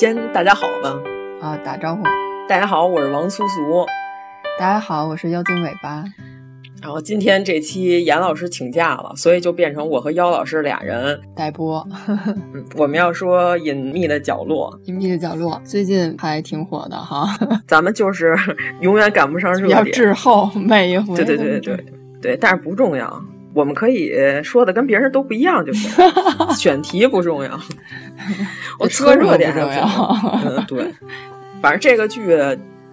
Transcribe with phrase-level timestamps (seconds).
[0.00, 0.98] 先大家好吧，
[1.42, 2.02] 啊，打招呼。
[2.48, 3.84] 大家好，我是王苏苏。
[4.58, 6.02] 大家好，我是妖精尾巴。
[6.80, 11.86] 然后今天这期严老师请假了，所以就变成我和妖老师俩人代播。
[12.08, 17.36] 嗯，我们要说隐秘的角落，隐秘的角落最近还挺火的哈。
[17.68, 18.34] 咱们就是
[18.80, 21.14] 永远赶不上热点，要滞后每一回。
[21.14, 21.84] 对对对对
[22.22, 23.22] 对，但是不重要。
[23.52, 24.12] 我们可以
[24.44, 25.90] 说的跟别人都不一样就行，
[26.56, 27.60] 选题不重要，
[28.78, 29.86] 我说热点重要。
[30.44, 30.94] 嗯，对，
[31.60, 32.38] 反正这个剧，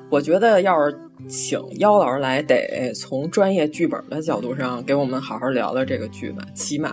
[0.10, 0.98] 我觉得要是
[1.28, 6.44] 请妖老师来，得从专业剧本的角度上给我们好好聊聊这个剧吧。
[6.56, 6.92] 起码，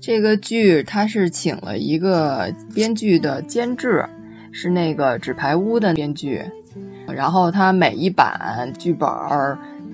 [0.00, 4.02] 这个剧他是请了一个编剧的监制，
[4.50, 6.40] 是那个《纸牌屋》的编剧，
[7.06, 9.06] 然后他每一版剧本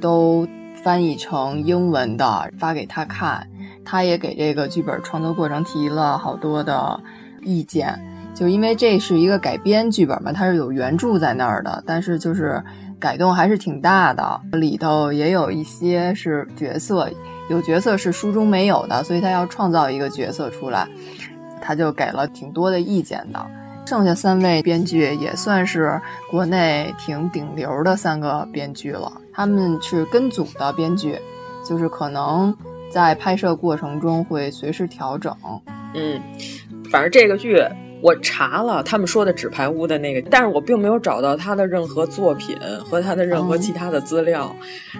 [0.00, 0.46] 都。
[0.82, 3.46] 翻译成英文的发给他看，
[3.84, 7.00] 他也给这个剧本创作过程提了好多的
[7.42, 7.98] 意见。
[8.34, 12.62] 就因为这是一个改编剧本嘛，它是有原著在那儿的，但是就是
[12.98, 14.40] 改动还是挺大的。
[14.52, 17.10] 里头也有一些是角色，
[17.50, 20.88] 有角色是书中没有的，所以他要创造一个角色出来，
[21.60, 23.44] 他就给了挺多的意见的。
[23.90, 29.12] 剩下三位编剧也算是国内挺顶流的三个编剧了。
[29.32, 31.18] 他们是跟组的编剧，
[31.68, 32.56] 就是可能
[32.88, 35.36] 在拍摄过程中会随时调整。
[35.94, 36.22] 嗯，
[36.88, 37.60] 反正这个剧
[38.00, 42.56] 我查了他们说的《纸牌屋》的那个，但是我并没有找到他的任何作品
[42.88, 44.54] 和他的任何其他的资料，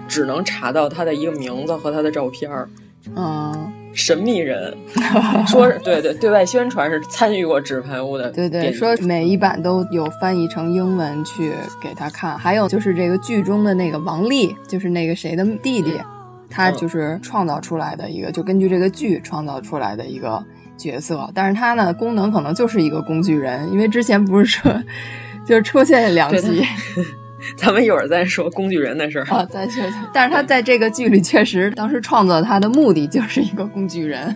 [0.08, 2.68] 只能查到他的一个名字和他的照片儿。
[3.14, 3.69] 嗯。
[3.92, 4.76] 神秘人
[5.48, 8.30] 说：“对对，对外宣传是参与过《纸牌屋》的。
[8.30, 11.52] 对对，说每一版都有翻译成英文去
[11.82, 12.38] 给他看。
[12.38, 16.00] 还有就是这个剧中的那个王丽，就是那个谁的弟弟，
[16.48, 20.42] 他就是创造出来的一个，就根据这个剧创造出来的一个
[20.76, 21.28] 角色。
[21.34, 24.72] 但是他呢，功能可能就是一个工具人，因为之前不是说
[25.44, 26.64] 就是出现两集。”
[27.56, 29.82] 咱们一会儿再说工具人的事儿啊，再说。
[30.12, 34.34] 但是他在这个剧里确实，当时创作他的目的就是一个工具人。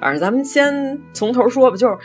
[0.00, 1.96] 反正咱们先从头说吧，就是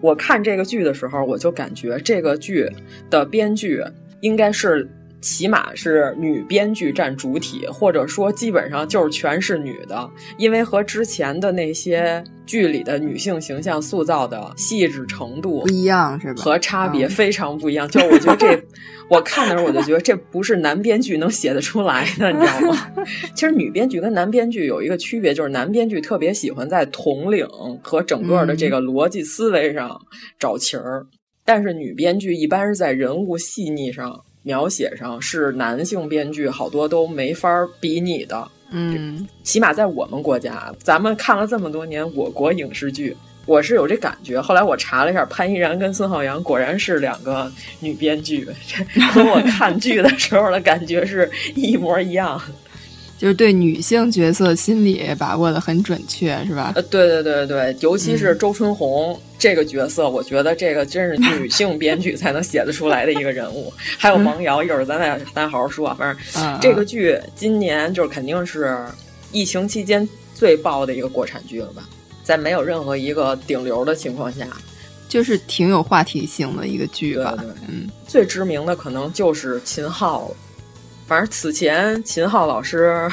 [0.00, 2.66] 我看这个剧的时候，我就感觉这个剧
[3.10, 3.82] 的编剧
[4.20, 4.88] 应该是
[5.22, 16.42] 起码是女编剧占主体，或者说基本上就是全是女的，因为和之前的那些剧里的女性形象塑造的细致程度不一样，是吧？
[16.42, 17.88] 和差别非常不一样。
[17.88, 18.62] 就我觉得这。
[19.08, 22.88] 我看的时候，我就觉得这不是男编剧能写得出来的，你知道吗？
[23.34, 27.46] 其实女编剧跟男编剧有一个区别，就是男编剧特别喜欢在统领
[27.82, 30.00] 和整个的这个逻辑思维上
[30.38, 31.04] 找情儿，
[31.44, 37.48] 但是女编剧一般是在人物细腻上描写上是男性编剧好多都没法
[37.80, 38.48] 比拟的。
[38.70, 43.16] 嗯，起码在我们国家，咱们看了这么多年我国影视剧。
[43.44, 44.40] 我是有这感觉。
[44.40, 47.50] 后来我查了一下，潘依然跟孙浩洋果然是两个
[47.80, 52.40] 女编剧，这 和我看剧的时候的感觉是一模一样。
[53.18, 56.72] 就是对女性角色心理把握的很准确，是吧？
[56.76, 63.74] 呃，对对对对，尤其是周春红、嗯、这个角色，我觉得这个真是女性编剧才能写得出来的一个人物。
[63.98, 65.92] 还有王瑶，一会儿咱再咱好好说。
[65.96, 68.78] 反正这个剧今年就是肯定是
[69.32, 71.88] 疫情期间最爆的一个国产剧了吧？
[72.22, 74.46] 在没有任何一个顶流的情况下，
[75.08, 77.34] 就是挺有话题性的一个剧吧。
[77.36, 80.36] 对对嗯，最知名的可能就是秦昊了。
[81.08, 83.10] 反正此前秦昊老师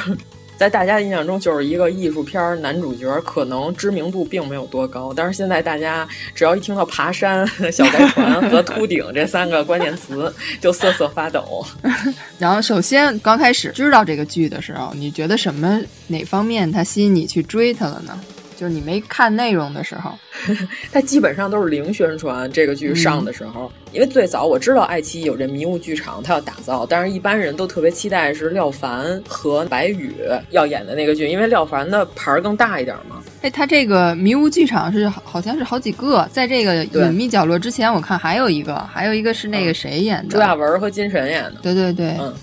[0.60, 5.14] 在大家的印象中就是一个艺术片男主角，可能知名度并没有多高。
[5.16, 11.66] 但是现在大家只要一听到爬山、小白船和秃顶 这三个关键词，就瑟瑟发抖。
[12.38, 18.20] 然后，首先刚开始知道这个剧的时候，你觉得什么哪方面它吸引你去追它了呢？
[18.60, 20.12] 就是你没看内容的时候，
[20.92, 22.52] 它基本上都是零宣传。
[22.52, 30.14] 这个剧上的时候，嗯、因为最早我知道爱奇艺有这迷雾剧场，它要打造，但是一般人都特别期待是廖凡和白宇
[30.50, 33.22] 要演的那个剧，因为廖凡的牌儿更大一点嘛。
[33.42, 41.56] 哎，他这个迷雾剧场是好像是好几个，在这个隐秘角落之前，我看还有一个，还有一个是那个谁演的，朱亚文和金晨演的。
[41.62, 42.34] 对对对，嗯。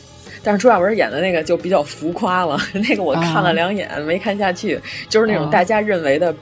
[0.47, 2.57] 但是朱亚文演的那个就比较浮夸了，
[2.89, 6.33] 那个我看了两眼、哦、没看下去，就是那种大家认为的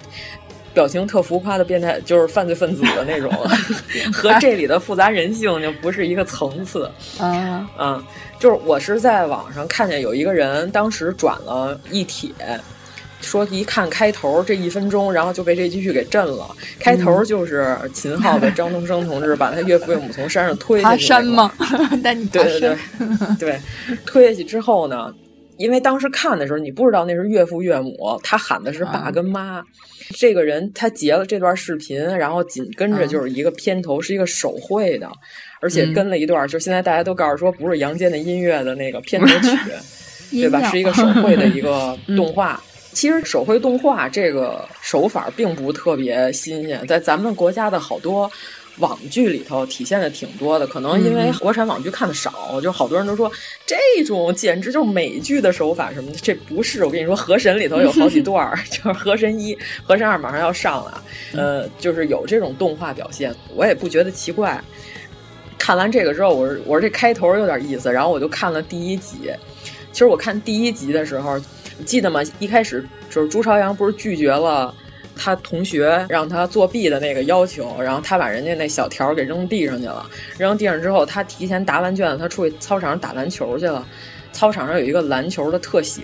[0.74, 3.32] 表情特浮夸的变态，就是犯罪分子的那种，
[4.12, 6.84] 和这里的复杂人性就不是一个层次。
[7.18, 8.04] 啊嗯，
[8.38, 12.30] 就是我是在网上看见有一个人当时转了一帖。
[13.25, 16.55] 说一看开头这一分钟，然后就被这剧给震了。
[16.79, 21.03] 开头就是秦昊的张东升同志把他岳父岳母从山上推下去。
[21.03, 21.53] 爬山吗？
[22.05, 22.76] 带你对对对
[23.38, 23.61] 对，
[24.06, 25.12] 推下去之后呢，
[25.56, 29.61] 因为当时看的时候你不知道那是岳父岳母，他喊的是爸跟妈。
[29.61, 29.65] 嗯、
[30.17, 35.09] 这个人他截了这段视频，然后紧跟着就是一个片头，是一个手绘的，
[35.61, 39.56] 而且跟了一段，就现在大家都告诉说不是杨坚的音乐的那个片头曲，
[40.31, 40.71] 对吧？
[40.71, 42.62] 是一个手绘的一个 动画。
[42.94, 48.31] 其实手绘动画这个手法并不特别新鲜，在咱们国家的好多
[48.79, 50.67] 网剧里头体现的挺多的。
[50.67, 53.31] 可能因为国产网剧看的少，就好多人都说
[53.67, 56.19] 这种简直就是美剧的手法什么的。
[56.23, 61.05] 这不是，我跟你说，《河神》里头有好几段， 就是《河神一》《河神二》马上要上了，
[61.35, 64.62] 呃，就是有这种动画表现，我也不觉得奇怪。
[65.58, 69.31] 看完这个之后，我说我说这开头有点意思，然后我就看了第一集。
[69.93, 71.40] 其实我看第一集的时候。
[71.79, 72.21] 你记得吗？
[72.38, 74.75] 一开始就是朱朝阳不是拒绝了
[75.17, 80.09] 他同学让他作弊的那个要求，然后他把人家那小条给扔地上去了。
[80.38, 83.87] 扔地上之后，他提前答完卷子，他出去操场上打篮球去了。
[84.32, 86.03] 操场上有一个篮球的特写，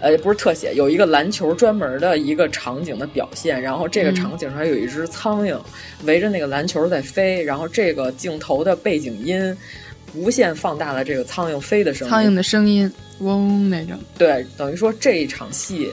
[0.00, 3.60] 呃，不是特写，有一个篮球专门的一个场景的表现。
[3.60, 5.58] 然后这个场景上有一只苍蝇
[6.04, 9.56] 围着那个篮球在飞，然后这个镜头的背景音
[10.14, 12.92] 无限放大了这个苍蝇飞的声音，苍蝇的声音。
[13.20, 15.92] 嗡，那种对，等于说这一场戏，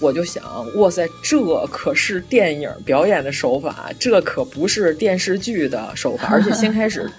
[0.00, 0.42] 我就想，
[0.76, 6.28] 哇塞，这可是电影表演的手法，这可不是电视剧的手法。
[6.32, 7.10] 而且先开始，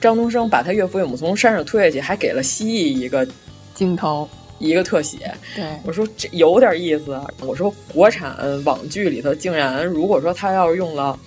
[0.00, 3.26] 张东升把他岳父岳母从山上推下去，还给了蜥蜴一个
[3.74, 4.28] 镜头，
[4.58, 5.34] 一个特写。
[5.54, 7.20] 对，我说这有点意思。
[7.40, 11.18] 我说国产网剧里头，竟然如果说他要是用了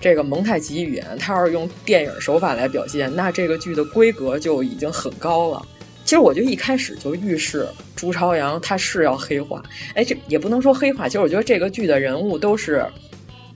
[0.00, 5.66] 这个蒙太奇语言，他要是用电影手法来表现，那这个剧的规格就已经很高了。
[6.08, 9.62] 其实我就一开始就预示朱朝阳他是要黑化，
[9.94, 11.06] 哎，这也不能说黑化。
[11.06, 12.82] 其实我觉得这个剧的人物都是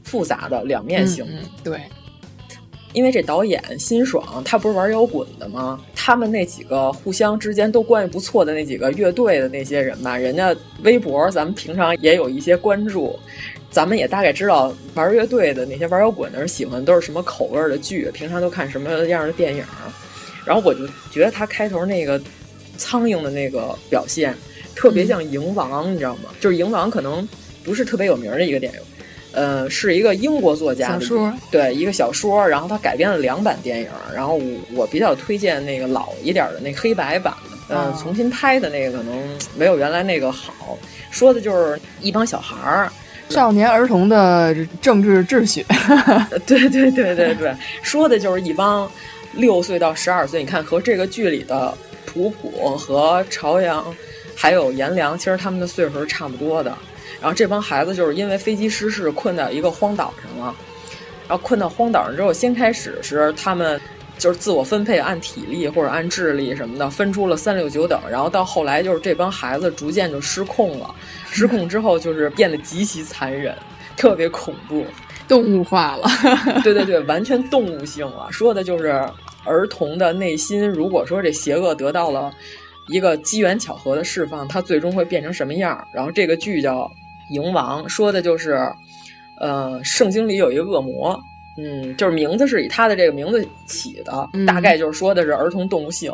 [0.05, 1.33] 复杂的、两面性的。
[1.33, 1.81] 嗯、对，
[2.93, 5.81] 因为这导演辛爽他不是玩摇滚的吗？
[5.97, 13.19] 他们那几个互相之间都关系不错的那几个乐队的那些人吧，人家微博咱们平常也有一些关注，
[13.71, 19.65] 咱们也大概知道玩乐队的那些玩摇滚的人喜欢都是什么口味的剧，平常都看什么样的电影。
[20.45, 22.21] 然后我就觉得他开头那个。
[22.83, 24.35] 苍蝇的那个表现
[24.75, 26.31] 特别像《蝇王》嗯，你知道吗？
[26.41, 27.27] 就是《蝇王》可能
[27.63, 28.79] 不是特别有名的一个电影，
[29.31, 40.77] 呃，是一个英国作家的小说，对一个小说，然后他改编了两版电影，然后我我比较推荐那个老一点的那黑白版的，嗯、呃，重新拍的那个可能没有原来那个好，
[41.13, 42.91] 说的就是一帮小孩儿。
[43.29, 45.65] 少年儿童的政治秩序，
[46.45, 48.91] 对对对对对，说的就是一帮
[49.35, 51.73] 六岁到十二岁，你看和这个剧里的。
[52.13, 53.85] 普普和朝阳，
[54.37, 56.77] 还有颜良，其实他们的岁数是差不多的。
[57.21, 60.55] 然后这帮孩子就是因为飞机失事困在一个荒岛上了，
[61.29, 63.81] 然后困到荒岛上之后，先开始是他们
[64.19, 70.95] 就是自我分配，按体力或者按智力什么的分出了三六九等，然后到后来就是这帮孩子逐渐就失控了，
[71.31, 73.57] 失控之后就是变得极其残忍。
[73.95, 74.87] 特别恐怖，
[75.29, 76.09] 动物化了。
[76.65, 79.05] 对对对，完全动物性了，说的就是
[79.45, 80.69] 儿童的内心。
[80.69, 82.33] 如果说这邪恶得到了
[82.89, 85.83] 一个机缘巧合的释放，它最终会变成什么样？
[85.95, 86.81] 然后这个剧叫
[87.33, 88.59] 《蝇王》，说的就是，
[89.41, 91.19] 呃，圣经里有一个恶魔。
[91.59, 96.11] 嗯，就是名字是以他的这个名字起的，嗯、大概就是说的是儿童动物性，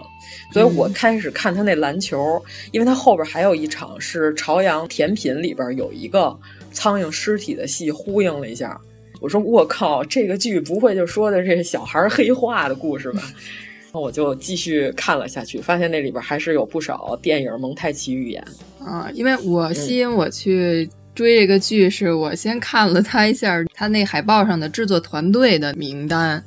[0.53, 2.43] 所以我开始看他那篮球，
[2.73, 6.37] 因为他后边还有一场是朝阳甜品里边有一个
[6.73, 8.77] 苍蝇尸体的戏，呼应了一下。
[9.21, 13.23] 我说我靠，这个剧不会就说的这小孩黑化的故事吧？
[13.93, 18.45] 我就继续看了下去，发现那里边还是有不少电影蒙太奇语言
[18.79, 20.89] 啊，因为我吸引我去。
[20.91, 26.41] 嗯追这个剧是我先看了他一下，他那海报上的制作团队的名单，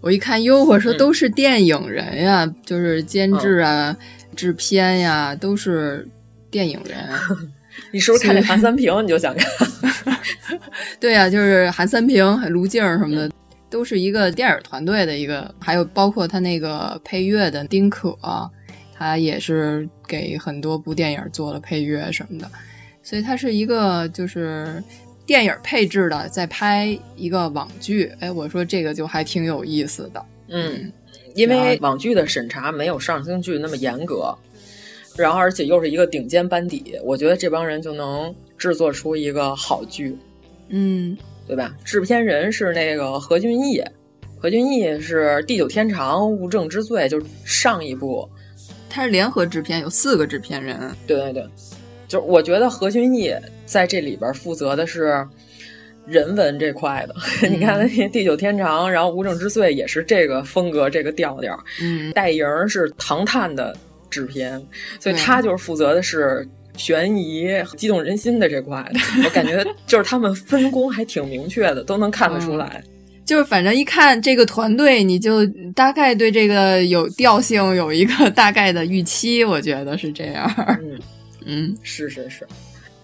[0.00, 6.06] 我一看，哟，我说都是电影人呀，嗯、就是监制啊、嗯、制片呀，都是
[6.52, 6.96] 电影人。
[7.90, 9.68] 你是不是看见韩三平你就想看？
[11.00, 13.32] 对呀、啊，就是韩三平、卢静什么的，嗯、
[13.68, 18.16] 都是一个电影团队的一个，还有包括他那个配乐的丁可，
[18.96, 22.48] 他也是给很多部电影做了配乐什么的。
[23.02, 24.82] 所以他是一个就是
[25.26, 28.12] 电影配置的，在拍一个网剧。
[28.20, 30.24] 哎，我说这个就还挺有意思的。
[30.48, 30.92] 嗯，
[31.34, 34.32] 因为网剧的审查没有上星剧那么严格，
[35.16, 40.16] 然后而且又是一个顶尖班底，我觉得这帮人就能制作出一个好剧。
[40.68, 41.16] 嗯，
[41.46, 41.74] 对吧？
[41.84, 43.82] 制片人是那个何俊毅，
[44.38, 48.28] 何俊毅是《地久天长》《物证之罪》，就是上一部，
[48.88, 50.78] 他是联合制片，有四个制片人。
[51.06, 51.46] 对对对。
[52.08, 55.26] 就是我觉得何俊毅在这里边负责的是
[56.06, 57.14] 人文这块的。
[57.42, 61.58] 嗯、 你看那《地久天长》，然后《无证之罪》也是这个风格、这个调调。
[61.80, 63.74] 嗯，戴莹是唐探的
[64.12, 64.62] 制片，
[65.00, 68.86] 所以他就是负责的是悬疑、激动人心的这块。
[69.24, 72.82] 我感觉就是他们分工还挺明确的，都能看得出来。
[72.86, 72.88] 嗯
[73.24, 80.52] 就是反正一看这个团队，你就大概对这个有调性有一个大概的预期，我觉得是这样。
[80.82, 80.98] 嗯。
[81.46, 82.46] 嗯，是是是，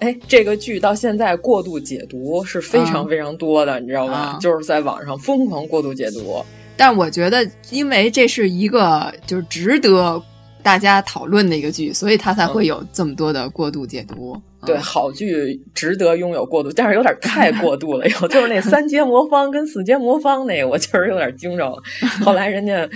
[0.01, 4.13] 哎，这个剧到现在过度解读是非常非常多的，啊、你知道吧？
[4.13, 6.45] 啊、就是在网上疯狂过度解读。
[6.77, 10.23] 但我觉得，因为这是一个就是值得
[10.69, 14.37] 大家讨论的一个剧，所以它才会有这么多的过度解读。
[14.61, 18.07] 嗯、对，好剧值得拥有过度，但是有点太过度了。
[18.21, 21.83] 有就是那三阶魔方跟四阶魔方那个，我确实有点惊着了。
[22.23, 22.87] 后来人家。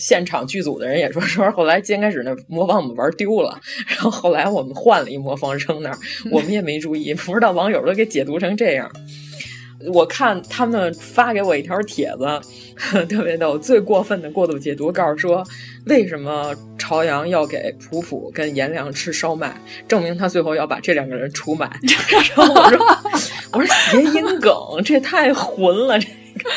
[0.00, 3.58] 现场剧组的人也说说，后来先开始那魔方我们玩丢了，
[3.88, 5.98] 然后后来我们换了一魔方扔那儿，
[6.30, 8.88] 我们也没注意，不知道网友都给解读成这样。
[9.92, 12.40] 我看他们发给我一条帖子，
[13.06, 15.44] 特别逗，最过分的过度解读，告诉说
[15.86, 19.54] 为什么朝阳要给普普跟颜良吃烧麦，
[19.86, 21.70] 证明他最后要把这两个人出卖。
[22.36, 22.86] 然后我说，
[23.52, 24.52] 我说谐音梗，
[24.84, 26.50] 这太混了，这个。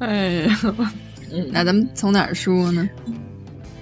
[0.00, 0.58] 哎呀。
[1.32, 2.88] 嗯，那咱们从哪儿说呢？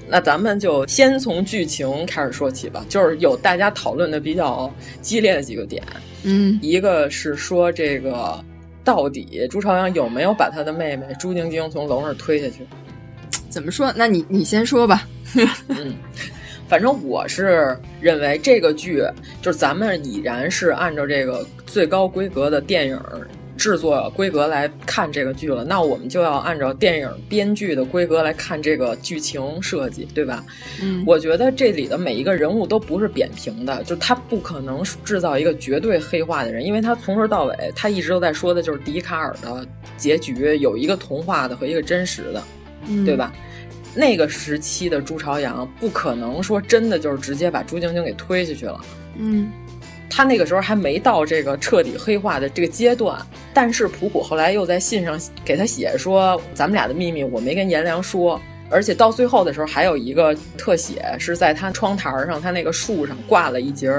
[0.07, 4.71] 那咱们就先从剧情开始说起吧，就是有大家讨论的比较
[5.01, 5.83] 激烈的几个点。
[6.23, 8.43] 嗯，一个是说这个
[8.85, 12.67] 到底朱朝阳有没有把他的妹妹朱晶晶从楼上推下去？
[13.49, 13.93] 怎么说？
[13.97, 15.07] 那你你先说吧。
[15.69, 15.95] 嗯，
[16.69, 19.03] 反正我是认为这个剧
[19.43, 23.01] 就是咱们已然是按照这个最高规格的电影。
[23.59, 30.45] 制作规格来看这个剧了，那我们就要按照电影编剧的规格来看这个剧情设计，对吧？
[30.81, 42.43] 嗯，我觉得这里的每一个人物都不是扁平的，就他不可能制造一个绝对黑化的人，因为他从头到尾他一直都在说的就是笛卡尔的结局有一个童话的和一个真实的，
[42.87, 43.33] 嗯、对吧？
[43.95, 48.81] 那个时期的朱朝阳不可能说真的就是直接把朱晶晶给推下去了，
[49.19, 49.51] 嗯。
[50.11, 53.19] 他那个时候还没到这个彻底黑化的这个阶段，
[53.53, 63.91] 但是普普后来又在信上给他写说，咱们俩的秘密我没跟颜良说，而且到最后的时候还有一个特写是在他窗台上，他那个树上挂了一截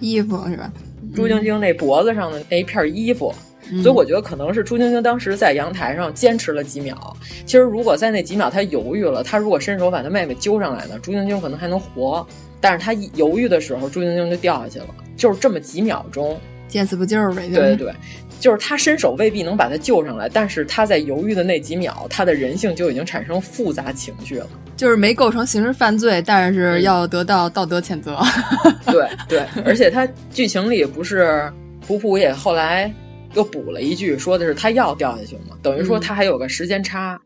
[0.00, 0.70] 衣服是吧？
[1.14, 3.32] 朱晶晶那脖子上的那一片衣服，
[3.70, 7.16] 嗯、所以我觉得可能是朱晶晶当时在阳台上坚持了几秒。
[7.46, 12.26] 其实如果在那几秒他犹豫了，他如果伸手把他妹妹揪上来呢，朱晶晶可能还能活。
[12.64, 14.86] 但是他犹豫的时候，朱晶晶就掉下去了，
[15.18, 17.46] 就是这么几秒钟，见死不救呗。
[17.46, 17.94] 对对对，
[18.40, 24.48] 就是他伸手未必能把他救上来，但是他在犹豫的那几秒，他的人性就已经产生复杂情绪了。
[24.78, 28.18] 就是没构成刑事犯罪，但是要得到道德谴责。
[28.64, 31.52] 嗯、对对，而且他剧情里不是
[31.86, 32.90] 普普也后来
[33.34, 37.20] 又补了一句，说的是他要掉下去嘛，等于说他还有个时间差。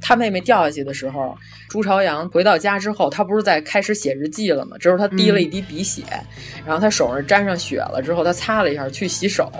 [0.00, 1.36] 他妹妹掉下去的时候，
[1.68, 4.76] 朱朝阳回到家之后，他不是在开始写日记了吗？
[4.78, 9.50] 这时候他滴了一滴鼻血，嗯、然后他手上沾上血了之后，他擦了一下去洗手。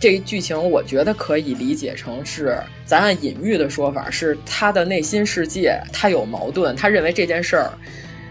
[0.00, 7.72] 这个剧情我觉得可以理解成是，咱按隐喻的说法是他的内心世界他有矛盾，他认为这件事儿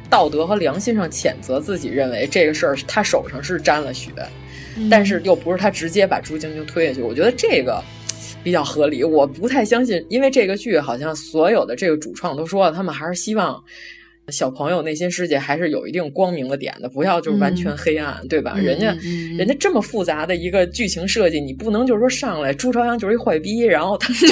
[0.10, 4.12] 道德和良心上谴责自己，认为这个事儿他手上是沾了血，
[4.78, 7.84] 嗯但是又不是他直接把朱晶晶推下去，我觉得这个。
[8.48, 13.62] 比较合理，我不太相信，因为这个剧好像所有的这个主创都说了，他们还是希望
[14.30, 18.56] 小朋友内心世界还是有一定光明的点的，不要就是完全黑暗，嗯、对吧？
[18.58, 24.28] 人家、嗯、人家这么复杂的一个剧情设计，你不能就是说上来朱朝阳就是一坏逼，然后他就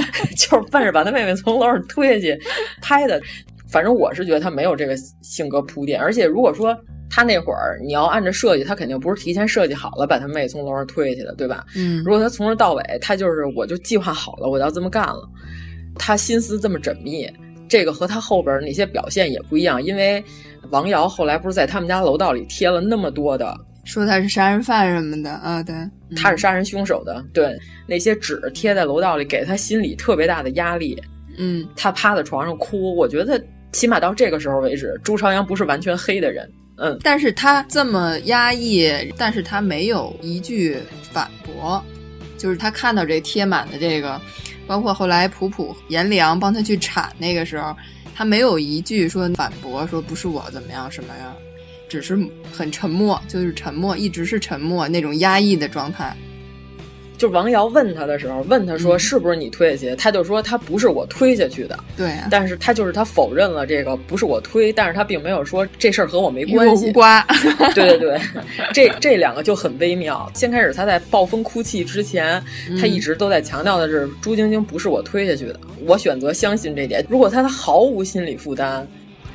[0.34, 2.40] 就是奔着把他妹妹从楼上推下去
[2.80, 3.20] 拍的。
[3.68, 6.74] 反正我是觉得他没有这个性格铺垫，而且如果说。
[7.10, 11.64] 他那会儿，你要按照设计，他肯定不是提前设计好了把他妹从楼上推下去的，对吧？
[11.74, 15.28] 嗯，如果他从头到尾，他就是我就计划好了，我要这么干了，
[15.98, 17.30] 他心思这么缜密，
[17.68, 19.82] 这个和他后边那些表现也不一样。
[19.82, 20.22] 因为
[20.70, 31.00] 王瑶后来不是在他们家楼道里贴了那么多的，说他是杀人犯什么的啊，对，嗯、他是杀人凶手的，对，那些纸贴在楼道里，给他心里特别大的压力。
[31.38, 36.50] 嗯，他趴在床上哭，我觉得起码到这个时候为止，朱朝阳不是完全黑的人。
[36.80, 40.78] 嗯，但是他这么压抑，但是他没有一句
[41.10, 41.82] 反驳，
[42.36, 44.20] 就是他看到这贴满的这个，
[44.66, 47.76] 包括后来普普颜良帮他去铲那个时候，
[48.14, 51.34] 他没有一句说反驳，说不是我怎么样什么呀，
[51.88, 52.16] 只是
[52.52, 56.16] 很沉默，就是沉默，一直是沉默那种压抑的状态。
[57.18, 61.78] 就王瑶问他的时候，问他说是不是你推下去，他就说他不是我推下去的。
[61.96, 67.22] 对、啊，但是他就是他否认了这个不是我推，但是他并没有说这事儿和我没关系，无关。
[67.74, 68.20] 对对对，
[68.72, 70.30] 这这两个就很微妙。
[70.34, 72.42] 先开始他在暴风哭泣之前，
[72.80, 77.04] 他一直都在强调的是朱晶晶不是我推下去的，我选择相信这点。
[77.08, 78.86] 如果他他毫无心理负担。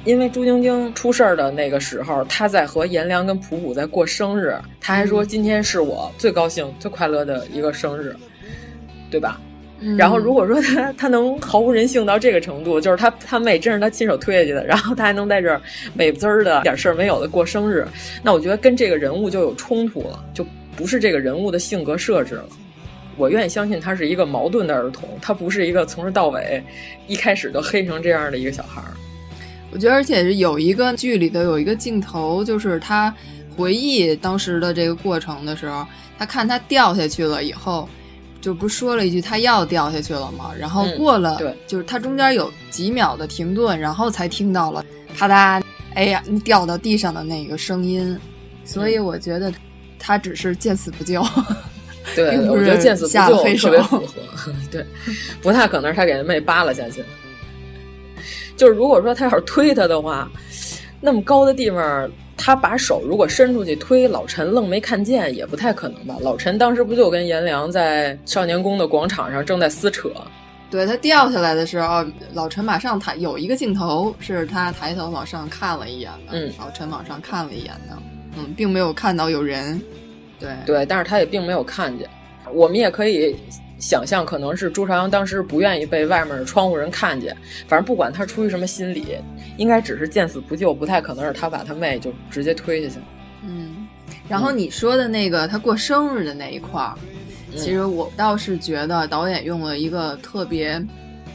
[0.06, 8.16] 因为朱晶晶出事儿的那个时候，她在和颜良跟普普在过生日，她还说今天是我最高兴、最快乐的一个生日，
[9.10, 9.40] 对吧？
[9.80, 15.62] 嗯、然后如果说她她能毫无人性到这个程度，就是她她妹真是她亲手推下去的，然后她还能在这儿
[15.94, 17.88] 美不滋儿的点事儿没有的过生日，
[18.22, 22.46] 那我觉得跟这个人物就有冲突了，就不是这个人物的性格设置了。
[23.16, 26.62] 我愿意相信他是一个矛盾的儿童，他不是一个从头到尾
[27.08, 28.92] 一开始就黑成这样的一个小孩儿。
[29.74, 33.14] 我觉得，而且是有一个剧里头有一个镜头，就是他
[33.58, 35.86] 回忆当时的这个过程的时候，
[36.18, 37.90] 他看他掉下去了以后，
[38.40, 40.52] 就不是说了一句他要掉下去了吗？
[40.58, 45.64] 然后过了，嗯、对，就是他中间有几秒的停顿，然后才听到了啪嗒，
[45.96, 48.18] 哎呀，你掉到地上的那个声音。
[48.66, 49.52] 所以我觉得
[50.00, 51.22] 他只是见死不救。
[52.16, 54.54] 对， 我觉得见死不救特别符合。
[54.72, 54.86] 对，
[55.42, 57.04] 不太可能是他给他妹扒拉下去。
[58.56, 60.30] 就是如果说他要是推他的话，
[61.02, 66.16] 那么高的地方，他把手如果伸出去推，老陈愣没看见，也不太可能吧？
[66.22, 70.10] 老陈当时不就跟颜良在少年宫的广场上正在撕扯？
[70.70, 77.98] 对他掉下来的时候，老陈马上抬，有一个镜头是他抬头往上看了一眼的，嗯，老陈往上看了一眼的，
[78.38, 79.80] 嗯，并没有看到有人，
[80.40, 82.10] 对对，但是他也并没有看见。
[82.52, 83.36] 我们也可以。
[83.80, 87.36] 想象可能是朱朝阳当时不愿意被外面的窗户人看见，
[87.68, 89.18] 反正不管他出于什么心理，
[89.58, 93.06] 应该只是见死不救，不太可能是他把他妹就直接推下去了。
[93.46, 93.88] 嗯，
[94.30, 96.96] 然后你说的那个他过生日的那一块儿，
[97.52, 100.82] 嗯、其实我倒是觉得导演用了一个特别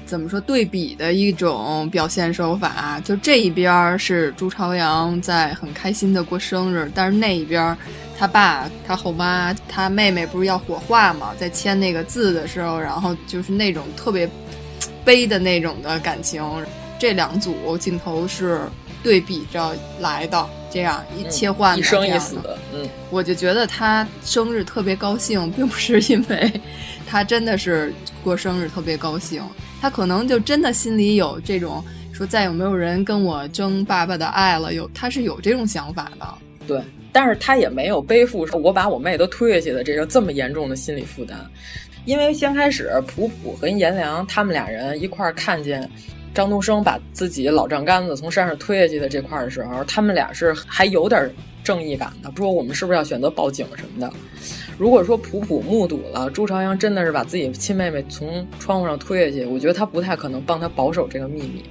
[0.08, 7.76] 怎么说对比的一种表现手法，就这一边是朱朝阳在很开心的过生日，但是那一边。
[8.20, 11.32] 他爸、他后妈、他妹妹不是要火化嘛？
[11.38, 14.28] 在签那个字的时候，然后就是那种特别
[15.04, 16.42] 悲的那种的感情。
[16.98, 18.62] 这两组镜头是
[19.04, 22.38] 对比着来的，这样一切换、嗯、一生一死。
[22.74, 26.60] 嗯，我就觉得他生日特别高兴，并不是因为
[27.06, 27.94] 他真的是
[28.24, 29.40] 过生日特别高兴，
[29.80, 36.26] 他可能就真的心里有这种说再有没有人跟我争爸爸的爱了，有他是有这种想法的。
[36.66, 36.80] 对。
[37.10, 41.38] 但是他也没有背负说我把我妹都推下去的这个这么严重的心理负担，
[42.04, 45.88] 因为先开始普普和颜良他们俩人一块儿看见
[46.34, 51.28] 张东升把自己老丈杆子从山上推下去的这块儿的时候，他们俩是还有点
[51.64, 54.12] 正义感的，说我们是不是要选择报警什么的。
[54.78, 61.64] 如果说普普目睹了朱朝阳真的是把自己亲妹妹从窗户上推下去，我觉得他不太可能帮他保守这个秘密。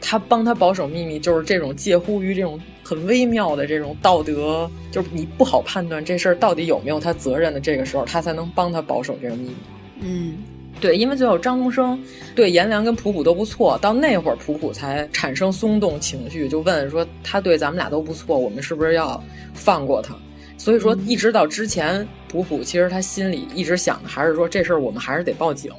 [0.00, 9.56] 他帮他保守秘密，就是这种介乎于这种很微妙的这种道德，就是你不好判断这事儿到底有没有他责任的这个时候，他才能帮他保守这个秘密。
[10.00, 10.38] 嗯，
[10.80, 12.02] 对，因为最后张东升
[12.34, 20.16] 对颜良跟普普都不错，到那会儿普普才产生松动情绪，就问说他对咱们俩都不错，我们是不是要放过他？
[20.60, 25.72] 所以说，一直到之前，普普其实他心里一直想的还是说这事儿我们还是得报警。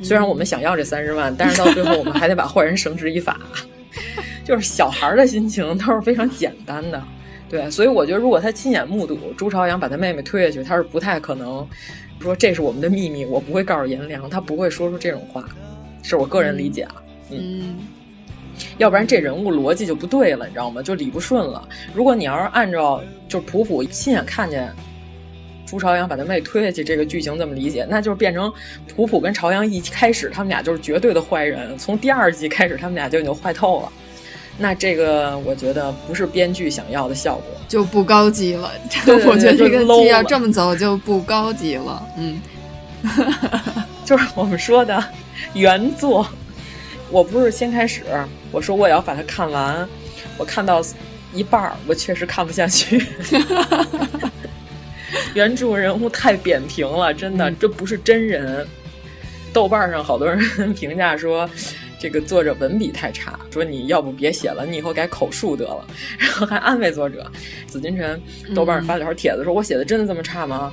[0.00, 3.40] 虽然我们想要这三十万，但是到最后我们还得把坏人绳之以法。
[4.46, 7.02] 就是小孩的心情都是非常简单的，
[7.50, 7.68] 对。
[7.68, 11.68] 所以我觉得，如果他亲眼目睹朱朝阳把他妹妹推下去，他是不太可能
[12.20, 15.44] 说这是我们的秘密，我不会告诉颜良，他不会说出这种话。
[16.04, 16.94] 是我个人理解啊，
[17.28, 17.76] 嗯。
[18.78, 20.82] 要不然这人物逻辑就不对了，你知道吗？
[20.82, 21.66] 就理不顺了。
[21.94, 24.72] 如果你要是按照就是普普亲眼看见
[25.66, 28.52] 朱朝阳把他妹推下去这个剧情这么理解，那就是变成
[28.94, 33.92] 普普跟朝阳一开始他们俩就是绝对的坏人，从第二季开始他们俩就已经坏透了。
[34.58, 38.70] 那这个我觉得不是编剧想要的效果，就不高级了。
[39.06, 42.06] 对我觉得这个剧要这么走就不高级了。
[42.18, 42.38] 嗯，
[44.04, 45.02] 就是我们说的
[45.54, 46.26] 原作。
[47.12, 48.02] 我不是先开始
[48.50, 49.86] 我说我也要把它看完，
[50.38, 50.82] 我看到
[51.34, 53.06] 一半儿，我确实看不下去。
[55.34, 58.66] 原著人物太扁平了，真的，这不是真人。
[59.52, 61.48] 豆瓣上好多人评价说，
[61.98, 65.86] 这个作者文笔太差，说你要不别写了，你以后改口述得了。
[66.18, 67.30] 然后还安慰作者。
[67.66, 68.20] 紫金陈
[68.54, 70.72] 豆瓣上发了条帖子，说我写的真的这么差吗？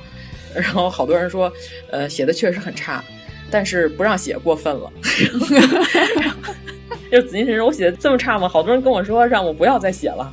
[0.54, 1.52] 然后好多人说，
[1.90, 3.04] 呃，写的确实很差。
[3.50, 4.92] 但是不让写过分了，
[7.10, 10.32] 就紫金神说：“我写的这么差吗？”好多人跟我说让我不要再写了，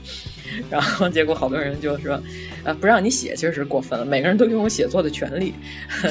[0.69, 2.21] 然后结果好多人就说
[2.63, 4.06] ：“呃，不让你写确实过分了。
[4.06, 5.53] 每个人都拥有写作的权利，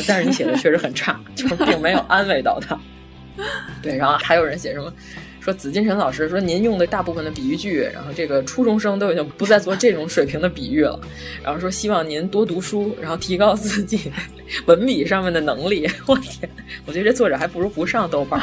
[0.08, 2.78] 但是你写的确实很差， 就是并没有安慰到他。
[3.82, 4.92] ”对，然后还有人写什么？
[5.46, 10.98] 说紫金陈老师说您用的大部分的比喻句，然后这个初中生都已经不再做这种水平的比喻了。
[11.40, 14.10] 然后说希望您多读书，然后提高自己
[14.64, 15.88] 文笔上面的能力。
[16.06, 16.50] 我天，
[16.84, 18.42] 我觉得这作者还不如不上豆瓣。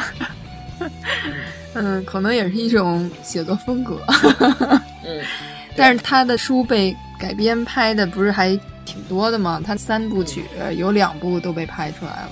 [1.74, 4.00] 嗯，可能也是一种写作风格。
[5.04, 5.20] 嗯，
[5.76, 9.62] 但是他的书被改编拍的不是还挺多的吗？
[9.62, 10.44] 他三部曲
[10.78, 12.30] 有两部都被拍出来了。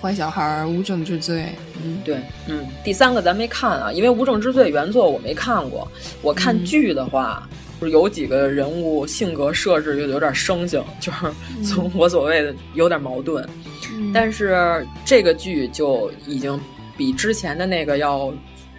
[0.00, 1.46] 坏小孩无证之罪，
[1.84, 5.86] 嗯，对，嗯，第三个咱没看啊，因为无证之罪原作我没看过。
[6.22, 7.48] 我看剧的话，
[7.80, 11.18] 就是有几个人物性格设置就有点生性，就是
[11.64, 13.46] 从我所谓的有点矛盾。
[14.14, 16.58] 但是这个剧就已经
[16.96, 18.32] 比之前的那个要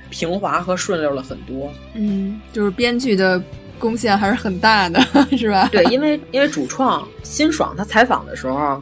[0.10, 1.70] 平滑和顺溜了很多。
[1.96, 3.42] 嗯，就是编剧的
[3.78, 5.00] 贡献还是很大的，
[5.38, 5.68] 是吧？
[5.72, 8.82] 对，因为因为主创辛爽他采访的时候，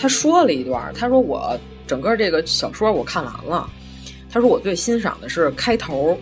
[0.00, 1.58] 他说了一段，他说我。
[1.86, 3.68] 整个这个小说我看完了，
[4.30, 6.16] 他说我最欣赏的是开头，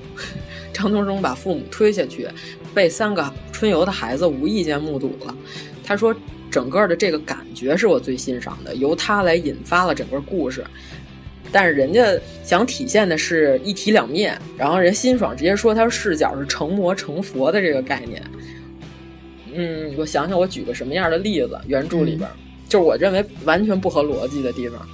[0.72, 2.26] 张东升把父母推下去，
[2.74, 5.36] 被三个春游的孩子无意间目睹了。
[5.84, 6.16] 他说
[6.50, 10.64] 整个的这个感觉是我最欣赏的，由他来引发了整个故事。
[11.52, 18.22] 但是人家想体现的是一体两面，然后人辛爽直接说他视角是成魔成佛的这个概念。
[19.52, 21.60] 嗯，我想想，我举个什么样的例子？
[21.66, 22.26] 原著里边
[22.68, 24.86] 就是我认为完全不合逻辑的地方。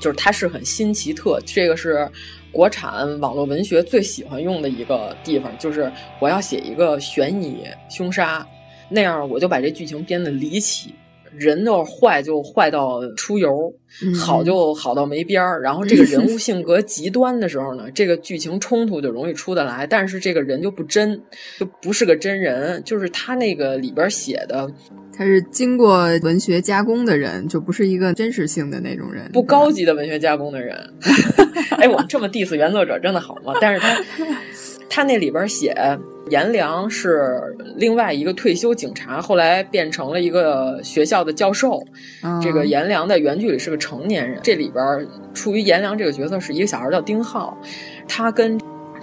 [0.00, 2.08] 就是它是很新奇特，这个是
[2.50, 5.52] 国产网络文学最喜欢用的一个地方。
[5.58, 8.46] 就是我要写一个悬疑凶杀，
[8.88, 10.94] 那样我就把这剧情编得离奇，
[11.36, 13.70] 人就坏就坏到出油，
[14.18, 15.60] 好就好到没边儿。
[15.60, 21.20] 然后这个人物性格极端的时候呢，这个剧情冲突就容易出得来，但是这个人就不真，
[21.58, 22.82] 就不是个真人。
[22.84, 24.66] 就是他那个里边写的。
[25.20, 30.74] 他是经过文学加工的人，就不是一个真实性的那种人，不高级的文学加工的人。
[31.76, 33.52] 哎，我们这么 diss 原作者真的好吗？
[33.60, 34.02] 但是他
[34.88, 35.76] 他那里边写
[36.30, 37.38] 颜良是
[37.76, 41.84] 另外一个退休警察，后来变成了一个学校的教授。
[42.42, 44.82] 这个颜良在原剧里是个成年人，这里边
[45.34, 47.54] 出于颜良这个角色是一个小孩叫丁浩，
[48.08, 48.58] 他跟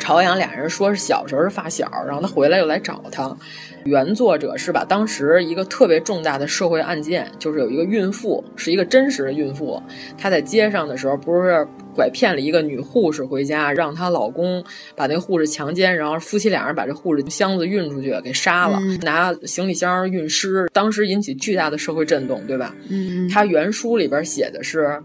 [0.07, 3.35] 朝阳俩人说是小时候是发小，然后他回来又来找他。
[3.83, 9.83] 原作者是把当时一个特别重大的社会案件，就是有一个孕妇，是一个真实的孕妇，
[10.17, 14.63] 她在街上的时候不是拐骗了一个女护士回家，让她老公
[14.95, 22.73] 把那护士强奸，然后夫妻俩人把这护士箱子运出去给杀了，拿行李箱运尸，当时引起巨大的社会震动，对吧？
[22.89, 24.97] 嗯，他原书里边写的是。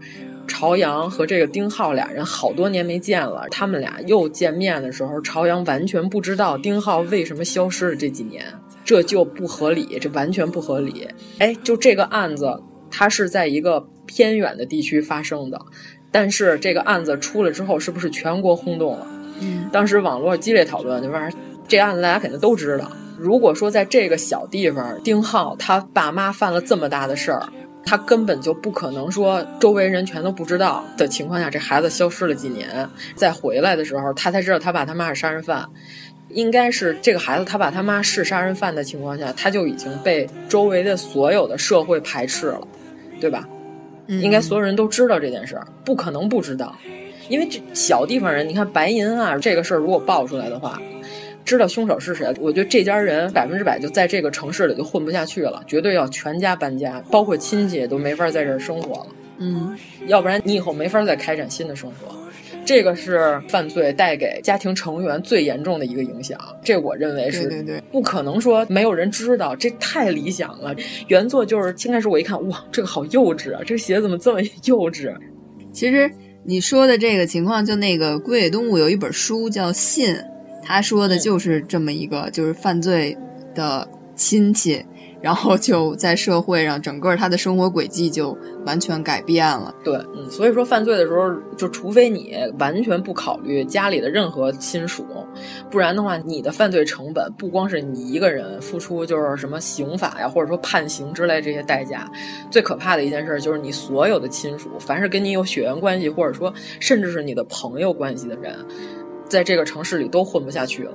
[0.47, 8.45] 朝阳和这个丁浩俩人好多年没见了，他们俩又见面的时候，朝阳完全不知道丁浩为什么消失了这几年，
[8.83, 11.07] 这就不合理，这完全不合理。
[11.39, 15.59] 哎，就这个案子，它是在一个偏远的地区发生的，
[16.11, 19.07] 但是这个案子出了之后，是不是全国轰动了？
[19.39, 22.91] 嗯，当时网络激烈讨论，这玩意儿，这案子大家肯定都知道。
[23.17, 27.47] 如果说在这个小地方，丁浩他爸妈犯了这么大的事儿。
[27.85, 35.67] 他根本就不可能说周围人全都不知道的情况下，这孩子消失了几年，再回来的时候，他才知道他爸他妈是杀人犯。
[36.29, 42.67] 应该是这个孩子他爸他妈是杀人犯的情况下，他就已经被周围的所有的社会排斥了，
[43.19, 43.47] 对吧？
[44.07, 46.75] 嗯应该所有人都知道这件事儿，不可能不知道，
[47.29, 50.81] 因为这小地方人，你看白银啊，这个事儿如果爆出来的话，
[51.45, 59.07] 知道凶手是谁，我觉得这家人百分之百就在这个城市里就混不下去了，绝对要全家搬家，包括亲戚都没法在这儿生活了。
[59.39, 59.77] 嗯，
[60.07, 62.15] 要不然你以后没法再开展新的生活。
[62.65, 70.73] 这个是犯罪带给家庭成员最严重的一个影响，这我认为是对对对不可能说没有人知道，这太理想了。
[71.09, 75.13] 原作就是先开始我一看，哇，这个好幼稚啊，这个写的怎么这么幼稚？
[75.73, 76.09] 其实
[76.45, 80.15] 你说的这个情况，就那个龟尾动物有一本书叫《信》，
[80.63, 83.17] 他说的就是这么一个，就是犯罪
[83.53, 84.83] 的亲戚，
[85.21, 89.73] 然后就在社会上，整个他的生活轨迹就完全改变了。
[89.83, 95.05] 对，嗯，所以说犯罪的时候，就除非你完全不考虑家里的任何亲属，
[95.69, 102.09] 不然的话，你的犯罪成本不光是你一个人付出，就是什么刑法呀，或者说判刑之类这些代价。
[102.51, 108.55] 最可怕的一件事就是你所有的亲属，凡是跟你有血缘关系，或者说甚至是你的朋友关系的人，
[109.33, 110.91] 在这个城市里都混不下去了，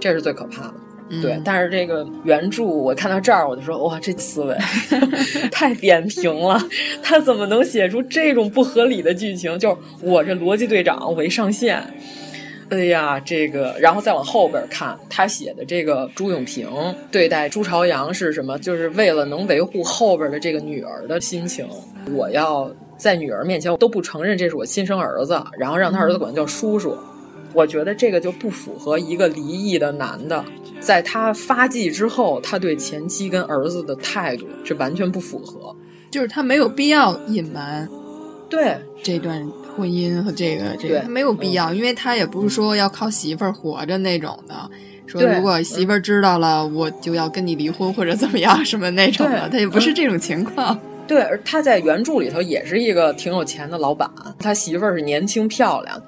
[0.00, 0.74] 这是最可怕的。
[1.20, 4.56] 对，嗯但是这个原著我看到这儿，我就说哇，这思维
[5.52, 6.58] 太扁平了，
[7.02, 9.58] 他怎么能写出这种不合理的剧情？
[9.58, 11.82] 就是我这逻辑队长，我一上线，
[12.70, 16.66] 哎呀，这个，然后再往后边看，他写的这个朱永平
[17.10, 18.58] 对待朱朝阳是什么？
[18.58, 21.68] 就是为了能维护后边的这个女儿的心情，
[22.14, 26.96] 我要在女儿面前我都不承认这是我亲生儿子，然后让他儿子管他叫叔叔。
[27.54, 30.44] 我觉得这个就不符合一个离异的男的，
[30.80, 35.74] 在他发迹之后，他对前妻跟儿子的态度是完全不符合。
[36.10, 37.88] 就是他没有必要隐瞒
[38.50, 39.42] 对，这段
[39.74, 44.54] 婚姻和这个这个，对他没有必要，因为他也不是说要靠媳妇儿活着那种的。
[45.06, 50.78] 说如果媳妇儿知道了，我就要跟你离婚或者怎么样什么那种的，他也不是这种情况。
[51.06, 56.02] 对，而他在原著里头也是一个挺有钱的老板，他媳妇儿是年轻漂亮。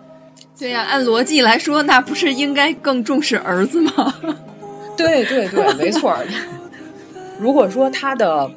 [0.58, 4.14] 对呀、按逻辑来说，那不是应该更重视儿子吗？
[4.96, 6.24] 对对对，没错儿。
[7.38, 8.48] 如果说他的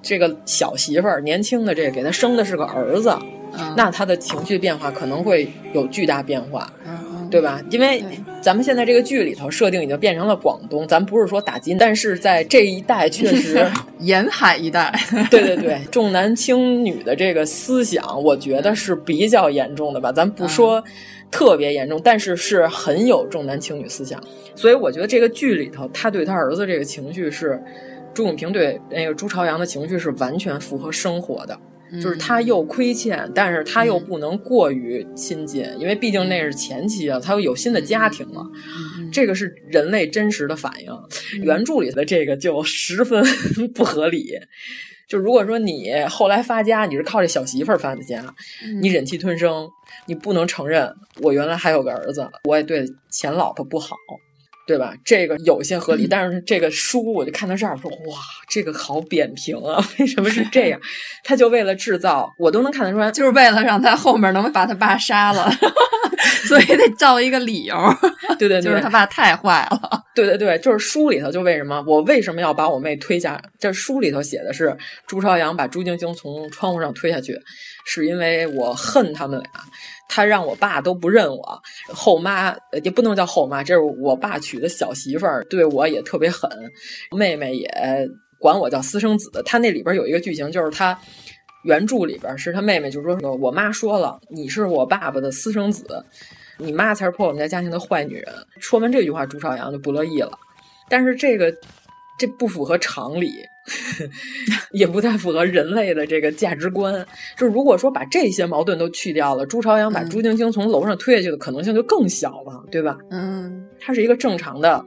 [0.00, 3.14] 这个小媳妇儿年轻的这个给他生的是个儿子，
[3.52, 6.70] 嗯那他的情绪变化可能会有巨大变化。
[7.30, 7.58] 对吧？
[7.70, 8.04] 因为
[8.42, 13.66] 咱们现在这个剧里头设定已经变成了广东，咱不是说打击，但是在这一代确实，
[14.00, 14.92] 沿海一带，
[15.30, 20.12] 对对对，重男轻女的这个思想，我觉得是比较严重的吧。
[20.12, 20.82] 咱不说
[21.32, 24.22] 特别严重，但是是很有重男轻女思想。
[24.54, 27.60] 所以我觉得这个剧里头，他对他儿子这个情绪是
[28.14, 31.58] 朱永平对那个朱朝阳的情绪是完全符合生活的。
[32.00, 38.42] 就是他又亏欠，但是他又不能过于亲近，因为毕竟那是前妻啊，他又有新的家庭了，
[39.12, 41.42] 这个是人类真实的反应。
[41.42, 43.22] 原著里的这个就十分
[43.74, 44.32] 不合理。
[45.12, 48.24] 就如果说你后来发家，你是靠这小媳妇儿发的家，
[48.80, 49.68] 你忍气吞声，
[50.06, 53.94] 你不能承认我原来还有个儿子，我也对前老婆不好。
[54.72, 54.94] 对吧？
[55.04, 58.16] 这个有些合理，但是这个书我就看到这儿我说，哇，
[58.48, 59.86] 这个好扁平啊！
[59.98, 60.80] 为什么是这样？
[61.22, 65.52] 他就为了制造，我都能看得出来，就是为了让他后面能把他爸杀了，
[66.48, 67.76] 所以得造一个理由。
[68.38, 70.02] 对对对，就是他爸太坏了。
[70.14, 73.38] 对对对，就是书里头就为什么我为什么要把我妹推下？
[73.58, 74.74] 这书里头写的是
[75.06, 77.38] 朱朝阳把朱晶晶从窗户上推下去，
[77.84, 79.50] 是因为我恨他们俩。
[80.14, 86.50] 他让我爸都不认我，后妈也不能叫后妈，这是我爸娶的小媳妇儿，对我也特别狠。
[87.16, 87.66] 妹妹也
[88.38, 89.30] 管我叫私生子。
[89.46, 90.98] 他那里边有一个剧情，就是他
[91.64, 96.04] 原著里边是他妹妹就是说：“我妈说了，你是我爸爸的私生子，
[96.58, 100.38] 你妈才是破我们家家庭的坏女人。”说完这句话，朱朝阳就不乐意了。
[100.90, 101.50] 但是这个
[102.18, 103.32] 这不符合常理。
[104.72, 107.06] 也不太符合人类的这个价值观。
[107.36, 112.98] 就如果说把这些矛盾都去掉了，朱朝阳把朱晶晶从楼上推下去的可能性就更小了，对吧？
[113.12, 114.84] 嗯，他是一个正常的，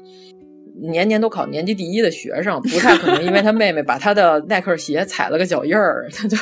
[0.82, 6.36] 年年都考年级第一的学生，不太可能因为他妹妹把他的耐克鞋踩了个脚印儿，他就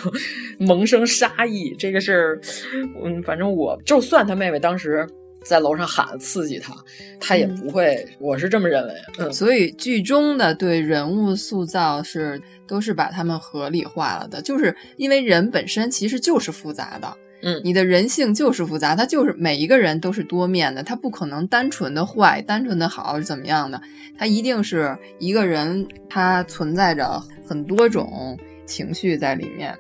[0.58, 1.76] 萌生杀意。
[1.78, 2.42] 这个是，
[3.04, 5.08] 嗯，反正我就算他妹妹当时。
[5.44, 6.74] 在楼上喊刺激他，
[7.20, 7.96] 他也不会。
[7.96, 8.94] 嗯、我是这么认为。
[9.20, 17.14] 嗯，所以剧中的对人物塑造是都是把他们合理化了的，就是因为人本身其实就是复杂的。
[17.42, 23.82] 嗯，你的人性就是复杂，他就是每一个人都是多面的，他不可能单纯的坏、单纯的好是怎么样的，
[24.18, 29.76] 他一定是一个人，他存在着很多种情绪在里面。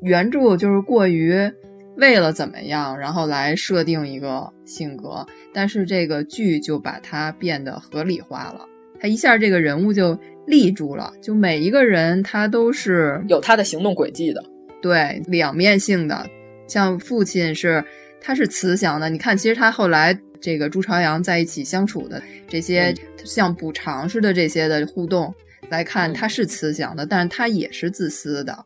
[0.00, 1.52] 原著就是过于。
[1.96, 8.66] 为了怎么样，然后来设定一个性格，但是这个剧就把它变得合理化了，
[9.00, 14.42] 他一下这个人物就立住了，就每一个人他都是有他的行动轨迹的，
[14.80, 16.26] 对，两面性的。
[16.66, 17.84] 像父亲是
[18.20, 25.34] 他是慈祥的，你看，其实他后来这个朱朝阳在一起相处的这些像补偿似的这些的互动
[25.68, 28.64] 来看，他是慈祥的，但是他也是自私的。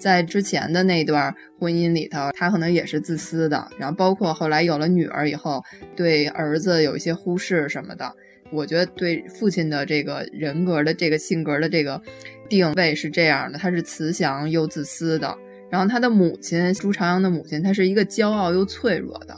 [0.00, 3.70] 在之前的那段婚姻里头，他可能也是自私的。
[3.78, 5.62] 然后包括后来有了女儿以后，
[5.94, 8.10] 对儿子有一些忽视什么的。
[8.50, 12.02] 我觉得对父亲的这个人格的这个性格的这个
[12.48, 15.36] 定位是这样的，他是慈祥又自私的。
[15.68, 19.36] 然后他的母亲朱朝阳的母亲，她是一个骄傲又脆弱的。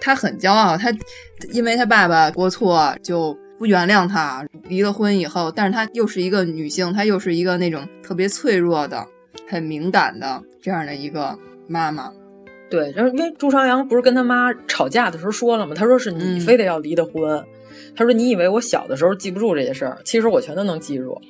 [0.00, 0.90] 她很骄傲，她
[1.52, 4.42] 因为她爸爸过错就不原谅他。
[4.70, 9.06] 离了婚以后，但是她又是一个女性，她又是一个那种特别脆弱的。
[9.48, 12.12] 很敏感的这样的一个妈妈，
[12.68, 15.74] 对，然后因为朱朝阳不是跟他妈吵架的时候说了吗？
[15.74, 17.44] 他说是你非得要离的婚，
[17.94, 21.20] 他说你以为我小的时候记不住这些事儿，其实我全都能记住。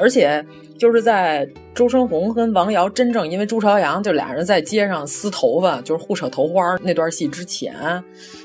[0.00, 0.46] 而且
[0.78, 7.74] 就是在周春红跟王瑶真正因为朱朝阳就俩人在街上撕头发，就是互扯头花那段戏之前，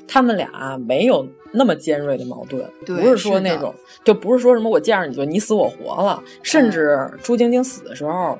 [0.07, 3.71] 他们俩没有那么尖锐的矛盾，不是说那种
[4.03, 8.39] 就不是说什么我见着你就你死我活了，甚至朱晶晶死的时候。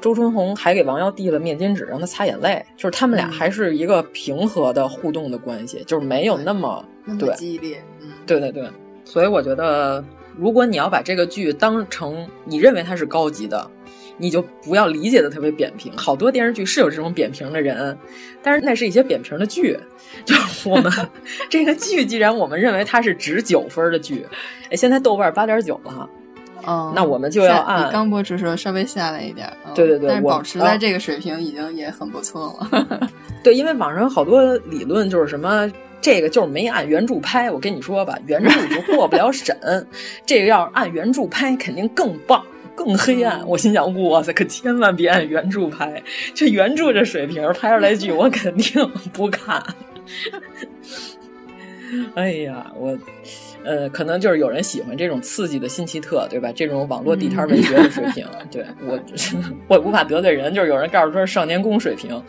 [0.00, 2.64] 周春红还给王瑶递了面巾纸，让他擦眼泪。
[2.76, 6.84] 就是他们俩还是一个平和的互动的关系，就是没有那么
[7.18, 7.82] 对激烈。
[8.00, 8.68] 嗯，对对对。
[9.04, 10.04] 所以我觉得，
[10.36, 13.70] 如果你要把这个剧当成你认为它是高级的，
[14.18, 15.92] 你就不要理解的特别扁平。
[15.96, 17.96] 好多电视剧是有这种扁平的人，
[18.42, 19.78] 但是那是一些扁平的剧。
[20.24, 20.92] 就是我们
[21.48, 24.26] 这个剧，既然我们认为它是值九分的剧，
[24.70, 26.08] 哎，现在豆瓣八点九了。
[26.66, 33.08] 嗯，那我们就要按刚播出时候稍微下来一点，对对对，但是保持在这个水平已经也很不错了。
[33.44, 37.50] 对，因为网上有好多理论就是什么，这个就是没按原著拍。
[37.50, 39.56] 我跟你说吧，原著就过不了审，
[40.26, 43.46] 这个要是按原著拍，肯定更棒、更黑暗。
[43.46, 46.02] 我心想，哇塞，可千万别按原著拍，
[46.34, 49.62] 这原著这水平拍出来剧，我肯定不看。
[52.16, 52.98] 哎呀，我。
[53.66, 56.52] 呃，可能就是有人喜欢这种刺激的新奇特，对吧？
[56.54, 58.98] 这种网络地摊文学的水平，对我
[59.66, 60.54] 我无法得罪人。
[60.54, 62.22] 就是有人告诉说少年宫水平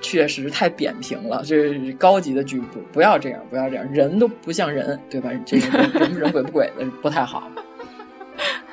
[0.00, 5.30] 确实太扁平了，这高级的剧不不要这样，不要这样，人都不像人，对吧？
[5.44, 7.50] 这个人不人鬼不鬼的不太好。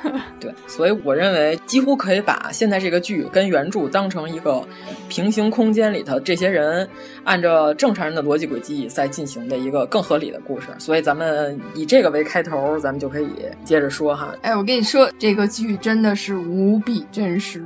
[0.40, 4.64] 对，所以我认为几乎可以把现在这个剧跟原著当成一个
[5.10, 6.88] 平行空间里头这些人
[7.24, 10.68] 按照正常人的逻辑轨迹在进行的一个更合理的故事。
[10.78, 13.28] 所以咱们以这个为开头，咱们就可以
[13.64, 14.36] 接着说哈。
[14.44, 17.64] 哎，我跟你说，这个剧真的是无比真实。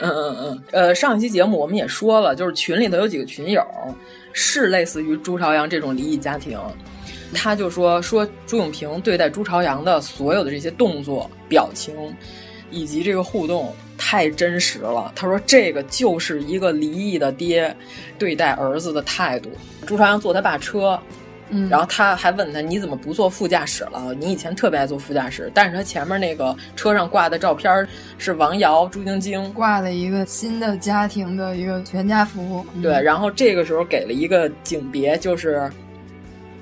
[0.00, 0.62] 嗯嗯嗯。
[0.72, 3.62] 呃，上一期节目我们也说了，就是群里头有几个群友
[4.32, 6.58] 是类似于朱朝阳这种离异家庭。
[7.32, 11.94] 他就说说朱永平对待朱朝阳的所有的这些动作、表情，
[12.70, 15.12] 以及这个互动太真实了。
[15.14, 17.74] 他说这个就是一个离异的爹
[18.18, 19.50] 对待儿子的态度。
[19.86, 20.98] 朱朝阳坐他爸车，
[21.50, 24.14] 嗯，然后他还问他你怎么不坐副驾驶了？
[24.18, 25.50] 你以前特别爱坐副驾驶。
[25.54, 27.86] 但是他前面那个车上挂的照片
[28.18, 32.64] 是王瑶、朱晶晶挂了一个新的家庭的一个全家福。
[32.82, 35.70] 对，然后这个时候给了一个景别，就是。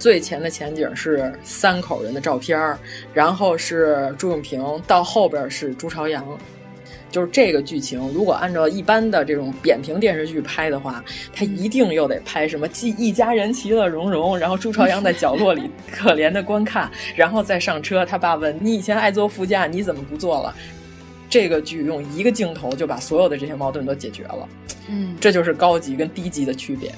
[0.02, 2.76] 最前的前景是三口人的照片儿
[3.14, 6.26] 然后是朱永平，到后边是朱朝阳，
[7.08, 8.00] 就是这个剧情。
[8.12, 18.04] 如果按照一般的这种扁平电视剧拍的话，他一定又得拍什么既一家人其乐融融，然后朱朝阳在角落里 可怜的观看，然后再上车。
[18.04, 20.52] 他爸问你以前爱坐副驾，你怎么不坐了？
[21.30, 24.48] 这个剧用一个镜头就把所有的这些矛盾都解决了。
[24.88, 26.92] 嗯，这就是高级跟低级的区别。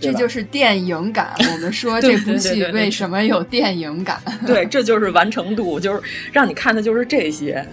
[0.00, 1.34] 这就是电影感。
[1.52, 4.22] 我们说这部剧为什么有电影感？
[4.46, 6.00] 对，这就是完成度，就是
[6.32, 7.66] 让你看的就是这些，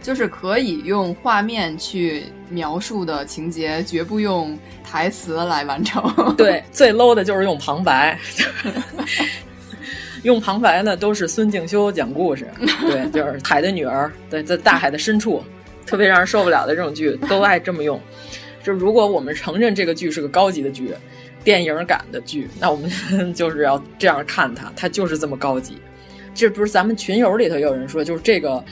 [0.00, 6.34] 就是可以用画面去描述的情节，绝不用台词来完成。
[6.36, 8.16] 对，最 low 的就是用旁白，
[10.22, 12.48] 用旁白呢都是孙敬修讲故事。
[12.86, 15.42] 对，就是海的女儿，对，在大海的深处，
[15.84, 18.00] 特别让人受不了的这种剧都爱这么用。
[18.62, 20.94] 就如果我们承认这个剧是个高级的剧。
[21.44, 22.90] 电影感的剧，那我们
[23.34, 25.76] 就是要这样看它，它就是这么高级。
[26.34, 28.64] 这不是咱们群友里头有人说，就是这个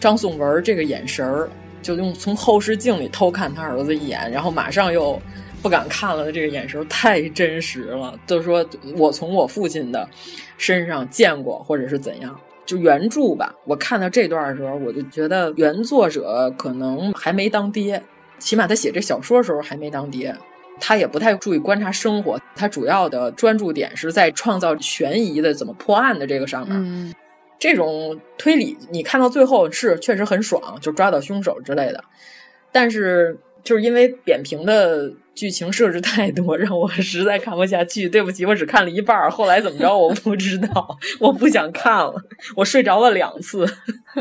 [0.00, 1.50] 张颂文这个眼神儿，
[1.82, 5.20] 就用从后视镜里偷看他儿子一眼，然后马上又
[5.62, 8.18] 不敢看了的这个眼神太真实了。
[8.26, 8.64] 就说
[8.96, 10.08] 我从我父亲的
[10.56, 12.38] 身上见过，或者是怎样。
[12.64, 18.02] 就原著吧，我看到这段的时候，我就觉得原作者可能还没当爹，
[18.38, 20.34] 起码他写这小说的时候还没当爹。
[20.80, 26.76] 他也不太注意观察生活，他主要的专注点是在创造悬疑的怎么破案的这个上面。
[26.76, 27.14] 嗯，
[27.58, 32.02] 这种推理你看到最后是确实很爽，就抓到凶手之类的，
[32.70, 38.08] 但是就是因为扁平的剧情设置太多， 让我实在看不下去。
[38.08, 42.12] 对不起，我只看了一半，后来怎么着我不知道， 我不想看了，
[42.56, 43.64] 我睡着了两次。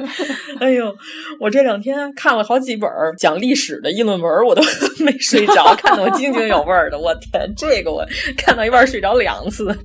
[0.62, 0.96] 哎呦，
[1.40, 2.88] 我这两天看了好几本
[3.18, 4.62] 讲历史的议论文，我都
[5.00, 7.00] 没睡着，看得我津津有味的。
[7.00, 8.06] 我天，这个我
[8.38, 9.76] 看到一半睡着两次。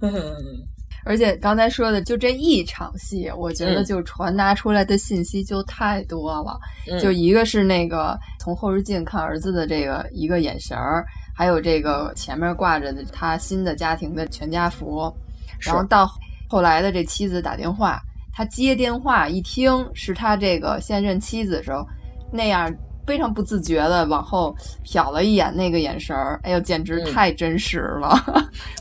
[0.00, 0.71] 嗯。
[1.04, 6.58] 而且刚才说的就这一场戏，我觉得就传达出来的信息就太多了。
[6.90, 15.12] 嗯、就一个是那个从后视镜看儿子的这个一个眼神儿，还有这个前面挂着的他新的家庭的全家福，
[15.58, 16.08] 然后到
[16.48, 18.00] 后来的这妻子打电话，
[18.32, 21.86] 他接电话一听是他这个现任妻子的时候，
[22.32, 22.72] 那样
[23.06, 28.16] 非常不自觉的往后瞟了一眼那个眼神儿，哎呦，简直太真实了，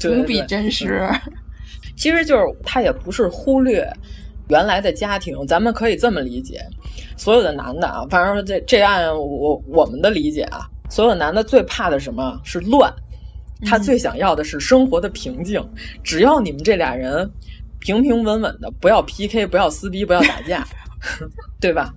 [0.03, 1.09] 嗯、无比真实。
[1.95, 3.87] 其实就是他也不是忽略
[4.49, 6.61] 原来的家庭，咱们可以这么理解：
[7.15, 12.93] 所有的男的啊，反正这这按我我们的理解啊，所有男的最怕的什么是乱，
[13.65, 15.59] 他最想要的是生活的平静。
[15.59, 15.69] 嗯、
[16.03, 17.29] 只要你们这俩人
[17.79, 20.67] 平平稳稳的，不要 PK，不要撕逼，不要打架，
[21.61, 21.93] 对吧？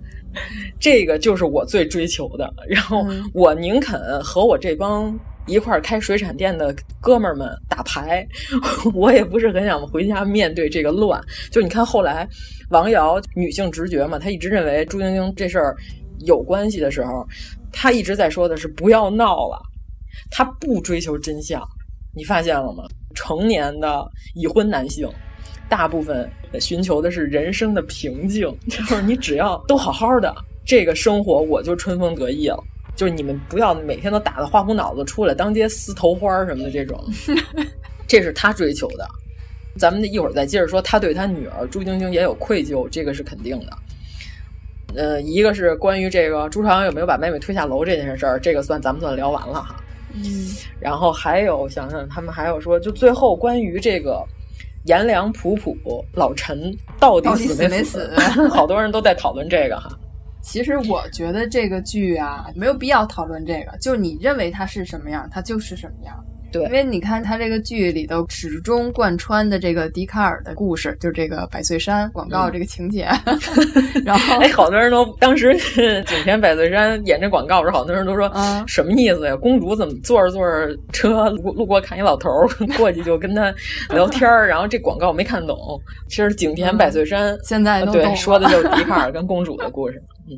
[0.79, 2.53] 这个就是我最追求的。
[2.67, 5.17] 然后我宁肯和我这帮。
[5.47, 8.27] 一块儿开水产店的哥们儿们打牌，
[8.93, 11.21] 我也不是很想回家面对这个乱。
[11.51, 12.27] 就你看后来
[12.69, 15.75] 王瑶女性直觉嘛，她一直认为朱晶晶这事儿
[16.25, 17.27] 有关系的时候，
[17.71, 19.61] 她一直在说的是不要闹了，
[20.31, 21.61] 她不追求真相。
[22.15, 22.83] 你发现了吗？
[23.13, 25.07] 成年的已婚男性，
[25.69, 26.29] 大部分
[26.59, 30.33] 寻求的是人生的平静，就是你只要都好好的，
[30.65, 32.61] 这个生活我就春风得意了。
[32.95, 37.03] 就是你们不要每天都打的花胡脑子出来当街撕头花什么的这种，
[38.07, 39.07] 这是他追求的。
[39.77, 43.77] 咱们一会儿再接着说，他对他女儿朱晶晶也有愧疚，这个是肯定的。
[44.95, 49.75] 呃，一个是关于这个朱朝阳有没有把妹妹推下楼这件事儿，这个算咱们算聊完了哈。
[50.13, 50.23] 嗯，
[50.79, 54.23] 然后还有想想他们还有说，就最后关于这个
[54.85, 58.09] 颜良、普普、老陈到底死没死，
[58.49, 59.89] 好多人都在讨论这个哈。
[60.45, 63.75] 其实我觉得这个剧啊，没有必要讨论这个。
[63.79, 66.23] 就是你认为它是什么样，它就是什么样。
[66.55, 73.07] 对，因为你看他这个剧里头始终贯穿的这个笛卡尔的故事，就是这个百岁山广告这个情节。
[73.25, 75.55] 嗯、然后，哎，好多人都当时
[76.05, 79.35] 景甜百岁山演这广告时，好多人都说，嗯、什么意思呀？
[79.35, 82.47] 公主怎么坐着坐着车路路过看一老头儿，
[82.77, 83.53] 过去就跟他
[83.89, 85.57] 聊天儿，然后这广告没看懂。
[86.09, 90.01] 其实景甜百岁山、嗯、现在对说的就是笛卡尔跟公主的故事。
[90.27, 90.37] 嗯，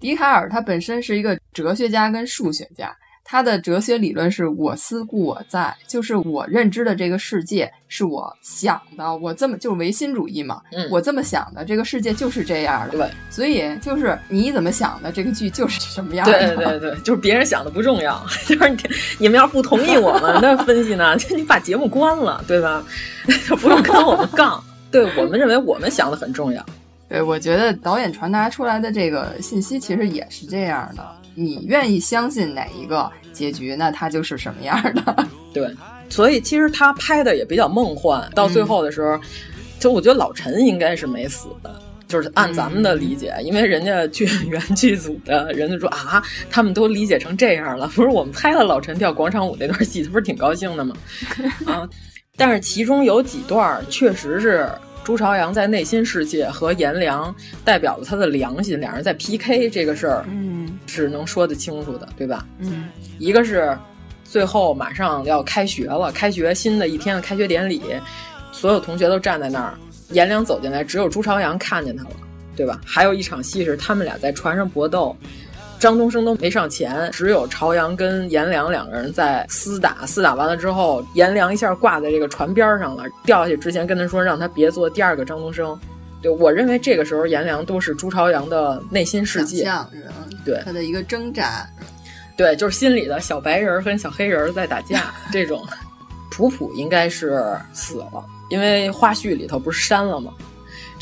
[0.00, 2.94] 笛卡尔他本身是一个哲学家跟数学家，
[3.24, 12.98] 他的哲学理论是我思故我在，就是我认知的这个世界是我想的，我这么就是唯心主义嘛，嗯、我这么想的，这个世界就是这样的。
[12.98, 16.54] 对，所以就是你怎么想的，这个剧就是什么样的。
[16.54, 18.76] 对对对，就是别人想的不重要， 就是你
[19.20, 22.84] 你们要不同意我们的分析呢，就 你把节目关了，对吧？
[23.60, 26.64] 不用跟我们杠，对我们认为我们想的很重要。
[27.08, 31.02] 对，我觉得导演传达出来的这个信息其实也是这样的。
[31.34, 35.26] 你愿意相信哪一个结局，那它就是什么样的。
[35.52, 35.68] 对，
[36.08, 38.28] 所以其实他拍的也比较梦幻。
[38.34, 39.20] 到最后的时候，嗯、
[39.78, 47.86] 就我觉得老陈应该是没死的，就是按咱们的理解，嗯、因为人家剧原剧组的人就说啊，他们都理解成这样了。
[47.94, 50.96] 不是我们拍了老陈跳广场舞那段戏，他不是挺高兴的吗？
[51.66, 51.88] 啊，
[52.36, 54.68] 但是其中有几段确实是。
[55.04, 57.32] 朱朝阳在内心世界和颜良
[57.62, 62.46] 代表了他的良心，两人在 PK 这个事儿，嗯，是能说得清楚的，对吧？
[62.58, 62.88] 嗯，
[63.18, 63.76] 一个是
[64.24, 67.82] 最后马上要开学了，开学新的一天的开学典礼，
[68.50, 69.74] 所有同学都站在那儿，
[70.10, 72.10] 颜良走进来，只有朱朝阳看见他了，
[72.56, 72.80] 对吧？
[72.86, 75.14] 还有一场戏是他们俩在船上搏斗。
[75.78, 80.06] 张东升都没上前，只有朝阳跟颜良两个人在厮打。
[80.06, 85.78] 厮打完了之后，颜良一下挂在这个船边上了，掉下去之前跟他说让他别做第二个张东升。
[86.22, 89.70] 对我认为这个时候颜良都是朱朝阳的内心世界，
[90.44, 91.68] 对他的一个挣扎，
[92.36, 95.62] 对，就是心里的小白人跟小黑人在打架 这种。
[96.30, 100.32] 普普应该是死了，因为花絮里头不是删了吗？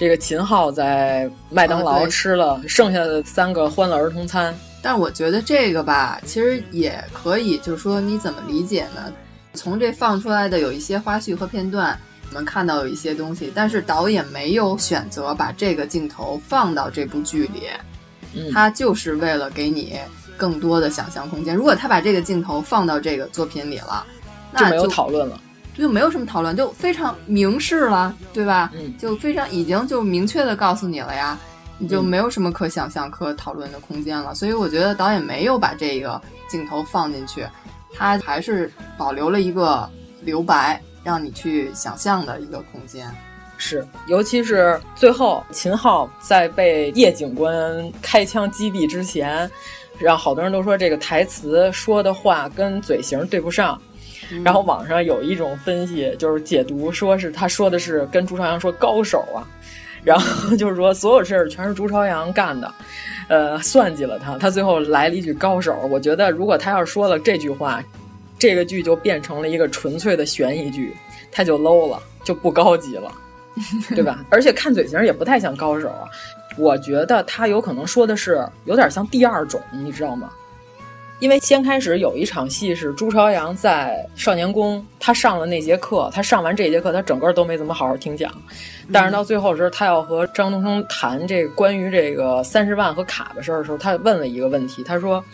[0.03, 4.53] 这个秦昊在麦当劳吃了剩下的三个欢乐儿童餐。
[4.83, 9.13] 但我觉得这个吧，其实也可以，就是说你怎么理解呢？
[9.55, 11.97] 从这放出来的有一些花絮和片段，
[12.31, 17.69] 我们看到有一些东西，但是导演没有选择把这个镜头放到这部剧里，
[18.35, 19.97] 嗯、他就是为了给你
[20.37, 21.55] 更多的想象空间。
[21.55, 24.05] 如果他把这个镜头放到这个作品里了，
[24.51, 25.41] 那就没有讨论了，
[25.77, 28.71] 就没有什么讨论，就非常明示了，对吧？
[28.75, 31.39] 嗯，就非常已经就明确的告诉你了呀，
[31.79, 34.35] 你就没有什么可想象、可讨论的空间了。
[34.35, 37.47] 所以我觉得导演没有把这个镜头放进去，
[37.95, 39.89] 他还是保留了一个
[40.21, 43.11] 留白，让你去想象的一个空间。
[43.57, 49.51] 是，尤其是最后秦昊在被叶警官开枪击毙之前，
[49.99, 53.81] 让好多人都说这个台词说的话跟嘴型对不上。
[54.45, 59.47] 然后网上有一种分析，就是解读说是他说的是跟朱朝阳说高手啊，
[60.03, 62.75] 然后就是说所有事儿全是朱朝阳干的，
[63.29, 65.77] 呃，算计了他，他最后来了一句高手。
[65.91, 67.83] 我觉得如果他要说了这句话，
[68.39, 70.97] 这个剧就变成了一个纯粹的悬疑剧，
[71.31, 73.13] 他就 low 了，就不高级了。
[73.95, 74.25] 对吧？
[74.31, 76.09] 而且看嘴型也不太像高手啊。
[76.57, 80.31] 我觉得他有可能说的是有点像第二种，你知道吗？
[81.23, 88.29] 因为先开始有一场戏是朱朝阳在少年宫，他上了那节课，他上完这节课，他整个都没怎么好好听讲。
[88.93, 95.25] 但是到最后的时候，他要和张东升谈这个关于这个三十万和卡的事儿的时候，他问了一个问题，他说：“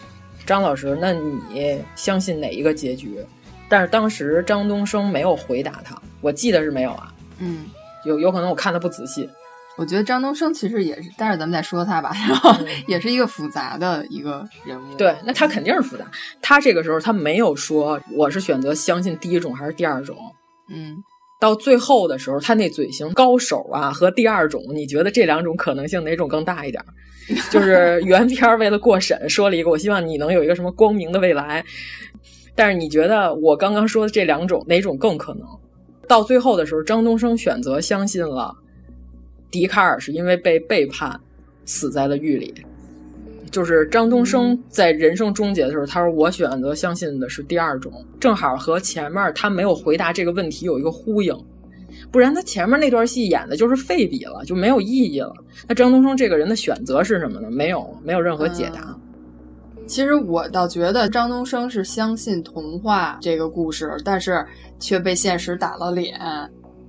[0.44, 3.18] 张老师，那你相信哪一个结局？”
[3.66, 7.10] 但是当时张东升没有回答他，我记得是没有啊。
[7.38, 7.64] 嗯。
[8.04, 9.26] 有有可能我看的不仔细，
[9.78, 12.10] 我觉得张东升其实也是，待会儿咱们再说他吧。
[12.28, 12.52] 然后
[12.88, 14.94] 也是一个复杂的一个人物。
[14.96, 16.04] 对，那他肯定是复杂。
[16.42, 20.16] 他这个时候他没有说我是选择相信第一种还是第二种。
[20.68, 20.96] 嗯，
[21.40, 26.84] 到最后的时候，他那嘴型高手啊和第二种，你觉得这两种可能性哪种更大一点？
[27.48, 31.64] 就是 原片为了过审说了一个，我希望你能有一个什么光明的未来。
[32.56, 35.46] 但是你觉得我刚刚说的这两种哪种更可能？
[36.08, 38.52] 到最后的时候，张东升选择相信了
[39.50, 41.18] 笛卡尔，是因为被背叛
[41.64, 42.54] 死在了狱里。
[43.50, 51.34] 就是张东升在人生终结的时候，他说：“我选择相信的是第二种，正好和前面他没有回答这个问题有一个呼应，
[52.12, 55.32] 不然他前面那段戏演的就是废笔了，就没有意义了。
[55.66, 57.50] 那张东升这个人的选择是什么呢？
[57.50, 58.80] 没有，没有任何解答。
[58.82, 59.00] 嗯
[59.88, 64.44] 其实我倒觉得张东升是相信童话这个故事，但是
[64.78, 66.20] 却被现实打了脸。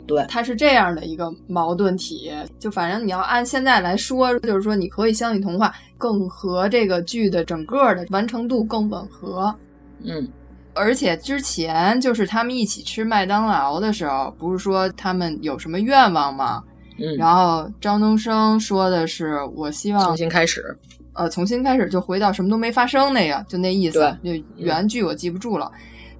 [0.10, 2.32] 对，它是这样的一个矛盾体。
[2.60, 9.55] 就反正你要按现在来说，就是说你可以相信童话，更和这个剧的整个的完成度更吻合。
[10.03, 10.28] 嗯，
[10.74, 16.64] 而且之前就是他们一起吃麦当劳的时候，不是说他们有什么愿望吗？
[16.97, 20.78] 嗯，然后张东升说的是：“我希望重新开始。”
[21.14, 23.99] 呃，重新开始就回到什么都没发生那个，就那意思。
[24.24, 25.70] 就原剧我记不住了。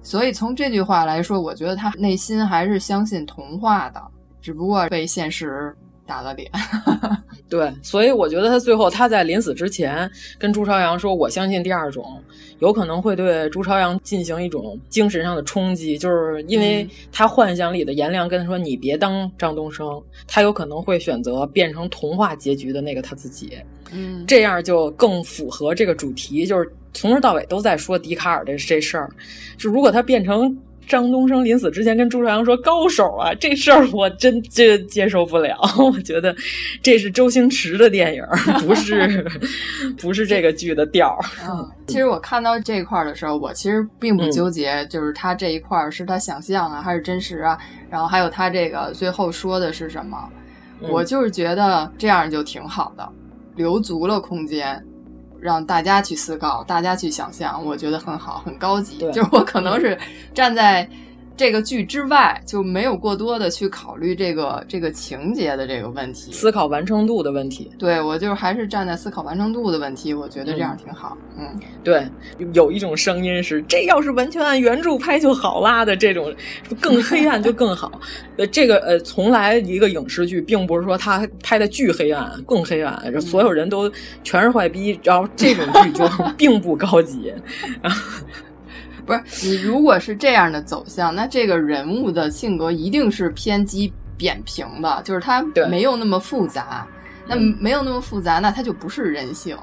[0.02, 4.02] 所以从这句话来说，我觉得他内心还是相信童话的，
[4.40, 5.74] 只不过被现实
[6.06, 6.50] 打了脸。
[7.48, 12.22] 对，所以我觉得他最后他在临死之前跟朱朝阳说：“我相信第二种，
[12.60, 23.58] 有可能会对朱朝阳进行一种精神上的冲击，就是因为他幻想里的颜良跟他说：‘你别当张东升’，他有可能会选择变成童话结局的那个他自己。
[23.92, 29.08] 嗯，这样就更符合这个主题，就是从头到尾都在说笛卡尔这这事儿。
[29.56, 30.56] 就如果他变成……
[30.88, 35.56] 张东升临死之前跟朱朝阳说：“高手啊，这事儿我真这接受不了。
[35.78, 36.34] 我觉得
[36.82, 38.24] 这是周星驰的电影，
[38.66, 39.24] 不是
[39.96, 41.24] 不是这个剧的调儿。
[41.48, 47.56] 嗯，其实我看到这块儿的时候，我其实并不纠结，嗯、就是他这一块儿是他想象啊，还是真实啊？
[47.88, 50.18] 然后还有他这个最后说的是什么？
[50.80, 53.08] 嗯、我就是觉得这样就挺好的，
[53.54, 54.84] 留足了空间。”
[55.40, 58.98] 让大家去思考，大家去想象，我觉得很好，很高级。
[58.98, 59.98] 就是我可能是
[60.34, 60.88] 站在
[61.40, 67.72] 这个剧之外，就没有过多的去考虑这个这个情节的这个问题，思考完成度的问题。
[67.78, 71.16] 对我就是还是站在思考完成度的问题，我觉得这样挺好。
[71.38, 72.06] 嗯，嗯对，
[72.52, 76.30] 有一种声音是这要是完全按原著拍就好啦的这种，
[76.78, 77.90] 更黑暗就更好。
[78.36, 83.90] 呃，这个呃，从来一个影视剧并不是说它拍的巨黑暗，更黑暗，嗯、所有人都
[84.22, 87.32] 全是坏逼，然后这种剧就 并不高级。
[89.18, 96.86] 不是你如果是这样的走向，那这个人物的性格一定是偏激扁平的，就是他没有那么复杂。
[97.26, 99.56] 那没有那么复杂，那他就不是人性。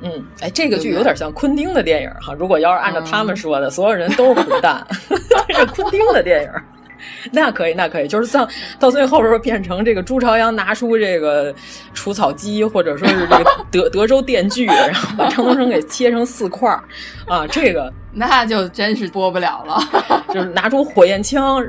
[0.00, 2.34] 嗯，哎，这个剧有点像昆汀的电影哈。
[2.34, 4.84] 如果要是按照他们说的，嗯、所有人都是混蛋，
[5.46, 6.50] 这是昆汀的电影。
[7.32, 11.54] 那可以，那可以，就是像到最后时候变成这个朱朝阳拿出这个
[11.92, 16.82] 除草机，或者说是这个 德德州电锯，然后把张东升给切成四块儿
[17.26, 20.24] 啊，这个 那就真是播不了了。
[20.32, 21.64] 就是拿出火焰枪，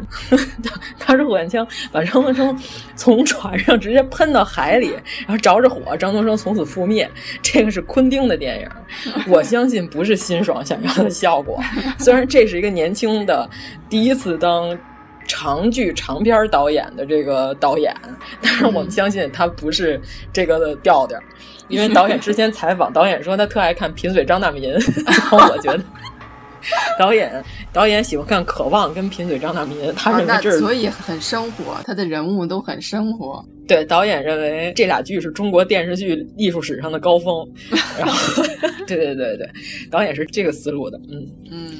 [1.07, 2.59] 拿出火焰枪把张东升
[2.95, 4.91] 从船上直接喷到海里，
[5.27, 7.09] 然后着着火，张东升从此覆灭。
[7.41, 8.69] 这个是昆汀的电影，
[9.27, 11.59] 我相信不是辛爽想要的效果。
[11.99, 13.49] 虽然这是一个年轻的
[13.89, 14.77] 第一次当。
[15.27, 17.95] 长剧长片导演的这个导演，
[18.41, 19.99] 但是我们相信他不是
[20.31, 21.19] 这个的调调，
[21.67, 24.71] 因为 导演之前采访，导演说他特爱看贫嘴张大民，
[25.05, 25.83] 然后我觉得
[26.97, 33.43] 导演导演喜欢看《渴望》跟贫嘴张大民，他认为这是、所以很生活，他的人物都很生活。
[33.67, 37.47] 对，导演认为这俩剧是中国电视剧艺术史上的高峰，
[37.97, 38.43] 然后
[38.87, 39.49] 对对对对，
[39.89, 41.71] 导演是这个思路的，嗯嗯。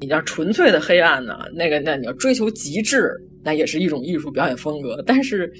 [0.00, 3.10] 你要纯粹的黑暗呢，那个那你要追求极致，
[3.42, 5.02] 那也是一种艺术表演风格。
[5.06, 5.52] 但是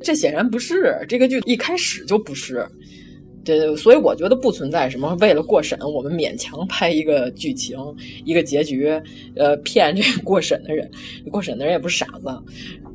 [0.00, 2.66] 这显然不是这个剧一开始就不是，
[3.44, 7.78] 对，所以我觉得不存在什么为了过审，我们勉强拍一个剧情、
[8.24, 8.88] 一个结局，
[9.36, 10.90] 呃，骗这个过审的人。
[11.30, 12.28] 过审的人也不是傻子，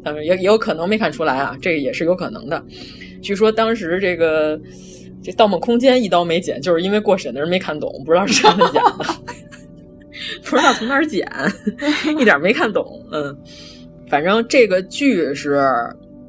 [0.04, 2.64] 嗯，也也有可能没看出来啊，这个也是有可能的。
[3.22, 4.60] 据说当时这个
[5.24, 9.06] 这《盗梦空间》一刀没剪，就是因为过审的人没看懂，不知道是真的假的。
[10.50, 11.28] 不知道从哪儿剪，
[12.20, 13.06] 一点没看懂。
[13.12, 13.38] 嗯，
[14.08, 15.62] 反正这个剧是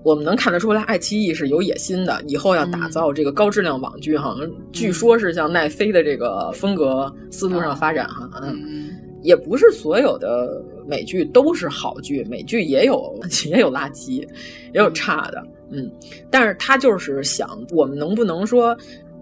[0.03, 8.29] 我们能看得出来，爱奇艺是有野心的，以后要打造这个高质量网剧，好像据说是像奈飞的这个风格思路上发展哈。
[8.43, 8.91] 嗯，
[9.23, 13.15] 也不是所有的美剧都是好剧，美剧也有
[13.47, 14.21] 也有垃圾，
[14.73, 15.43] 也有差的。
[15.71, 15.91] 嗯，
[16.31, 18.77] 但是他就是想，我们能不能说？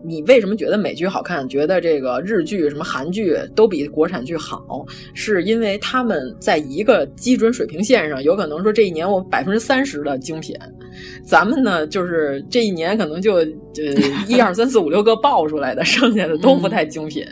[0.05, 1.49] 你为什么觉得美剧好看？
[1.49, 4.85] 觉得这个日剧、什么韩剧都比国产剧好？
[5.15, 10.57] 是因为他们在一个基准水平线上，有可能说这一年我百分之三十的精品，
[11.25, 13.47] 咱们呢就是这一年可能就呃
[14.29, 17.25] 一二三四五六个爆出来的，剩下的都不太精品。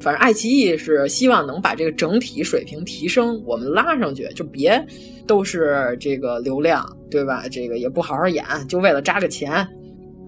[0.00, 4.84] 反正爱奇艺是希望能把这个整体水平提升，我们拉上去，就别
[5.26, 7.44] 都是这个流量，对吧？
[7.50, 9.66] 这个也不好好演，就为了扎个钱。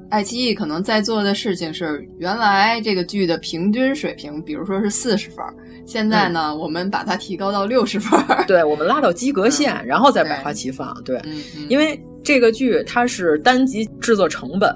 [0.08, 5.44] 爱奇艺可能在做的事情是，原来这个剧的平均水平，比如说是四十分，
[5.84, 10.94] 现在呢，嗯、我们把它提高到六十分，对，我们拉到及格线，嗯、然后再百花齐放。
[11.02, 11.20] 对，
[11.68, 14.72] 因为这个剧它是单集制作成本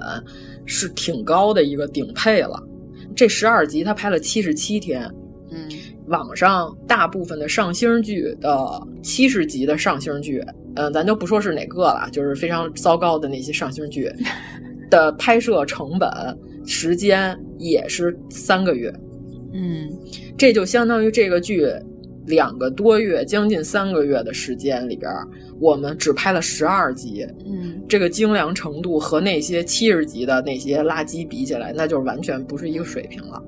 [0.65, 2.61] 是挺高的一个顶配了，
[3.15, 5.09] 这十二集它拍了七十七天，
[5.49, 5.69] 嗯，
[6.07, 10.43] 网上大部分的上星剧的七十集的上星剧，
[10.75, 14.11] 嗯，咱就不说是哪个了，就是非常糟糕的那些上星剧。
[14.91, 16.07] 的拍摄成本
[16.67, 18.93] 时间也是三个月，
[19.53, 19.89] 嗯，
[20.37, 21.67] 这就相当于这个剧
[22.27, 25.11] 两个多月，将近三个月的时间里边，
[25.59, 33.41] 我们只拍了十二集，嗯，这个精良程度和那些七十集的那些垃圾比起来，那就是完全不是一个水平了。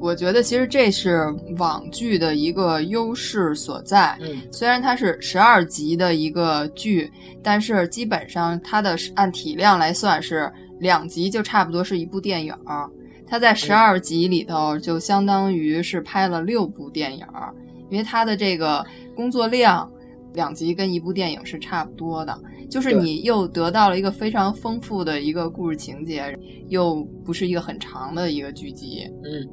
[0.00, 1.24] 我觉得其实这是
[1.56, 4.16] 网剧的一个优势所在。
[4.20, 7.10] 嗯，虽然它是十二集的一个剧，
[7.42, 12.88] 但是基本上它的按体量来算是两集就差不多是一部电影儿。
[13.26, 17.52] 它在十二集里头就相当于是拍了六部电影儿，
[17.90, 19.90] 因为它的这个工作量，
[20.32, 22.38] 两集跟一部电影是差不多的。
[22.70, 29.02] 就是你又得到了一个非常丰富的一个故事情节，又不是一个很长的一个剧集。
[29.24, 29.46] 嗯。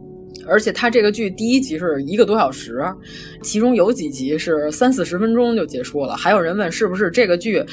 [0.47, 2.85] 而且它这个剧第一集是一个多小时，
[3.41, 6.15] 其中有几集是三四十分钟就结束了。
[6.15, 7.63] 还有人问是不是这个剧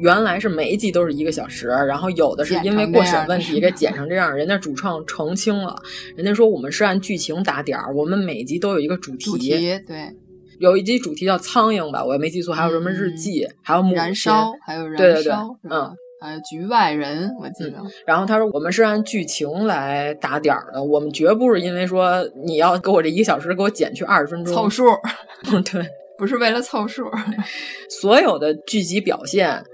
[0.00, 4.34] 原来是每一集都是一个小时，然后有的是因为过审问题给剪成这样。
[4.34, 5.76] 人家主创澄清了，
[6.16, 9.24] 人家说我们是按剧情打点儿，我们每集都有一个主题。
[9.24, 10.12] 主题对，
[10.58, 12.54] 有一集主题叫苍蝇吧，我也没记错。
[12.54, 15.32] 还有什么日记，嗯、还有母燃烧，还有燃烧，对对对，
[15.70, 15.94] 嗯。
[16.22, 17.90] 呃，局外人，我记得、嗯。
[18.06, 24.84] 然后他说，我们是按剧情来打点儿的，我们绝不是因为说你要给我这一个小时给我减去二十分钟凑数。
[25.72, 25.82] 对，
[26.18, 27.10] 不是为了凑数。
[27.88, 29.64] 所有的剧集表现，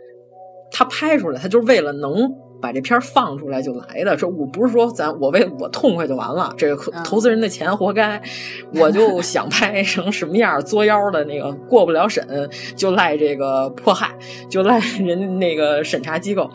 [0.70, 4.16] 他拍出来，他就是为了能把这片放出来就来的。
[4.16, 8.16] 说我不是说咱我为我痛快就完了，这个投资人的钱活该，
[8.72, 12.26] 嗯、我就想拍成什么样作妖的那个过不了审，
[12.74, 14.14] 就赖这个迫害，
[14.48, 16.50] 就赖人那个审查机构，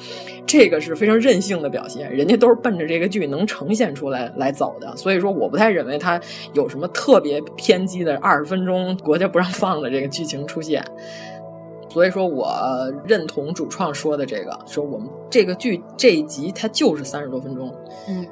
[0.46, 2.12] 这个是非常任性的表现。
[2.12, 6.20] 人家都是奔着这个剧能呈现出来来走的，所以说我不太认为他
[6.54, 10.84] 有什么特别偏激的二十分钟国家不让放的这个剧情出现。
[11.92, 12.50] 所以说我
[13.06, 17.76] 认同主创说的这个，说我们这个剧这一集它就是三十多分钟，
[18.08, 18.26] 嗯，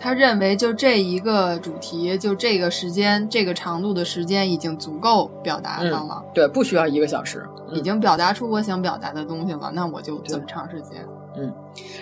[0.00, 6.20] 他认为就这一个主题，就这个时间、这个长度的时间已经足够表达上了。
[6.24, 11.06] 嗯、对，不需要一个小时，已经表达出我想表达的东西了，那我就这么长时间。
[11.36, 11.52] 嗯，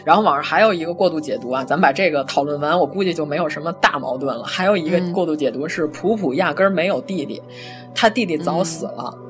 [0.05, 4.45] 然后网上还有一个过度解读啊，咱把这个讨论完，我估计就没有什么大矛盾了。
[4.45, 7.43] 还有一个过度解读是普普压根儿没有弟弟，
[7.95, 9.13] 他弟弟早死了。
[9.15, 9.22] 嗯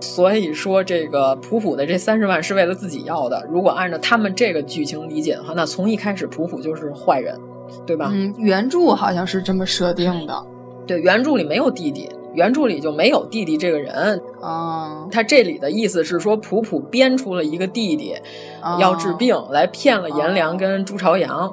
[0.00, 3.46] 所以说，这个普普的这三十万是为了自己要的。
[3.50, 7.38] 如果按照他们这个剧情理解的话，那从一开始普普就是坏人，
[7.86, 8.10] 对吧？
[8.12, 10.46] 嗯，原著好像是这么设定的。
[10.86, 14.20] 对，原著里没有弟弟，原著里就没有弟弟这个人。
[14.40, 18.14] 哦，他这里的意思是说，普普编出了一个弟弟、
[18.62, 21.52] 哦、要治病，来骗了颜良跟朱朝阳。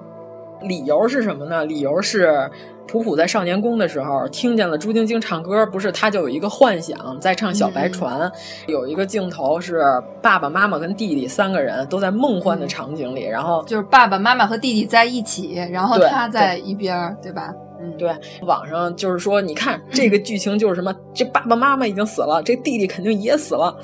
[0.61, 1.65] 理由是什么呢？
[1.65, 2.49] 理由是。
[2.87, 8.31] 普普在少年宫的时候听见了朱晶晶唱歌，不是他就有一个幻想在唱《小白船》嗯，
[8.67, 9.81] 有一个镜头是
[10.21, 17.53] 爸爸妈妈跟弟弟三个人都在梦幻的场景里，然后就是爸爸妈妈和弟弟在一起，然后他在一边，对吧？
[17.81, 18.15] 嗯，对。
[18.43, 23.75] 网上就是说，你看这个剧情就是什么，这爸爸妈妈已经死了，这弟弟肯定也死了，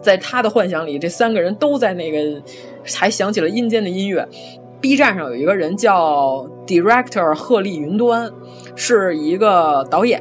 [0.00, 2.42] 在他的幻想里，这三个人都在那个，
[2.94, 4.26] 还响起了阴间的音乐。
[4.82, 8.28] B 站上有一个人叫 Director 鹤立云端，
[8.74, 10.20] 是一个导演，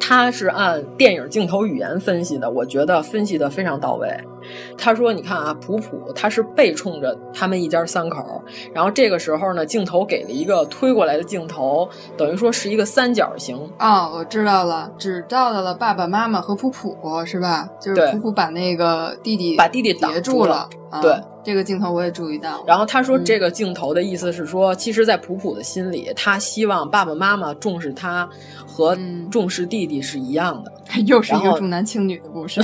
[0.00, 4.08] 他是按电影镜头语言分析的，我觉得分析的非常到位。
[4.76, 8.42] 他说：“你看啊，普普他是背冲着他们一家三口，
[8.74, 13.56] 然后这个时候呢，镜头给了一个推过来的镜头，等于说是一个三角形。
[13.78, 17.68] 哦，我知道了，只照到了爸爸妈妈和普普，是吧？
[17.78, 21.14] 就是普普把那个弟弟把弟弟挡住了，啊、对。”
[21.44, 28.28] 这个镜头我也注意到，然后他说，这个镜头的意思是说，嗯、其实，在普普的心里，他希望爸爸妈妈重视他，
[28.66, 28.96] 和
[29.30, 30.72] 重视弟弟是一样的。
[30.94, 32.60] 嗯、又是一个重男轻女的故事，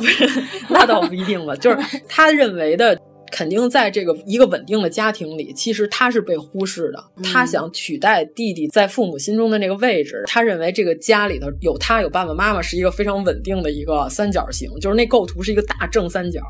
[0.68, 1.56] 那倒不一定吧。
[1.56, 3.00] 就是他认为的，
[3.32, 7.02] 肯定在这个一个稳定的家庭里，其实他是被忽视的。
[7.16, 10.22] 嗯、他想取代弟弟在父母心中的那个位置。
[10.26, 16.42] 他认为这个家里头有他有爸爸妈妈是一个非常稳定的一个三角形，就是那构图是一个大正三角。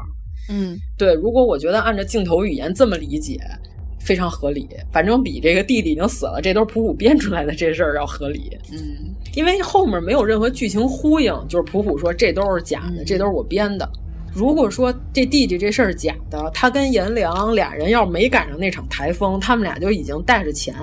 [0.51, 3.39] 嗯，对，如果我觉得按照镜头语言这么理解，
[4.01, 4.69] 非常合理。
[4.91, 8.51] 反正比这个弟弟已经死了，这都是普普编出来的这事儿要合理。
[8.73, 8.79] 嗯，
[9.35, 13.89] 因为后面没有任何剧情呼应，就是普普说这都是假的，嗯、这都是我编的。
[14.33, 20.75] 如果说这弟弟这事儿假的，他跟颜良俩人要没赶上那场台风，他们俩就已经带着钱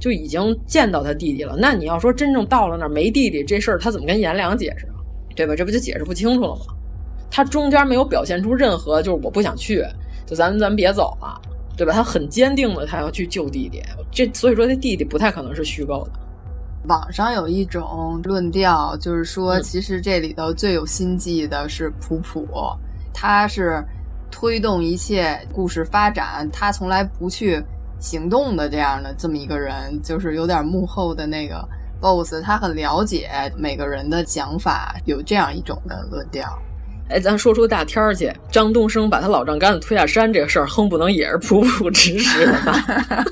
[0.00, 1.56] 就已经见到他弟弟了。
[1.58, 4.94] 那你要说真正到了那儿没弟弟这事儿，他怎么跟颜良解释啊？
[5.36, 5.54] 对吧？
[5.54, 6.74] 这不就解释不清楚了吗？
[7.30, 9.84] 他中间没有表现出任何就是我不想去，
[10.26, 11.40] 就咱咱别走了，
[11.76, 11.92] 对吧？
[11.92, 16.12] 他很坚定的他要去救弟弟，这所以说他弟弟不太可能是虚构的。
[16.88, 22.46] 网上有一种论调，就是说其实这里头最有心计的是普普，
[23.12, 23.84] 他是
[24.30, 27.62] 推动一切故事发展，他从来不去
[27.98, 31.62] 行动的这样的这么一个人，就是有点幕后的那个
[32.00, 36.46] boss，他很了解每个人的想法，有这样一种的论调。
[37.08, 43.24] 哎，咱说出大天儿去，张东升把他老丈杆子推下山这个事儿，哼不能也是普普指使的吧？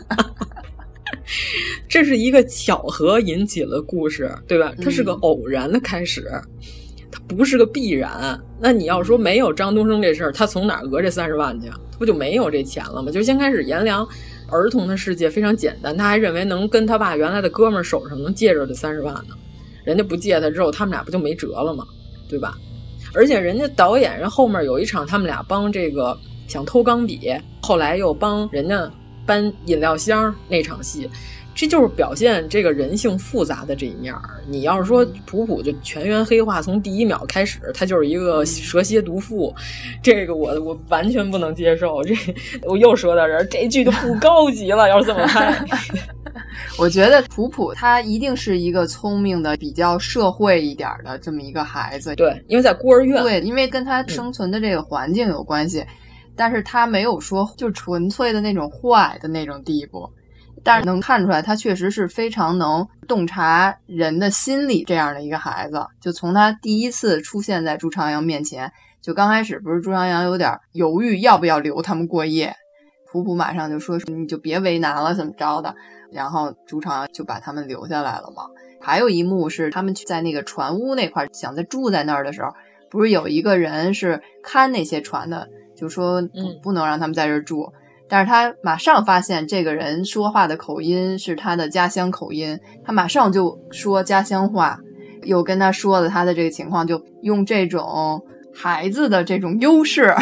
[1.89, 4.73] 这是一个巧合引起了故事，对吧？
[4.83, 6.27] 它是个偶然的开始，
[7.11, 8.41] 它不是个必然。
[8.59, 11.69] 那你要说没有张东升这事儿，他从哪儿讹这三十万去？
[11.69, 13.11] 他不就没有这钱了吗？
[13.13, 14.07] 就先开始颜良
[14.49, 19.35] 儿童的世界非常简单，他还认为能跟他爸原来的哥们儿手上能借着这三十万呢，
[19.85, 21.85] 人家不借他之后，他们俩不就没辙了吗？
[22.29, 22.57] 对吧？
[23.15, 28.91] 而且人家导演人后面有一场，他们俩帮这个想偷钢笔，后来又帮人家
[29.25, 31.09] 搬饮料箱那场戏，
[31.55, 34.21] 这就是表现这个人性复杂的这一面儿。
[34.49, 39.55] 你要是说普普就全员黑化，从第一秒开始，他就是一个蛇蝎毒妇，
[40.03, 42.03] 这个我我完全不能接受。
[42.05, 42.15] 这
[42.63, 44.89] 我又说到这儿，这剧就不高级了。
[44.89, 45.65] 要是这么拍。
[46.79, 52.15] 我觉得普普他一定是一个聪明的、比较社会一点的这么一个孩子。
[52.17, 53.23] 对，因为在孤儿院。
[53.23, 55.87] 对，因为跟他生存的这个环境有关系，嗯、
[56.37, 60.09] 但是他没有说就纯粹的那种坏的那种地步。
[60.63, 65.81] 但是能看出来，他确实是非常能洞察人的心理这样的一个孩子。
[66.01, 72.53] 就从他第一次出现在朱朝阳面前，就刚开始不是朱朝阳有点犹豫要不要留他们过夜，
[73.13, 75.73] 普普马上就说你就别为难了，怎么着的。
[76.11, 78.45] 然后主场就把他们留下来了嘛。
[78.81, 82.51] 还有一幕是他们在那个船屋那块想再住在那儿的时候，
[82.91, 87.73] 不是有一个人是看那些船的，就说不不能让他们在这儿住。
[88.09, 94.79] 但是他马上发现这个人说话的口音是他的家乡口音，他马上就说家乡话，
[95.25, 100.15] 又跟他说了他的这个情况，就用这种孩子的这种优势，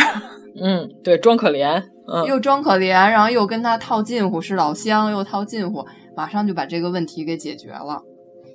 [0.60, 1.82] 嗯，对，装可怜。
[2.06, 8.02] 嗯、又装可怜，然后又跟他套近乎，是老乡又套近乎，马上就把这个问题给解决了。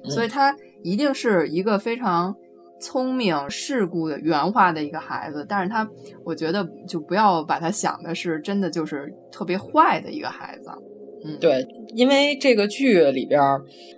[0.08, 2.36] 所以他一定是一个非常
[2.80, 5.44] 聪明、世故的、圆滑的一个孩子。
[5.50, 5.90] 但是他，
[6.24, 10.70] 我觉得就不要把他想的是真的就是特别坏的一个孩子。
[11.26, 13.42] 嗯，对，因为这个剧里边，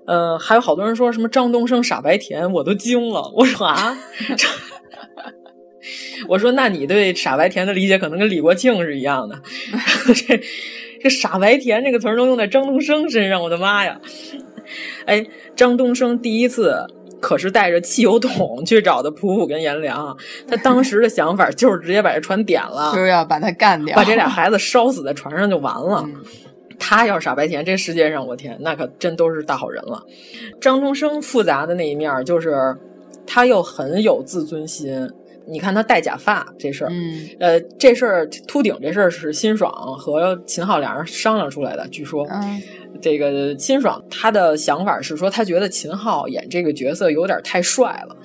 [0.08, 3.22] 呃，还有好多人说什么张东升傻白甜，我都惊了。
[3.36, 3.94] 我说啊，
[6.30, 9.42] 我说那你对傻白甜的理解可能跟李国庆是一样的。
[10.28, 10.40] 这
[11.02, 14.00] 这傻白甜这个词儿能用在张东升身上，我的妈呀！
[15.06, 15.26] 哎，
[15.56, 16.76] 张东升第一次
[17.20, 20.16] 可是带着汽油桶去找的普普跟颜良，
[20.48, 26.08] 他当时的想法就是直接把这船点了， 就是要把他干掉，把这俩孩子烧死在船上就完了。
[26.80, 30.04] 他要是傻白甜，这世界上我天，那可真都是大好人了。
[30.60, 32.76] 张东升复杂的那一面就是
[33.26, 35.08] 他又很有自尊心。
[35.48, 42.26] 你看他戴假发这事儿，嗯，呃，这事儿秃顶这事儿是辛爽和秦昊俩人商量出来的，据说。
[42.32, 42.62] 嗯
[43.02, 48.16] 这个辛爽他的想法是说，他觉得秦昊演这个角色有点太帅了，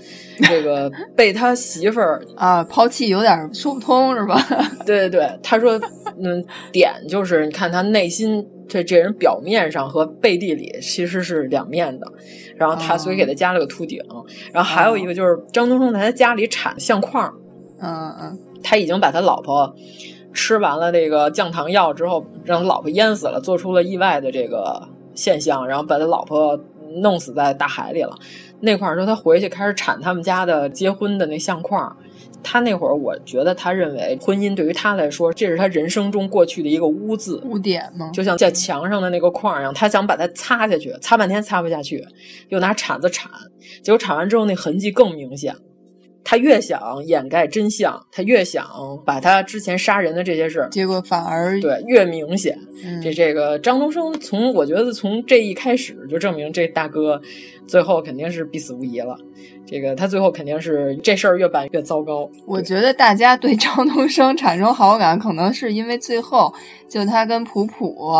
[0.42, 4.36] 这个被他媳妇儿啊抛弃有点说不通是吧？
[4.84, 5.80] 对对对，他说，
[6.20, 12.06] 嗯，点就是你看他内心这这人表面上和背地里其实是两面的，
[12.56, 14.02] 然后他所以给他加了个秃顶，
[14.52, 17.32] 然后还有一个就是张东升在他家里产相框，
[17.80, 19.74] 嗯嗯，他已经把他老婆。
[20.38, 26.60] 吃完了这个降糖药之后，让他老婆淹死了，做出了意外的这个现象，然后把他老婆
[27.00, 28.14] 弄死在大海里了。
[28.60, 31.96] 那块儿说他回去开始铲他们家的结婚的那相框，
[32.48, 38.08] 他那会儿我觉得他认为婚姻对于他来说，这是他人生中过去的一个污渍、污点吗？
[38.14, 42.06] 就像在墙上的那个框一样，他想把它擦下去，擦半天擦不下去，
[42.50, 43.28] 又拿铲子铲，
[43.82, 45.52] 结果铲完之后那痕迹更明显。
[46.28, 48.66] 他越想掩盖真相，他越想
[49.04, 52.58] 把他之前杀人的这些事，结果反而对越明显。
[52.84, 57.20] 嗯、这这个张东升从我觉得从这一开始就证明这大哥
[57.68, 59.16] 最后肯定是必死无疑了。
[59.64, 62.28] 这个他最后肯定是这事儿越办越糟糕。
[62.44, 66.52] 我觉得大家对张东升产生好感，可能是因为最后
[66.88, 68.12] 就他跟普普。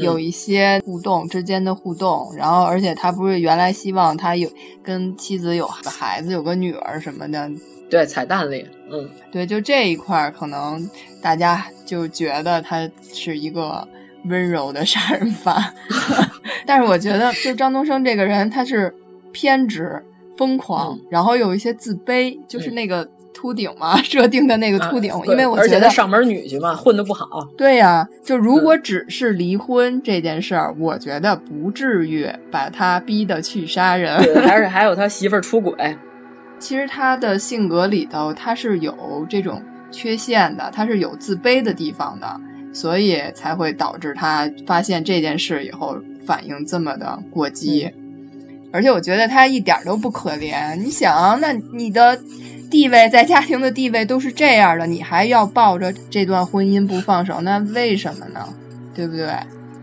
[0.00, 4.50] 有一些互动之间的互动，然后而且他不是原来希望他有
[4.82, 7.50] 跟妻子有个孩子，有个女儿什么的。
[7.88, 10.88] 对，彩蛋里，嗯，对，就这一块儿可能
[11.22, 13.86] 大家就觉得他是一个
[14.24, 15.72] 温柔的杀人犯，
[16.66, 18.92] 但是我觉得就张东升这个人，他是
[19.32, 20.02] 偏执、
[20.36, 23.08] 疯狂，嗯、然后有一些自卑，就是那个。
[23.36, 27.46] 秃顶嘛， 设定的那个秃顶，啊、因为我觉得上门女婿嘛，混的不好。
[27.58, 34.16] 对呀、啊，就如果只是离婚这件事儿，嗯、我觉得不至于把他逼得去杀人。
[34.22, 35.74] 对，还是还有他媳妇儿出轨。
[36.58, 42.40] 其实他的性格里头，他是有这种缺陷的，他是有自卑的地方的，
[42.72, 47.84] 所以才会导致他发现这件事以后反应这么的过激。
[47.84, 50.74] 嗯、而且我觉得他一点都不可怜。
[50.76, 52.18] 你想，那你的。
[52.70, 58.48] 地位在家庭的地位都是这样的，你还要抱着这段婚姻不放手，那为什么呢？
[58.94, 59.28] 对不对？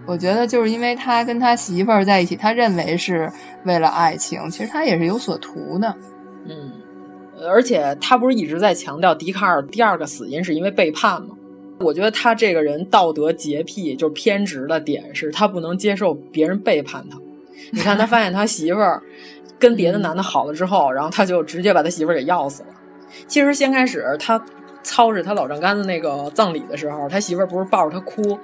[0.05, 3.31] 我觉得就是因为他跟他媳妇儿在一起，他认为是
[3.63, 5.95] 为了爱情，其实他也是有所图的。
[6.45, 6.71] 嗯，
[7.47, 11.29] 而且他不是一直在强调笛卡尔第二个死因是因为背叛吗？
[11.79, 17.17] 我觉得他这个人道德洁癖就是偏执的点是他不能接受别人背叛他。
[17.71, 19.01] 你看他发现他媳妇儿。
[19.63, 22.69] 跟别的男的好了之后，然后他就直接把他媳妇儿给要死了。
[23.27, 24.43] 其实先开始他
[24.83, 28.37] 操着他老丈杆子那个葬礼的时候，他媳妇儿不是抱着他哭。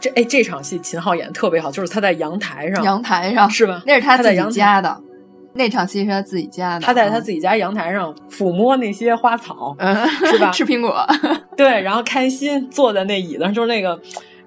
[0.00, 3.82] 这哎，这场戏秦昊演的特别好，就是他在阳台上，阳台上是吧？
[3.84, 4.98] 那是他自己家的。
[5.52, 10.50] 那场戏是他自己家的，他在他自己家阳台上抚摸那些花草，嗯、是吧？
[10.50, 11.06] 吃苹果，
[11.58, 14.00] 对，然后开心坐在那椅子上，就是那个。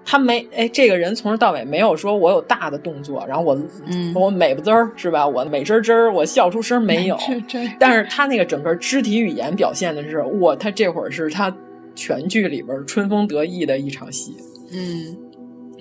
[0.09, 5.27] 他没哎，这个人从头到尾没有说我有大的动作，然后我、嗯、我美不滋儿是吧？
[5.27, 7.17] 我美滋滋儿，我笑出声没有。
[7.77, 11.53] 但是他那个整个肢体语言表现的是，哇，他这会儿是他
[11.93, 14.37] 全剧里边春风得意的一场戏，
[14.71, 15.17] 嗯，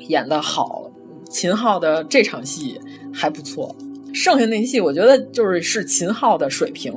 [0.09, 0.91] 演的好。
[1.29, 2.81] 秦昊的这场戏
[3.13, 3.75] 还不错，
[4.13, 6.93] 剩下那戏我觉得就是是秦昊的水平，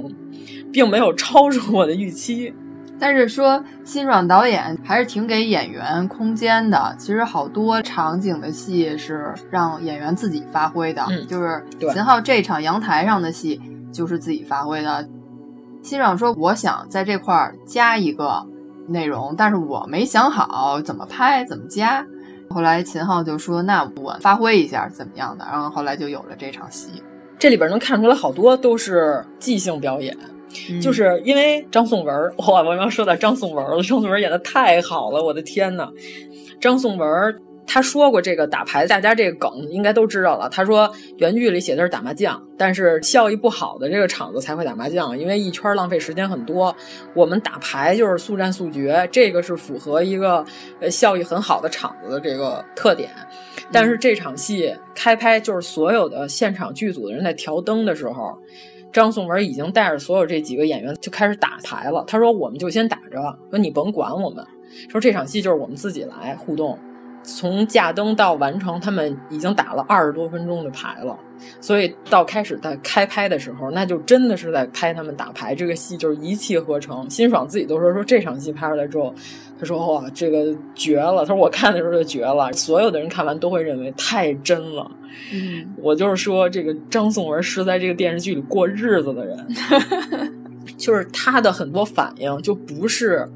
[0.71, 2.53] 并没有超出我的预期。
[2.99, 6.93] 但是说辛爽导演还是挺给演员空间的。
[6.97, 15.07] 其实好多场景的戏是让演员自己发挥的，嗯、就是秦昊这场阳台上的戏就是自己发挥的。
[15.81, 18.45] 辛爽说：“我想在这块儿加一个
[18.87, 22.05] 内容，但是我没想好怎么拍怎么加。”
[22.51, 27.01] 后来秦昊就说：“那我发挥一下怎么样的？”然后后来就有了这场戏。
[27.37, 30.17] 这里边能看出来好多都是即兴表演。
[30.69, 33.71] 嗯、就是因为张颂文，哇，我要说到张颂文了。
[33.83, 35.89] 张颂文演的太好了，我的天呐！
[36.59, 37.09] 张颂文
[37.71, 40.49] 他说过这个打牌，大家这个梗应该都知道了。
[40.49, 46.75] 他说原剧里写的是打麻将，但是效益不好的这个场子才会打麻将，因为一圈浪费时间很多。
[47.13, 50.43] 我们打牌就是速战速决，这个是符合一个
[50.81, 53.11] 呃效益很好的场子的这个特点。
[53.71, 58.35] 但是这场戏开拍就是所有的现场剧组的人在调灯的时候，
[58.91, 62.03] 张颂文已经带着所有这几个演员就开始打牌了。
[62.07, 64.45] 他说我们就先打着，说你甭管我们，
[64.89, 66.77] 说这场戏就是我们自己来互动。
[67.21, 71.19] 从架灯到完成，他们已经打了二十多分钟的牌了，
[71.59, 75.53] 所以到开始在开拍的时候，那就真的是在拍他们打牌。
[75.53, 77.07] 这个戏就是一气呵成。
[77.09, 79.13] 辛爽自己都说说这场戏拍出来之后，
[79.59, 81.25] 他说哇，这个绝了。
[81.25, 84.89] 他说我看的时候就绝了，所有的人看完都会认为太真了。
[85.31, 89.47] 嗯，我就是说，这个张颂文是在这个电视剧里过日子的人，
[90.77, 93.27] 就是他的很多反应就不是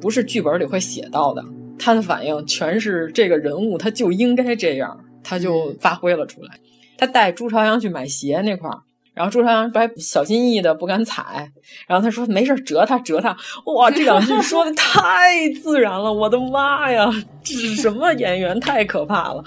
[0.00, 1.44] 不是剧本里会写到的。
[1.78, 6.50] 他的反应全是这个人物，他就应该这样，他就发挥了出来。
[6.98, 8.82] 他带朱朝阳去买鞋那块儿，
[9.14, 11.50] 然后朱朝阳还小心翼翼的不敢踩，
[11.86, 13.34] 然后他说没事折他折他。
[13.64, 17.10] 哇，这两句说的太自然了，我的妈呀，
[17.42, 18.60] 这是什么演员？
[18.60, 19.42] 太可怕了，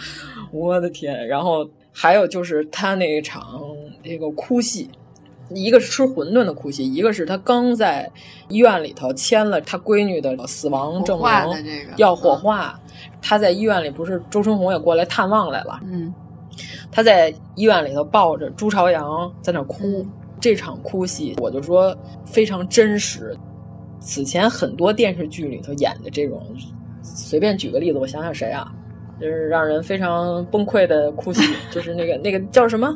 [0.54, 1.28] 我的天！
[1.28, 3.62] 然后还有就是他那一场
[4.04, 4.89] 那个哭戏。
[5.49, 8.10] 一个是吃馄饨的哭戏，一个是他刚在
[8.47, 11.28] 医院里头签了他闺女的死亡证明，
[11.97, 12.80] 要火化。
[13.22, 16.12] 他在医院里不是周春红也过来探望来了，嗯，
[16.91, 20.04] 他在医院里头抱着朱朝阳在那哭，
[20.39, 21.95] 这场哭戏我就说
[22.26, 23.38] 非常真实。
[23.99, 26.41] 此前很多电视剧里头演的这种，
[27.04, 28.74] 随便举个例子，我想想谁啊，
[29.24, 32.94] 就是让人非常崩溃的哭戏，就是那个那个叫什么？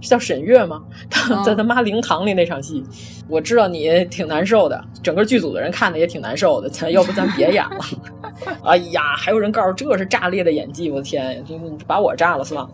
[0.00, 0.82] 是叫沈月吗？
[1.08, 2.84] 他在他妈灵堂里那场戏，
[3.26, 6.68] 我知道你挺难受的，整个剧组的人看的也挺难受的。
[6.68, 7.78] 咱要不咱别演了？
[8.62, 12.70] 哎呀，还有人告诉这是炸裂的演技，我的天，就把我炸了算了。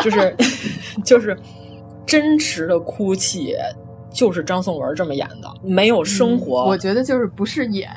[0.00, 0.36] 就是
[1.04, 1.36] 就是
[2.06, 3.56] 真实的哭泣，
[4.12, 6.66] 就是张颂文这么演的，没有生活。
[6.66, 7.90] 我觉得就是不是演，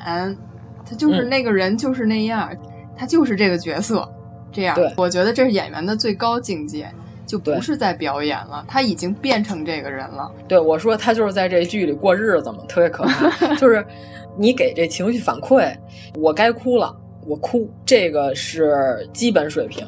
[0.84, 2.50] 他就是那个人就是那样，
[2.98, 4.12] 他就是这个角色
[4.54, 4.76] 这样。
[4.76, 6.90] 对，我觉得这是演员的最高境界。
[7.26, 10.30] 就不是在表演了，他已经变成这个人了。
[10.48, 13.56] 对我说，他就是在这剧里过日子嘛，特别可怕。
[13.56, 13.84] 就是
[14.38, 15.74] 你给这情绪反馈，
[16.16, 16.96] 我该哭了，
[17.26, 19.88] 我哭，这个是基本水平。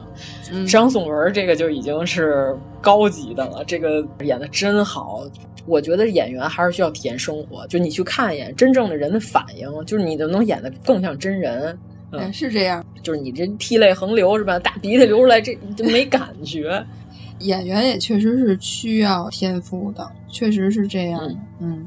[0.65, 5.21] 张颂文这个就已经是高级的了，这个演的真好。
[5.67, 11.77] 我觉得演员还是需要体验生活，就你去看一眼真正的人的反应，就是你就能演的更像真人。
[12.19, 12.83] 嗯，是这样。
[13.03, 14.57] 就是你这涕泪横流是吧？
[14.59, 16.83] 大鼻涕流出来，这就没感觉。
[17.39, 21.21] 演员也确实是需要天赋的，确实是这样。
[21.59, 21.85] 嗯，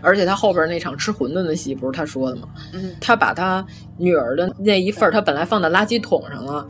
[0.00, 2.48] 而且他后边那场吃馄饨的戏，不是他说的吗？
[2.72, 3.64] 嗯，他把他
[3.98, 6.66] 女儿的那一份，他本来放在垃圾桶上了。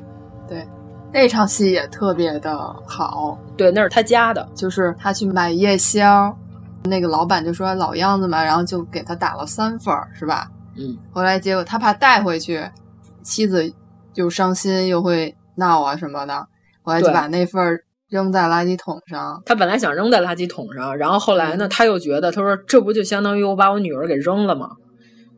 [0.48, 0.66] 对，
[1.12, 3.38] 那场戏也特别的好。
[3.56, 6.36] 对，那是他家的，就是他去买夜宵，
[6.82, 10.50] 那个老板就说老样子嘛，然后就给他打了三份，是吧？
[10.76, 10.96] 嗯。
[11.12, 12.62] 后来结果他怕带回去，
[13.22, 13.72] 妻子
[14.14, 16.46] 又伤心又会闹啊什么的，
[16.82, 17.80] 后来就把那份。
[18.08, 24.68] 扔在垃圾桶上，他本来想扔在垃圾桶上，然后后来呢，他又觉得，他说这不就相当于我把我女儿给扔了吗？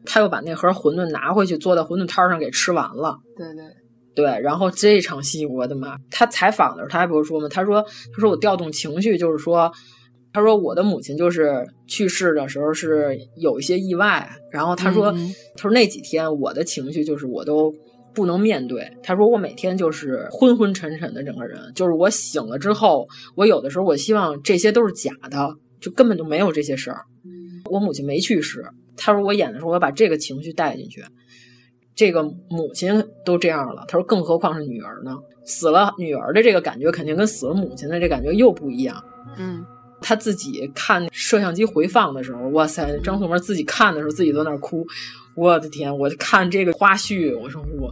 [0.05, 3.16] 他又把那盒馄饨拿回去，坐在馄饨摊上给吃完了。
[3.37, 3.62] 对对
[4.16, 5.97] 对，然后这场戏，我的妈！
[6.11, 7.47] 他采访的时候，他还不是说吗？
[7.49, 9.70] 他说，他说我调动情绪，就是说，
[10.35, 15.11] 他说我的母亲就是去世的时候是有一些意外，然后他说，
[15.57, 17.74] 他说那几天我的情绪就是我都。
[18.16, 27.01] 不能面对，他说我每天就是昏昏沉沉的整个人，就是我醒了之后，我有的时候我希望这些都是假的，就根本就没有这些事儿。
[27.68, 28.64] 我母亲没去世，
[28.97, 31.03] 他说我演的时候我把这个情绪带进去，
[31.97, 35.16] 这个母亲都这样了，他说更何况是女儿呢？
[35.45, 39.03] 死了女儿的这个感觉肯定跟死了母亲的这感觉又不一样。
[39.37, 39.66] 嗯，
[40.07, 44.86] 他自己看摄像机回放的时候，哇塞，张颂文自己看的时候自己都在那哭。
[45.34, 45.98] 我的天！
[45.98, 47.90] 我看这个花絮，我说我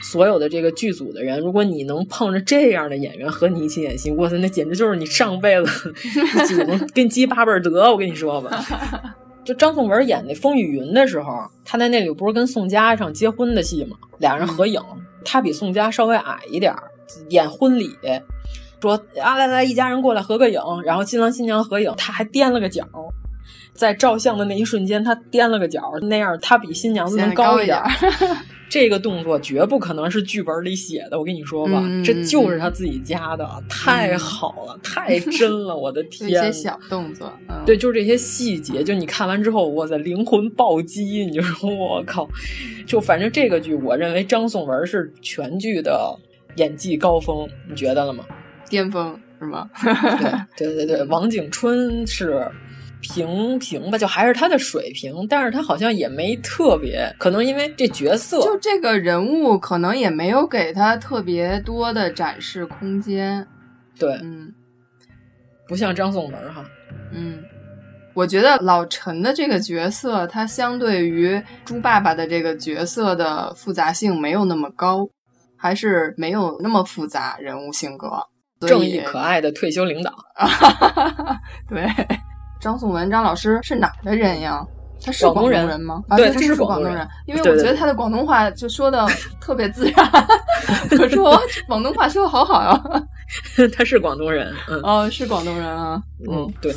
[0.00, 5.92] 所有的这个剧组的人，如果你能碰着这样的演员和你一起演戏，哇塞，那简直就是你上辈子
[6.46, 7.90] 祖宗给你积八辈德！
[7.90, 8.64] 我跟你说吧，
[9.44, 13.96] 就张颂文演那《风雨云》的时候，他在那里不是跟宋佳一场结婚的戏吗？
[14.18, 14.80] 俩人合影，
[15.24, 16.74] 他比宋佳稍微矮一点
[17.28, 17.90] 演婚礼，
[18.80, 22.86] 说啊来来，一家人过来合个影，然后新郎新娘合影，他还颠了个脚。
[23.72, 27.80] 在照相的那一瞬间，他踮了个脚，那样他比新娘子能高一点。
[28.68, 36.30] 这个动作绝不可能是剧本里写的，我跟你说吧，这就是他自己加的，太好了，太真了，我的 天！
[36.30, 37.32] 这些小动作，
[37.66, 41.24] 对，就是这些细节，就你看完之后，我的，灵魂暴击！
[41.24, 42.28] 你就说我靠，
[42.86, 46.16] 就反正这个剧，我认为张颂文是全剧的
[46.56, 48.24] 演技高峰，你觉得了吗？
[48.70, 49.68] 巅峰是吗？
[50.56, 52.50] 对对对对，王景春是
[53.02, 63.46] 平平吧，就还是他的水平，但是他好像也没特别，可能因为这角色，就这个人物可能也没有给他特别多的展示空间。
[63.98, 64.54] 对，嗯，
[65.68, 66.64] 不像张颂文哈，
[67.12, 67.42] 嗯。
[68.12, 75.08] 我觉得老陈的这个角色，他相对于猪爸爸的这个角色的复杂性没有那么高，
[75.56, 78.08] 还是没有那么复杂人物性格，
[78.66, 80.12] 正义可爱的退休领导。
[81.68, 81.88] 对，
[82.60, 84.64] 张颂文张老师是哪的人呀？
[85.02, 86.02] 他是广东人吗？
[86.16, 87.08] 对，他是广东人。
[87.26, 89.06] 因为我觉得他的广东话就说的
[89.40, 90.12] 特别自然。
[90.90, 92.82] 我说 广东话说的好好呀。
[93.76, 96.74] 他是广东人，嗯，哦，是广东人啊，嗯，对。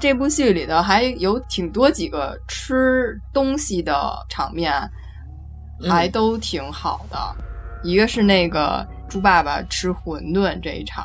[0.00, 3.94] 这部戏里头还有挺多几个吃东西的
[4.28, 4.72] 场面，
[5.88, 7.18] 还都挺好的。
[7.84, 11.04] 一个是那个猪爸爸吃馄饨这一场，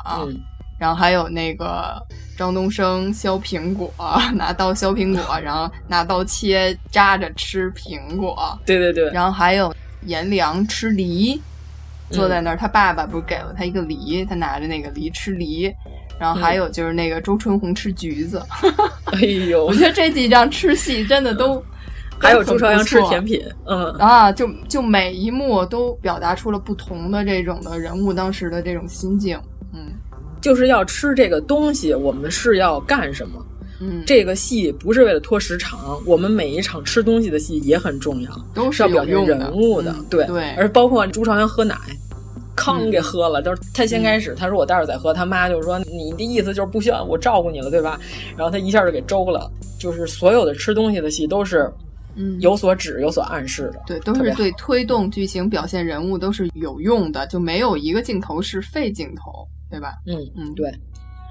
[0.78, 2.00] 然后还有那个
[2.38, 3.92] 张东升削苹果，
[4.34, 8.56] 拿刀削苹果， 然后拿刀切扎着吃苹果。
[8.64, 9.10] 对对对。
[9.10, 11.40] 然后还有颜良吃梨，
[12.10, 15.74] 坐在那儿，他爸爸不是给了他一个梨，他拿着那个梨吃梨。
[16.18, 18.42] 然后还有就是那个周春红吃橘子，
[19.12, 21.62] 哎呦，我觉得这几张吃戏真的都，
[22.18, 29.38] 还有朱朝阳吃甜品，嗯啊，就就每一幕都表达出了不同的这种的人物当时的这种心境，
[29.72, 29.92] 嗯，
[30.40, 33.46] 就是要吃这个东西，我们是要干什么？
[33.80, 41.76] 嗯，这个戏不是为了拖时长，我们每一场吃东西的戏也很重要，都是要表现人物的，对对，而包括朱朝阳喝奶。
[42.58, 45.12] 康给喝了，就是他先开始，他说我待会儿再喝。
[45.12, 48.00] 他妈就说你的意思就是不需要我照顾你了，对吧？
[48.34, 49.48] 然后他一下就给周了。
[49.78, 51.70] 就是所有的吃东西的戏都是，
[52.16, 59.94] 嗯，有所指、有所暗示的，对，都是对推动剧情、表现人物都是有用的，就没有一个镜头是废镜头，对吧？
[60.06, 60.72] 嗯嗯，对。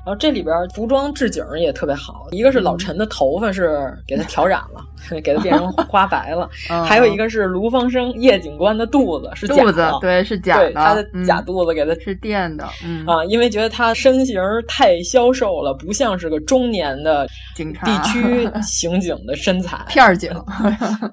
[0.05, 4.85] 然后这里边服装置景也特别好，一个是老陈的头发是给他调染了，
[5.23, 6.47] 给他变成 花白了，
[6.85, 12.63] 还有一个是卢芳生叶警官的肚子是肚子，对，是假的，他的假肚子给他是垫的，
[13.07, 20.29] 啊，因为觉得他身形太消瘦了，不像是个中年的警察、地区 刑警的身材，片儿警，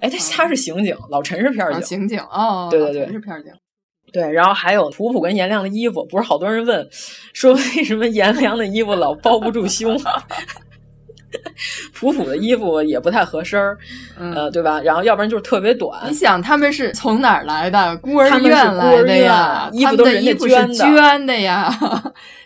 [0.03, 3.51] 哎，他他是刑警，老陈是片儿警，刑警哦，对对对，是片儿警。
[4.13, 6.87] 对，然后还有普普跟颜良的衣服，不是好多人问，
[7.33, 9.99] 说为什么颜良的衣服老包不住胸，
[11.95, 13.79] 普普的衣服也不太合身儿，
[14.19, 14.81] 呃，对吧？
[14.83, 16.11] 然后要不然就是特别短。
[16.11, 17.97] 你想他们是从哪儿来的？
[17.99, 21.73] 孤儿院来的呀，衣服都是人家捐的呀。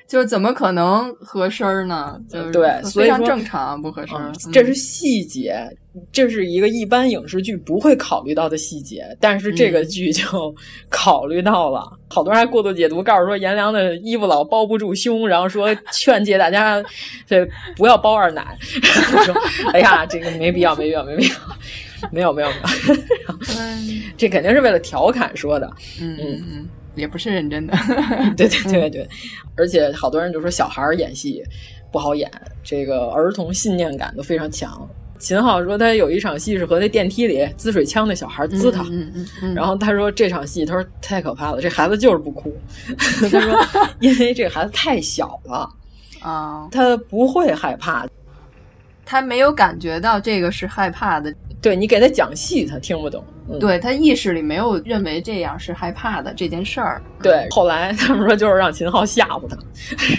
[0.07, 2.21] 就是怎么可能合身儿呢？
[2.29, 4.17] 就是对，非常正常，不合身。
[4.53, 5.69] 这是细节，
[6.13, 10.55] 这是一个一般影视剧不会考虑到的细节，但是这个剧就
[10.89, 11.91] 考虑到了。
[12.09, 16.81] 好多人还过度解读，告诉说颜良的衣服老包不住胸，然后说劝诫大家
[17.27, 17.45] 这
[17.77, 18.57] 不要包二奶。
[19.25, 19.35] 说
[19.73, 21.35] 哎呀，这个没必要，没必要，没必要，
[22.13, 22.97] 没有，没有，没有。
[24.17, 25.69] 这肯定是为了调侃说的。
[26.01, 26.69] 嗯嗯嗯。
[26.97, 27.77] 也不是认真的，
[28.37, 29.09] 对对对对，
[29.57, 31.43] 而且好多人就说小孩演戏
[31.93, 32.31] 不好演，
[32.65, 34.89] 这个儿童信念感都非常强。
[35.19, 42.55] 秦昊说他有一场戏是和那电梯里滋水枪那小孩滋他，嗯嗯嗯，然后他说这场戏他说太可怕了，这孩子就是不哭，
[43.21, 43.41] 他说
[44.01, 45.67] 因为这孩子太小了
[46.21, 48.07] 啊，他不会害怕，
[49.07, 51.35] 他没有感觉到这个是害怕的。
[51.63, 53.25] 对你给他讲戏，他听不懂。
[53.61, 57.03] 对他意识里没有认为这样是害怕的这件事儿。
[57.23, 59.57] 对，后来他们说就是让秦昊吓唬他，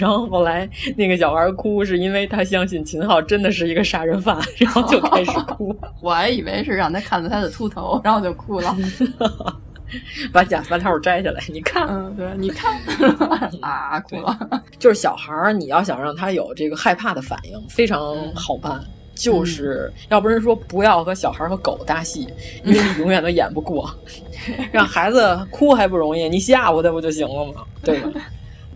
[0.00, 5.74] 然后后来那个小孩哭是因为他相信秦昊真的是一个杀人犯，然后就开始 哭。
[6.00, 8.76] 我还以为是让他看到他的秃头，然后就哭了。
[10.32, 12.78] 把假发套摘下来，你看，嗯，对，你看
[13.62, 14.38] 啊，哭了。
[14.78, 17.98] 就是小孩儿，你要想让他有这个害怕的反应，非常
[18.34, 18.78] 好办。
[19.18, 22.28] 就是要不然说不要和小孩和狗搭戏，
[22.64, 23.92] 因为你永远都演不过。
[24.70, 27.64] 让孩子哭还不容易，你吓唬他不就行了吗？
[27.82, 28.12] 对吧？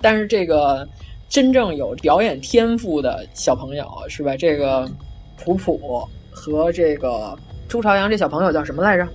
[0.01, 0.87] 但是这个
[1.29, 4.37] 真正有表演天赋的小朋友是吧？
[4.37, 4.91] 这个
[5.37, 7.39] 普普和这个
[7.69, 9.07] 朱朝阳这小朋友叫什么来着？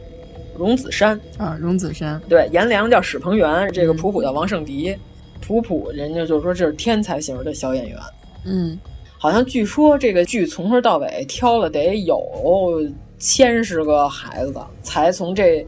[0.57, 2.19] 荣子山啊，荣子山。
[2.29, 4.95] 对，颜良叫史鹏元，这个普普叫王胜迪。
[5.41, 7.97] 普普人家就说这是天才型的小演员。
[8.45, 8.79] 嗯。
[9.17, 12.21] 好像据说这个剧从头到尾挑了得有
[13.17, 15.65] 千十个孩子，才从这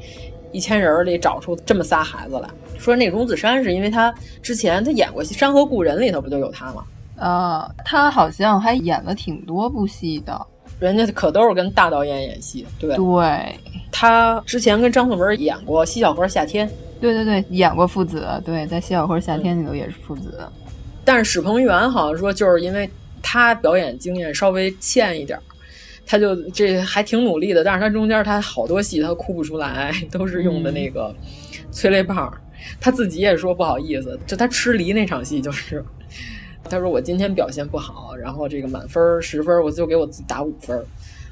[0.52, 2.50] 一千人里找出这么仨孩子来。
[2.78, 6.84] 说那荣梓杉是因为他之前他演过《山河故人》里头不就有他吗？
[7.18, 10.40] 啊，他好像还演了挺多部戏的，
[10.80, 12.66] 人家可都是跟大导演演戏。
[12.80, 13.56] 对，对
[13.92, 16.66] 他之前跟张颂文演过《西小河夏天》，
[17.02, 20.40] 对对对，演过父子，对，在《西小河夏天》里头也是父子。
[21.04, 22.90] 但是史鹏元好像说，就是因为
[23.22, 25.42] 他表演经验稍微欠一点儿，
[26.06, 27.64] 他就这还挺努力的。
[27.64, 31.14] 但是他中间他好多戏他哭不出来，都是用的那个
[31.72, 32.34] 催泪棒。
[32.80, 35.84] 他自己也说不好意思，就他吃梨那场戏就是，
[36.66, 40.86] 他说我今天表现不好，然后这个满分十分，我就给我自己打五分。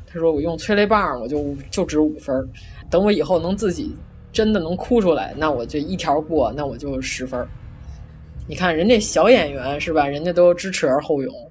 [0.09, 2.47] 他说我用催泪棒，我就就值五分。
[2.89, 3.93] 等我以后能自己
[4.31, 7.45] 真的能哭出来，那我就一条过，那我就十分。
[8.47, 10.07] 你看人家小演员是吧？
[10.07, 11.46] 人家都知耻而后勇。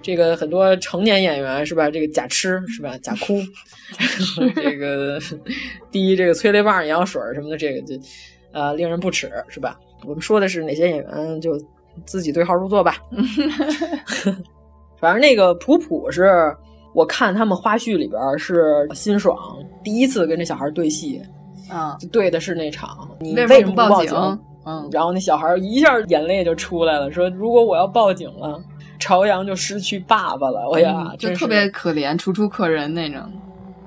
[0.00, 1.90] 这个很多成年演员是吧？
[1.90, 2.96] 这个假吃是吧？
[2.98, 3.38] 假哭，
[4.56, 5.18] 这个
[5.90, 7.94] 滴这个催泪棒、眼药水什么的，这个就
[8.52, 9.78] 呃令人不齿是吧？
[10.04, 11.52] 我们说的是哪些演员，就
[12.04, 12.96] 自己对号入座吧。
[14.98, 16.30] 反正那个普普是
[16.94, 19.36] 我看他们花絮里边是辛爽
[19.82, 21.20] 第一次跟这小孩对戏，
[21.68, 24.38] 啊，对的是那场，你为什么不报报警？
[24.64, 28.62] 嗯，然后那小孩一下眼泪就出来了，说如果我要报警了，
[29.02, 30.70] 朝阳就失去爸爸了。
[30.74, 33.20] 哎呀，嗯、就特别可怜，楚楚可人那种。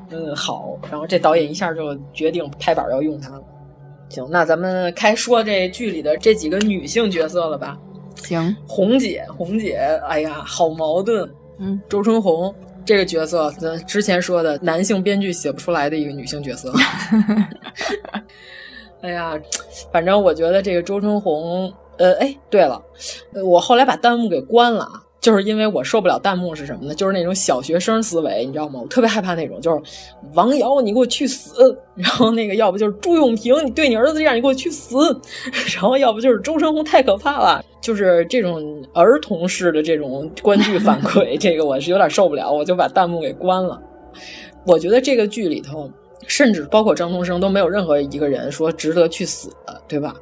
[0.09, 0.77] 嗯，好。
[0.91, 3.41] 然后这导演一下就决定拍板要用他了。
[4.09, 7.77] 行，那咱们开说这剧里的这几个女性角色了吧？
[8.17, 9.77] 行，红姐，红姐，
[10.07, 11.29] 哎呀，好矛盾。
[11.59, 16.73] 嗯，周春红这个角色，咱之前说的男性编剧写不出来的一个女性角色。
[19.01, 19.39] 哎呀，
[19.91, 22.81] 反正我觉得这个周春红，呃，哎，对了，
[23.43, 24.87] 我后来把弹幕给关了，
[25.25, 26.93] 就是因为我受不了弹幕是什么呢？
[26.93, 28.79] 就是那种小学生思维，你知道吗？
[28.79, 29.81] 我特别害怕那种，就是
[30.35, 31.75] 王瑶，你给我去死！
[31.95, 34.95] 然后那个要不就是朱永平，你对你儿子这样，你给我去死！
[35.73, 43.81] 然后要不就是周春红太可怕了，就是这种儿童式的这种观剧反馈， 这个我是有点受不了，我就把弹幕给关了。
[44.67, 45.89] 我觉得这个剧里头。
[46.27, 50.15] 甚至包括张东升都没有任何一个人说值得去死的，对吧？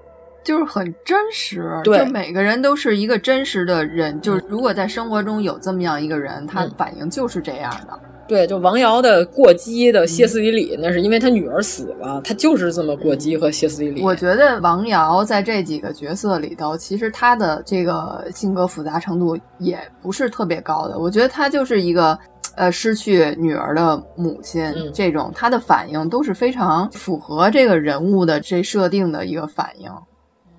[0.43, 4.19] 就是很真实，对，就每个人都是一个真实的人。
[4.21, 7.99] 就是如果在生活中有这么样一个人，他反应就是这样的。
[8.27, 14.01] 对，就王瑶的过激的歇斯底里，那是因为他女儿死了，他就是这么过激和歇斯底里。
[14.01, 20.97] 我觉得王瑶在这几个角色里头，其实她的这个性格复杂程度也不是特别高的。
[20.99, 22.17] 我觉得她就是一个。
[22.55, 29.89] 呃，失去女儿的母亲，嗯、这种她的反应都是非常符合这个人物的这设定的一个反应，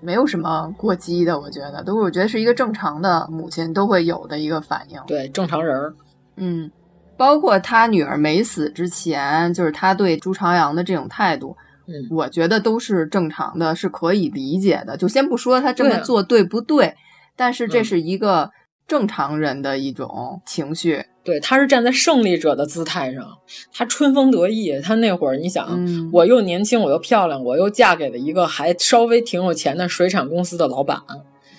[0.04, 1.40] 没有什么过激的。
[1.40, 5.00] 我觉得都，我觉得是一个正常的母亲都会有的一个反应。
[5.06, 5.94] 对，正常人儿。
[6.36, 6.70] 嗯，
[7.16, 11.56] 包括他女儿没死之前，就是他对朱朝阳的这种态度，
[11.86, 14.96] 嗯，我觉得都是正常的，是可以理解的。
[14.96, 16.94] 就先不说他这么做对不对，啊、
[17.36, 18.50] 但是这是一个
[18.86, 21.06] 正常人的一种情绪。
[21.24, 23.26] 对，他是站在胜利者的姿态上，
[23.72, 24.78] 他春风得意。
[24.82, 31.00] 他那会儿，你想，嗯、我又年轻，我又漂亮，我又嫁给了一个还稍微挺有钱的水产公司的老板，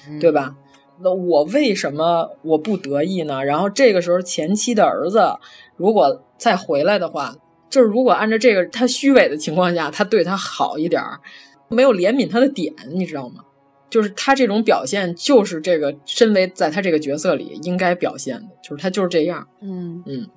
[0.07, 0.55] 嗯、对吧？
[1.01, 3.43] 那我为什么我不得意呢？
[3.43, 5.33] 然后这个时候，前妻的儿子
[5.75, 7.35] 如果再回来的话，
[7.67, 11.19] 就是如果按照这个他虚伪的情况下，他对他好一点儿，
[11.69, 13.44] 没有怜悯他的点，你知道吗？
[13.89, 19.47] 就是他这种表现，就是这个身为在他这个角色里应该表现的，就是他就是这样。
[19.61, 20.29] 嗯嗯，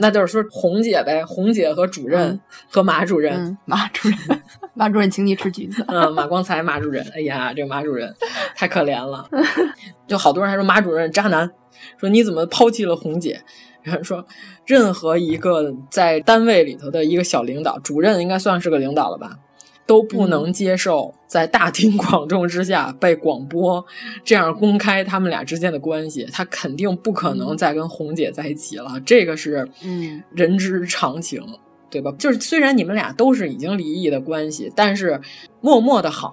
[0.00, 4.18] 那就是说红姐呗，红姐和主任、嗯、和马主任，嗯、马主任，
[4.74, 5.84] 马主任，请你吃橘子。
[5.88, 8.14] 嗯，马光才马主任，哎呀，这个马主任
[8.54, 9.28] 太可怜了，
[10.06, 11.50] 就好多人还说马主任渣男，
[11.98, 13.40] 说你怎么抛弃了红姐？
[13.82, 14.26] 然后说
[14.64, 19.38] 任何一个在单位里头的一个小领导，主任应该算是个领导了吧？
[19.86, 23.84] 都不能接受在大庭广众之下被广播，
[24.24, 31.40] 这样公开他们俩之间的关系，他肯定不可能再跟红姐在一起了，这个是嗯人之常情，
[31.88, 32.12] 对吧？
[32.18, 35.20] 就是虽然你们俩都是已经离异的关系，但是
[35.60, 36.32] 默默的好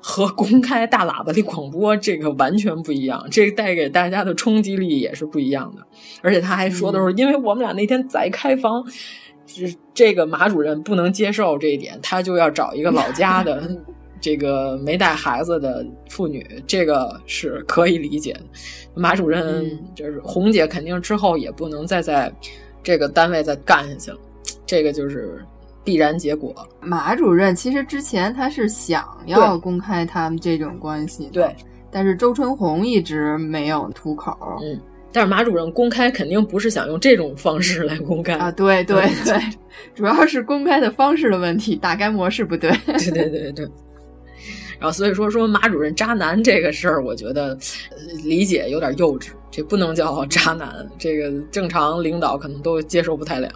[0.00, 5.82] 和公开大喇叭里广播这个完全不一样，这个带给大家的冲击力也是不一样的。
[6.22, 8.82] 而且他还说的是，因为我们俩那天在开房。
[9.46, 13.70] 是这个马主任不能接受这一点，他就要找一个老家的
[14.20, 18.40] 这个没带孩子的妇女，这个是可以理解的。
[18.94, 22.32] 马主任就是红姐，肯定之后也不能再在
[22.82, 24.18] 这个单位再干下去了，
[24.66, 25.44] 这个就是
[25.84, 26.54] 必然结果。
[26.80, 31.56] 马主任其实之前他是想要公开他们这种关系的，对，
[31.90, 34.36] 但是周春红一直没有吐口。
[34.62, 34.80] 嗯。
[35.12, 39.40] 但是马主任公开肯定不是想用这种方式来公开啊，对对对，
[39.94, 42.70] 主要是公开的方式的问题，打开模式不对。
[42.86, 43.68] 对对对对。
[44.78, 47.56] 然后所以说说马主任渣男这个事儿，我觉得、
[47.90, 53.48] 呃、理解有点幼稚，这不能叫渣男，这个正常领导可能都接受不太了。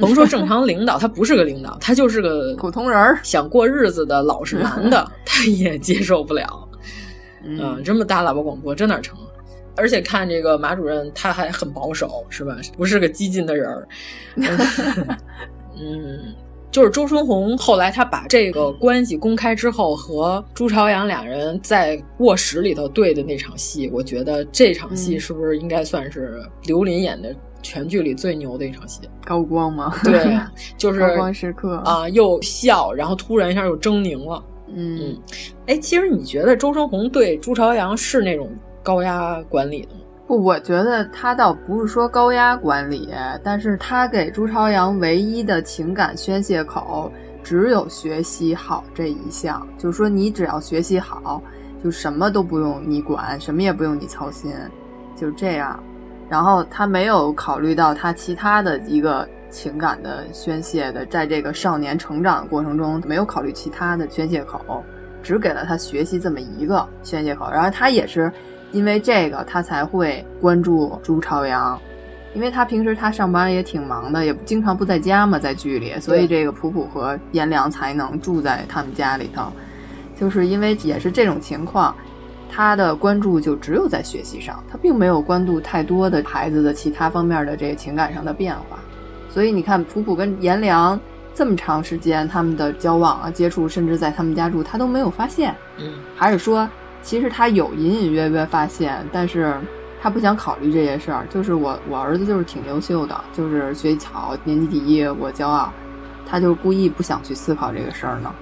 [0.00, 6.68] 甭说正常领导，他不是个领导，他就是个 普通人，想过日子的老实男的， 他也接受不了。
[7.42, 9.18] 嗯，这么大喇叭广播，这哪成？
[9.80, 12.56] 而且看这个马主任，他还很保守，是吧？
[12.76, 13.88] 不是个激进的人儿。
[15.74, 16.34] 嗯，
[16.70, 29.00] 就是周春红后来他把这个关系公开之后，和朱朝阳两人在卧室里头对的那场戏，我觉得这场戏是不是应该算是刘琳演的全剧里最牛的一场戏？
[29.24, 29.92] 高光吗？
[30.04, 30.38] 对，
[30.76, 34.44] 就是高光时刻啊，又笑，然后突然一下又狰狞了。
[34.72, 35.18] 嗯，
[35.66, 38.52] 哎，其实你觉得周春红对朱朝阳是那种
[38.82, 40.00] 高压管理的吗？
[40.26, 43.12] 不，我觉得他倒不是说高压管理，
[43.42, 47.10] 但是他给朱朝阳唯一的情感宣泄口
[47.42, 51.42] 只有学习好这一项，就是说你只要学习好，
[51.82, 54.52] 就什么都不用你管，什么也不用你操心，
[55.16, 55.82] 就这样。
[56.28, 59.28] 然后他没有考虑到他其他的一个。
[59.52, 64.80] 情感的宣泄的，在这个少年成长的过程中，没有考虑其他的宣泄口，
[65.24, 67.50] 只给了他学习这么一个宣泄口。
[67.50, 68.32] 然后他也是
[68.72, 71.78] 因为这个，他才会关注朱朝阳，
[72.34, 79.50] 因为他平时他上班也挺忙的，也经常不在家嘛，在剧里，所以这个普普和颜良才能住在他们家里头，
[80.18, 81.94] 就是因为也是这种情况，
[82.48, 88.78] 他的关注就只有在学习上，他并没有关注太多的孩子的其他方面的这个情感上的变化。
[89.28, 90.98] 所以你看，普普跟颜良
[91.32, 95.54] 这么长时间他们的交往啊、接触，甚至在他们家住，他都没有发现。
[95.78, 96.68] 嗯，还是说，
[97.02, 99.54] 其实他有隐隐约约发现，但是
[100.00, 101.26] 他不想考虑这些事儿。
[101.30, 105.72] 就是我，我儿子就是挺优秀的，就是学习好，年级第一，我骄傲。
[106.26, 108.32] 他就故意不想去思考这个事儿呢。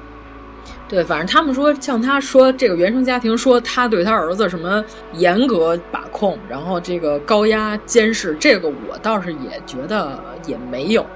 [0.87, 11.07] 对，反正他们说，像他说这个原生家庭，说他对他儿子什么严格把控，然后这个高压监视，这个我倒是也觉得也没有，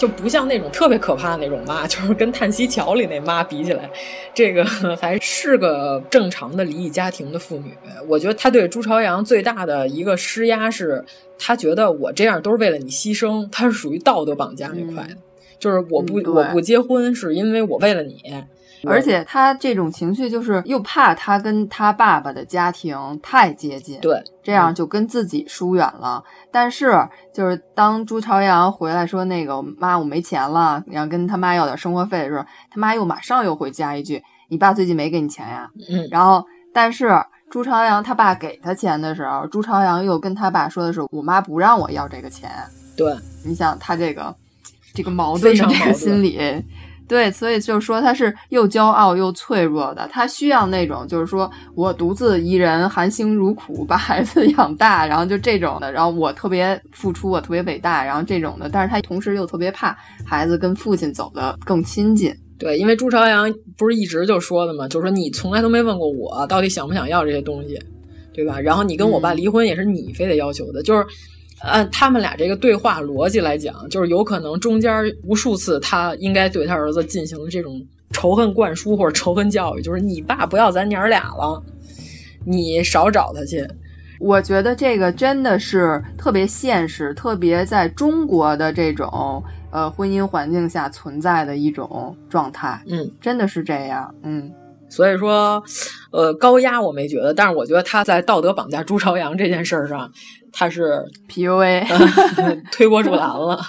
[0.00, 3.90] 就不像那种特别可怕的那种妈，就是跟《叹息桥》里那妈比起来，
[4.32, 4.64] 这个
[4.96, 7.74] 还是个正常的离异家庭的妇女。
[8.08, 11.04] 我觉得她对朱朝阳最大的一个施压是，
[11.38, 15.16] 她觉得我这样都是为了你牺牲，她是属于道德绑架那块的，
[15.58, 18.22] 就是我不我不结婚是因为我为了你。
[18.86, 26.22] 而且他这种情绪就是又怕他跟他爸爸的家庭太接近，对，这样就跟自己疏远了。
[26.50, 26.92] 但是
[27.34, 37.10] 就是当朱朝阳回来说那个妈我没钱了，然后跟他妈要点生活费的时候，他妈又马上又会加一句：“你爸最近没给你钱呀？”嗯，然后但是
[37.50, 42.50] 朱朝阳他爸给他钱的时候，朱朝阳又跟他爸说的是：“我妈不让我要这个钱。”
[42.96, 44.34] 对，你想他这个
[44.94, 46.38] 这个矛盾的这个心理。
[47.10, 62.32] 对，所以就是说他是又骄傲又脆弱的，他需要那种就是说我独自一人含辛茹苦把孩子养大，然后就这种的，然后我特别付出，我特别伟大，然后这种的，但是他同时又特别怕孩子跟父亲走得更亲近。
[62.60, 67.76] 对，因为朱朝阳不是一直就说的嘛，就是说你从来都没问过我到底想不想要这些东西，
[68.32, 68.60] 对吧？
[68.60, 71.04] 然后你跟我爸离婚也是你非得要求的，就是。
[71.62, 77.80] 按他们俩这个对话逻辑来讲，就是有可能中间无数次他应该对他儿子进行这种
[78.12, 81.62] 仇恨灌输或者仇恨教育，就是你爸不要咱娘俩了，
[82.44, 83.66] 你少找他去。
[84.18, 92.82] 我觉得这个真的是特别现实，特别在中国的这种呃婚姻环境下存在的一种状态。
[92.86, 94.14] 嗯，真的是这样。
[94.22, 94.50] 嗯。
[94.90, 95.62] 所以说，
[96.10, 100.10] 呃，高压我没觉得，但是我觉得他在道德绑架朱朝阳这件事上，
[100.52, 101.86] 他是 PUA
[102.72, 103.60] 推波助澜了，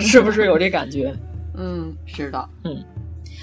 [0.00, 1.14] 是不是有这感觉？
[1.56, 2.84] 嗯，是的，嗯，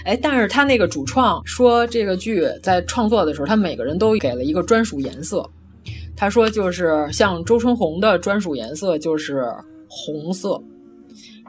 [0.05, 5.47] 哎，但是他那个主创说，这个剧在创作的时候，他每个人都给了一个专属颜色。
[6.15, 9.45] 他说，就是像周春红的专属颜色就是
[9.89, 10.61] 红色，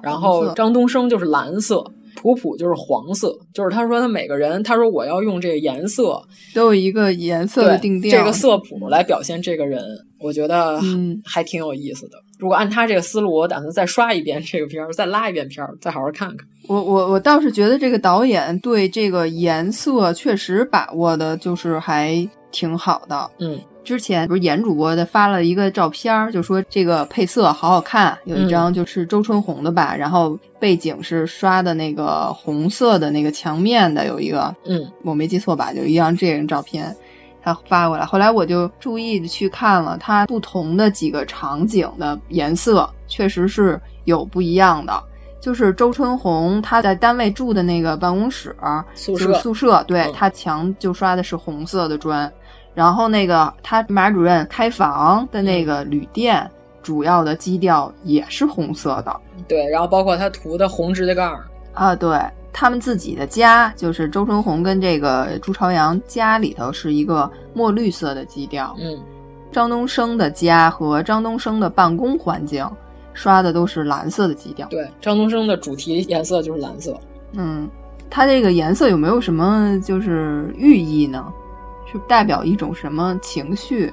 [0.02, 1.84] 然后张东升就是蓝色。
[2.26, 6.20] 普普就是黄色，就是他说他每个人，他说我要用这个颜色，
[6.54, 9.80] 都有一个颜色的定调，这个色谱来表现这个人，
[10.18, 10.80] 我觉得
[11.24, 12.18] 还挺有意思的。
[12.38, 16.38] 如果按他这个思路，我打算再刷一遍这个片儿，再拉一遍片儿，再好好看看。
[16.66, 23.30] 我我我倒是觉得这个导演对这个颜色确实把握的，就是还挺好的。
[23.38, 23.58] 嗯。
[23.86, 36.94] 之前不是严主播的发了一个照片，就说这个配色好好看，有一张就是周春红的吧，然后背景是刷的那个红色的那个墙面的，有一个，嗯，我没记错吧，就一张这张照片，
[37.40, 45.00] 他发过来，后来我就注意的去看了，他不同的几个场景的颜色确实是有不一样的，
[45.40, 48.52] 就是周春红他在单位住的那个办公室
[48.96, 49.32] 宿舍。
[49.34, 52.30] 宿舍，对他墙就刷的是红色的砖。
[52.76, 56.48] 然后那个他马主任开房的那个旅店
[56.82, 59.20] 主要的基调也是红色的。
[59.48, 61.40] 对，然后包括他涂的红指甲盖儿
[61.72, 62.18] 啊，对
[62.52, 68.76] 他们自己的家，就是周春红跟这个朱朝阳家里头是一个墨绿色的基调。
[68.78, 68.98] 嗯，
[69.50, 72.68] 张东升的家和张东升的办公环境
[73.14, 74.68] 刷的都是蓝色的基调。
[74.68, 76.94] 对，张东升的主题颜色就是蓝色。
[77.32, 77.66] 嗯，
[78.10, 81.32] 它这个颜色有没有什么就是寓意呢？
[81.90, 83.92] 是代表一种什么情绪？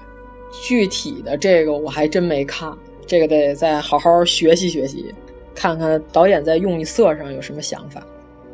[0.51, 2.71] 具体的这个我还真没看，
[3.07, 5.13] 这个得再好好学习学习，
[5.55, 8.01] 看看导演在用色上有什么想法。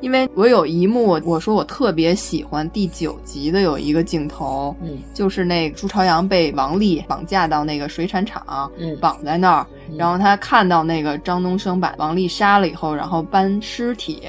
[0.01, 9.67] 因为我有一幕，我说我特别喜欢第九集的有一个镜头，嗯，就是那朱朝阳被王丽绑架到那个水产厂，嗯，绑在那儿，
[9.97, 14.23] 然后他看到那个张东升把王丽杀了以后，然后搬尸体，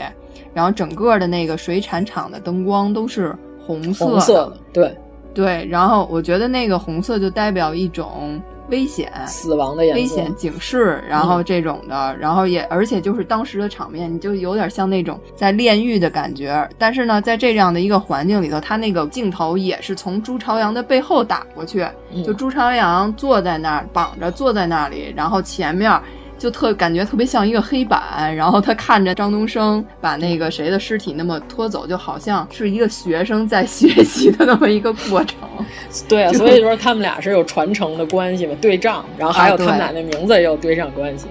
[0.53, 3.33] 然后整个的那个水产厂的灯光都是
[3.67, 4.97] 红色红色的，对
[5.33, 8.41] 对，然后我觉得那个红色就代表一种。
[8.71, 16.71] 危险、死亡的颜色、危险警示，然后这种的，嗯、然后也而且就是当时的场面，你就有点像那种在炼狱的感觉。
[16.79, 21.85] 但是呢，在这样的一个环境里头，他那个镜头也是从朱朝阳的背后打过去，
[22.15, 25.91] 嗯、就朱朝阳坐在那儿绑着坐在那里，然后前面
[26.41, 35.37] 就特感觉特别像一个黑板，然后他看着张东升把那个谁的尸体那么拖走，就好像是一个学生在学习的那么一个过程。
[36.09, 41.27] 对啊，所以说他们俩是有传承的关系嘛，对仗，然后还有他们俩那名字也有对仗关系。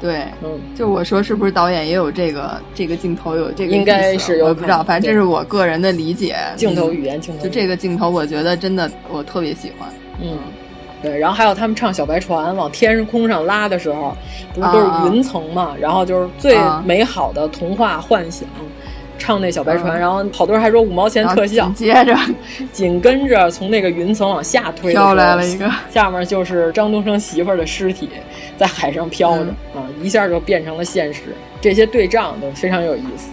[0.00, 3.76] 对，嗯，就我说是不是导演也有这个这个镜头有这个？
[3.76, 6.38] 应该是有，我不知道，反正这是我个人的理解。
[6.56, 9.90] 镜头语言，镜头就这个镜头，我觉得真的我特别喜欢。
[10.22, 10.38] 嗯，
[11.02, 14.16] 对，然后还有他们唱小白船往天空上拉的时候，
[14.54, 15.62] 不是都是云层嘛？
[15.62, 18.48] 啊、然后就是最美好的童话幻想。
[19.22, 21.66] 唱那小白船，嗯、然后好多人还说五毛钱特效。
[21.66, 22.16] 紧接着，
[22.72, 28.08] 紧跟着从那个云层往下推，飘来了一个，下面就是张东升媳妇儿的尸体
[28.56, 29.44] 在海上飘着、
[29.74, 31.36] 嗯、啊，一下就变成了现实。
[31.60, 33.28] 这些对仗都非常有意思。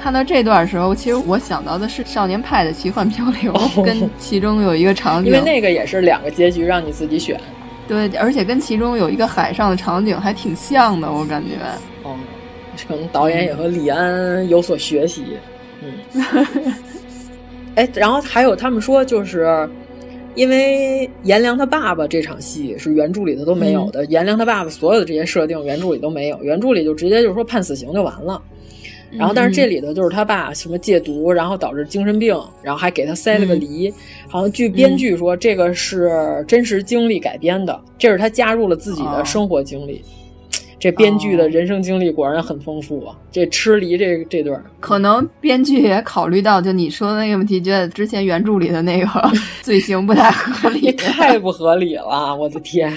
[0.00, 7.38] 看到这段时候，其实我想到的是《少年派的奇幻漂流》哦，跟 其中有一个场景，因为那个也是两个结局让你自己选。
[7.86, 11.56] 对，而且跟其中有一个海上的场景还挺像的，我感觉。
[12.04, 12.14] 哦。
[12.86, 15.24] 可能导演也和李安有所学习，
[15.82, 16.44] 嗯，
[17.74, 19.68] 哎，然后还有他们说，就是
[20.36, 28.40] 因为颜良他爸爸这场戏是原著里头都没有的，颜、嗯、良他爸爸所有的这些设定原著里都没有，原著里就直接就是说判死刑就完了。
[29.10, 33.88] 然后，但是这里头就是他爸什么戒毒，然后导致精神病，然后还给他塞了个梨。
[33.88, 33.94] 嗯、
[34.28, 39.96] 好像据编剧说，这个是真实经历改编的，这是他加入了自己的生活经历。
[39.96, 40.14] 哦
[40.80, 43.12] 这编剧的人生经历果然很丰富啊！
[43.32, 49.08] 这吃梨这这段，可能编剧也考虑到，就你说的那个问题，觉得之前原著里的那个
[49.60, 52.96] 罪行不太合理，太不合理了，我的天！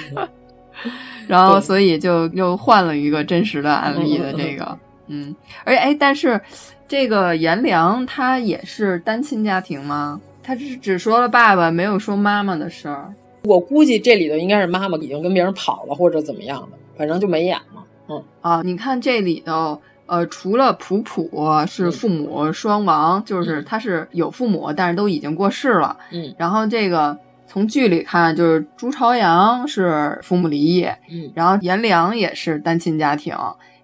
[1.27, 4.77] 然后所以就又换了一个真实的案例的这个，嗯，
[5.11, 6.39] 嗯而且哎，但是
[6.87, 10.19] 这个颜良他也是单亲家庭吗？
[10.41, 13.13] 他只只说了爸爸，没有说妈妈的事儿。
[13.43, 16.77] 我估计这里头应该是妈妈已经跟别人跑了，或者怎么样的。
[16.97, 21.29] 反正就没演嘛，嗯啊，你看这里头，呃，除了普普
[21.67, 27.17] 是父母双亡，嗯、就是他是有父母，但是都已经过世了，嗯，然后这个
[27.47, 33.35] 从剧里看，就是朱朝阳是父母离异，嗯，然后颜良也是单亲家庭，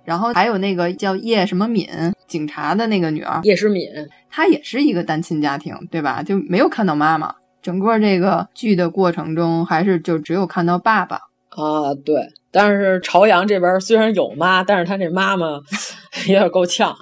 [0.08, 1.86] 然后还有那个叫叶什么敏，
[2.30, 3.90] 警察的那个女儿叶诗敏，
[4.30, 6.24] 她也是一个单亲家庭，对吧？
[6.24, 11.18] 就没有看到妈妈，整个这个剧的过程中，还是就只有看到爸爸
[11.50, 12.16] 啊，对。
[12.52, 15.60] 但是朝阳这边虽然有妈，但是他这妈妈
[16.26, 16.96] 有点够呛，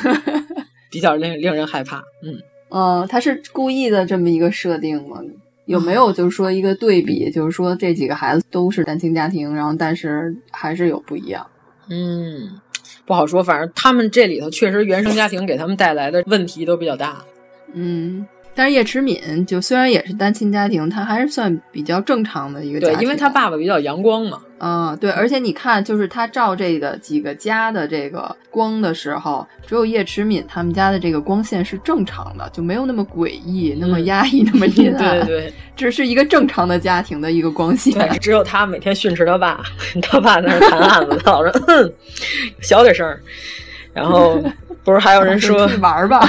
[0.90, 1.98] 比较令令人害怕。
[2.22, 2.40] 嗯，
[2.70, 5.18] 呃，他是故意的这么一个设定吗？
[5.66, 11.46] 有没有就是说一个对比， 就是说这几个孩子都是单亲家庭，然后但是还是有不一样？
[11.88, 12.60] 嗯，
[13.04, 13.42] 不好说。
[13.42, 17.24] 反正他们这里头确实原生家庭给他们带来的问题都比较大。
[17.72, 18.26] 嗯。
[18.56, 24.40] 但是叶迟敏就虽然也是单亲家庭，他还是算比较正常的一个家庭，对，因为他爸爸比较阳光嘛。
[24.66, 35.20] 嗯，对，而且你看，就是他照这个几个家的这个光的时候，只有叶迟敏他们家的这个光线是正常的，就没有那么诡异、那么压抑、那么阴 暗。
[35.26, 37.92] 对对，只是一个正常的家庭的一个光线。
[37.92, 39.62] 对，只有他每天训斥他爸，
[40.00, 41.92] 他爸在那谈案子，老说哼，
[42.62, 43.06] 小点声。
[43.92, 44.42] 然后
[44.82, 46.26] 不是还有人说玩吧？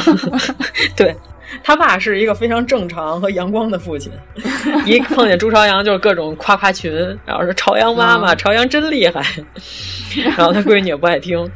[0.93, 1.15] 对。
[1.63, 4.11] 他爸是一个非常正常和阳光的父亲，
[4.85, 6.93] 一碰见朱朝阳就是各种夸夸群，
[7.25, 9.23] 然后说朝阳妈妈，嗯、朝阳真厉害。
[10.37, 11.49] 然后他闺女也不爱听，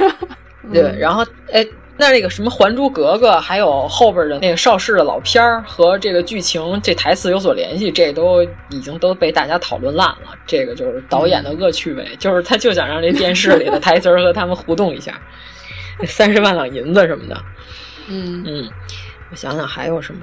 [0.72, 1.66] 对，然后哎，
[1.96, 10.34] 那那个什么《还珠格格》，还有后边的那个邵氏的老片儿和这个剧情这台词有所联系，这都已经都被大家讨论烂了。
[10.46, 15.20] 这个就是导演的恶趣味，就是他就想让这电视里的台词和他们互动一下，
[16.06, 17.36] 三十万两银子什么的。
[18.08, 18.70] 嗯嗯，
[19.30, 20.20] 我想想还有什么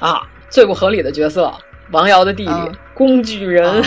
[0.00, 0.22] 啊？
[0.50, 1.52] 最不合理的角色，
[1.90, 3.82] 王瑶的弟弟，啊工具人。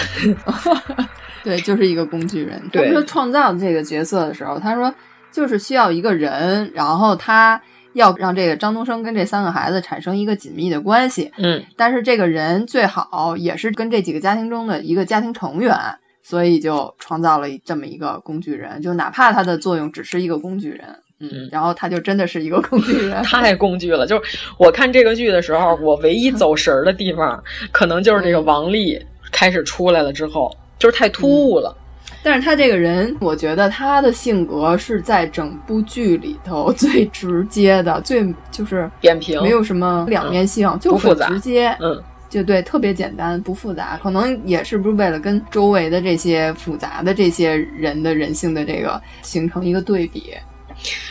[1.44, 2.62] 对，就是一个工具人。
[2.66, 4.94] 他对们说创造这个角色的时候，他说
[5.32, 7.60] 就是需要一个人，然后他
[7.94, 11.32] 要让这个张东升跟这三个孩子产生一个紧密的关系。
[11.38, 15.76] 嗯，但是这个人最好也是跟这几个家庭中的一个家庭成员，
[16.22, 21.00] 所以就创造了这么一个工具人，就哪怕他的作用只是一个工具人。
[21.22, 24.06] 嗯，然后他就真的是一个工具人， 太工具了。
[24.08, 27.42] 就是我看这个剧的时候，我唯一走神儿的地方，
[27.72, 29.00] 可能就是这个王丽
[29.32, 31.78] 开始出来了之后，就是太突兀了。
[32.24, 41.76] 但是他这个人，我觉得他的性格是在整部剧里头最直接的，最就是扁平，没有什么两面性，嗯、就很直接。
[41.80, 42.00] 嗯，
[42.30, 44.00] 就对，特别简单，不复杂。
[44.04, 50.34] 可能也是不是为了跟周围的这些复杂的这些人的人性的这个形成一个对比。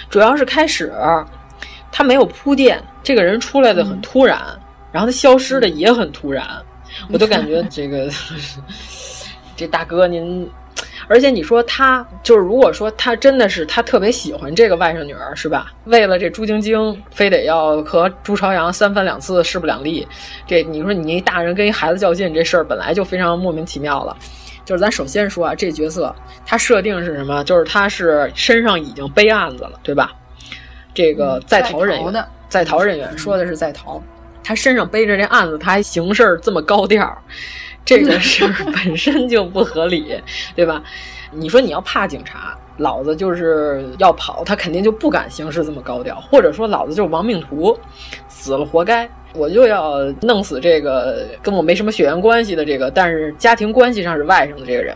[0.09, 0.93] 主要是开始
[1.93, 4.61] 他没有铺垫，这个人出来的很突然，嗯、
[4.93, 6.47] 然后他消失的也很突然，
[7.11, 8.11] 我都感觉这个
[9.57, 10.49] 这大哥您。
[11.09, 15.73] 而且你说他就是，如果说他真的是他特别喜欢这个外甥女儿，是吧？
[15.87, 20.07] 为了这朱晶晶，非得要和朱朝阳三番两次势不两立，
[20.47, 24.17] 这你说你一大人跟一孩子较劲，这事儿本来就非常莫名其妙了。
[24.71, 26.15] 就是咱首先说啊，这角色
[26.47, 27.43] 他设定是什么？
[27.43, 30.13] 就是他是身上已经背案子了，对吧？
[30.95, 34.01] 这个在逃人员，在逃人员说的是在逃，
[34.45, 37.21] 他身上背着这案子，他还行事这么高调。
[37.85, 40.17] 这个事儿 本身就不合理，
[40.55, 40.81] 对吧？
[41.33, 47.77] 你说你要怕警察，老子就是要跑，他肯定就不敢行事这么高调，或者说老子就是亡命徒，
[48.29, 54.95] 死了活该，我就要弄死这个跟我没什么血缘关系的这个，但是家庭关系上是外甥的这个人。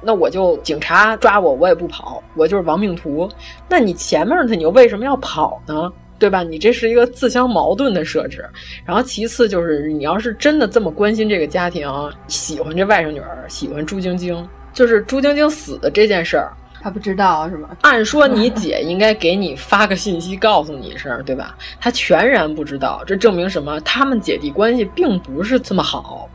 [0.00, 3.28] 那我就警察抓我，我也不跑，我就是亡命徒。
[3.68, 5.90] 那你前面的你又为什么要跑呢？
[6.20, 6.42] 对吧？
[6.42, 8.44] 你这是一个自相矛盾的设置。
[8.84, 11.88] 然后其次就是，你要是真的这么关心这个家庭，
[12.26, 16.52] 喜欢这外甥女儿，喜欢朱晶晶，就是朱晶晶死的这件事儿，
[16.88, 17.68] 他不知道是吧？
[17.82, 21.54] 按说你姐应该给你发个信息，告诉你一声，对吧？
[21.78, 23.78] 他全然不知道，这证明什么？
[23.80, 26.26] 他们姐弟关系并不是这么好。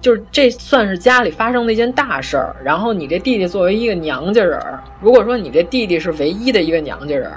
[0.00, 4.58] 就是这算是家里发生的一件大事儿，然后你这弟弟作为一个娘家人，
[5.02, 7.30] 如果说你这弟弟是唯一的一个娘家人，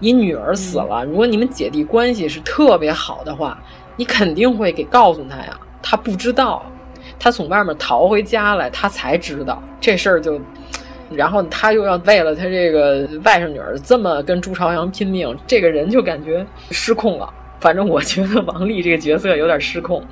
[0.00, 3.58] 你女儿死了，如果你们姐弟关系是特别好的话，
[3.96, 5.60] 你肯定会给告诉他呀。
[5.82, 6.64] 他不知道，
[7.18, 10.40] 他从外面逃回家来，他才知道这事儿就，
[11.10, 17.32] 然后他又要为了他这个外甥女儿这么跟朱朝阳拼命，这个人就感觉失控了。
[17.60, 20.02] 反正我觉得王丽这个角色有点失控。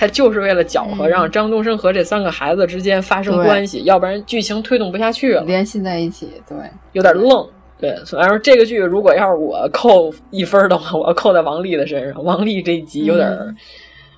[0.00, 5.42] 他就是为了搅和，让张东升和这三个孩子之间发生关系，要不然剧情推动不下去了。
[5.42, 6.56] 联系在一起，对，
[6.92, 7.44] 有点愣。
[7.80, 12.22] 对，反正这个剧如果要是我扣一分的话，我要扣在王丽的身上。
[12.22, 13.56] 王丽这一集有点，嗯、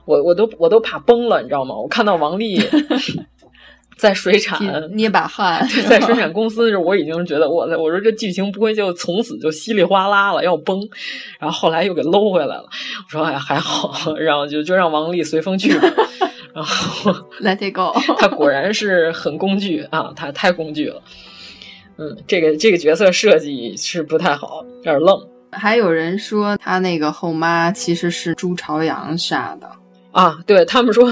[0.05, 1.75] 我我都我都怕崩了，你知道吗？
[1.75, 2.61] 我看到王丽
[4.01, 4.59] 在水产
[4.97, 10.81] 捏把汗， 在水产公司的时候，我已经觉得我在我说这剧情不会就从此就稀里哗啦了要崩，
[11.39, 12.65] 然后后来又给搂回来了。
[12.65, 15.89] 我说哎还好，然后就就让王丽随风去吧。
[16.55, 17.13] 然后
[17.43, 21.03] Let it go， 他果然是很工具啊，他太工具了。
[21.99, 25.17] 嗯，这个这个角色设计是不太好，有点愣。
[25.53, 29.69] 还有人说他那个后妈其实是朱朝阳杀的。
[30.13, 31.09] 啊，对他们说，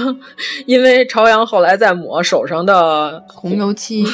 [0.65, 4.05] 因为朝阳后来在抹手上的红油漆，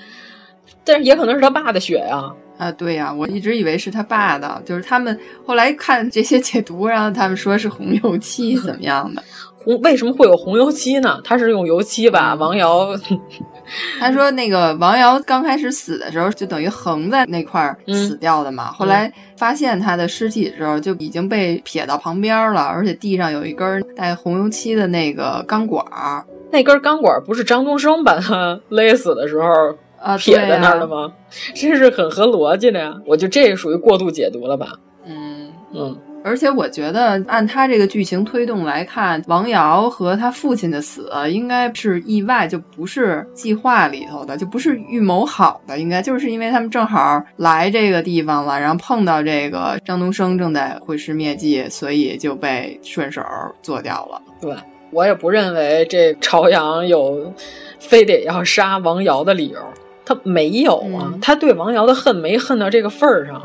[0.84, 2.16] 但是也可能是他爸的血呀。
[2.16, 2.34] 啊，
[2.78, 9.22] 对呀、啊，我一直以为是他爸的，就是他们后来看这些解读，然后他们说是红油漆怎么样的？
[9.64, 11.20] 红为什么会有红油漆呢？
[11.22, 12.88] 他是用油漆把王瑶。
[14.00, 18.70] 他说那个王瑶刚开始死的时候，就等于横在那块儿死掉的嘛。
[18.70, 26.24] 嗯、后来发现他的尸体的时候，就已经被撇到旁边了，而且地上有一根带红油漆的那个钢管儿。
[26.50, 29.46] 那根钢管不是张东升把他勒死的时候
[30.02, 31.12] 啊撇在那儿了吗？
[31.54, 32.94] 这是很合逻辑的呀。
[33.06, 34.72] 我就这属于过度解读了吧？
[35.06, 35.98] 嗯嗯。
[36.24, 53.20] 而且我觉得，按他这个剧情推动来看，王瑶和他父亲的死应该是意外，就不是计划里头的，就不是预谋好的，应该就是因为他们正好来这个地方了，然后碰到这个张东升正在毁尸灭迹，所以就被顺手
[53.60, 54.22] 做掉了。
[54.40, 54.54] 对
[54.92, 57.34] 我也不认为这朝阳有
[57.80, 59.58] 非得要杀王瑶的理由，
[60.14, 63.42] 他没有啊，嗯、他对王瑶的恨没恨到这个份儿上。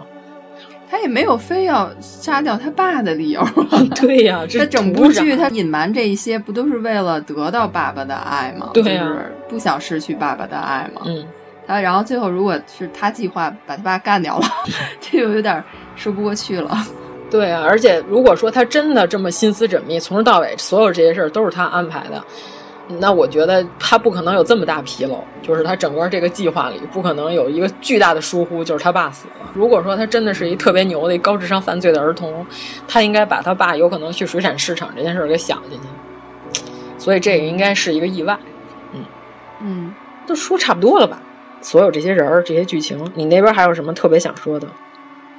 [0.89, 3.45] 他也没有非要杀掉他爸的理由。
[3.99, 8.69] 对呀、这他整部剧他隐瞒这一些，不都是为了得到爸爸的爱吗？
[8.73, 11.01] 对呀就是不想失去爸爸的爱吗？
[11.05, 11.25] 嗯，
[11.67, 14.45] 他然后最后如果是他计划把他爸干掉了，
[15.01, 15.61] 这就有点
[15.97, 16.77] 说不过去了。
[17.29, 22.23] 对啊，而且如果说他真的这么心思缜密，从头到尾所有这些事儿都是他安排的，
[22.87, 29.51] 那我觉得他不可能有这么大纰漏，就是他整个这个计划里不可能有一个巨大的疏忽，就是他爸死了。
[29.53, 32.45] 如果说他真的是一特别牛的一高智商犯罪的儿童，
[32.87, 36.61] 他应该把他爸有可能去水产市场这件事儿给想进去，
[36.97, 38.37] 所以这个应该是一个意外。
[39.59, 39.93] 嗯，
[40.25, 41.19] 都说差不多了吧？
[41.61, 44.67] 所有这些人儿、这些剧情，你那边还有什么特别想说的？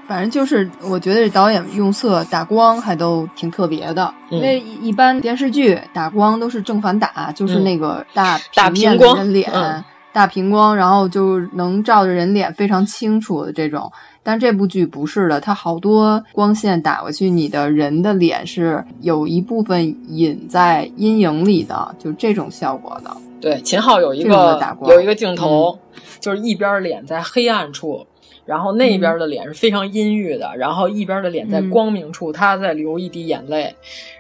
[0.09, 13.93] 反正就是，我觉得这导演用色打光还都挺特别的，嗯因为一一般电视剧打光都是正反打，就是那个大大平光的人脸，嗯大平光，然后就能照着人脸非常清楚的这种。
[14.23, 23.11] 但这部剧不是的，它好多光线打过去，你的人的脸是有一部分隐在阴影里的，就这种效果的。
[23.41, 25.79] 对，秦昊有一个打光有一个镜头，
[26.19, 28.05] 就是一边脸在黑暗处，
[28.49, 33.77] 然后那边的脸是非常阴郁的，然后一边的脸在嗯光明处，他在流一滴眼泪，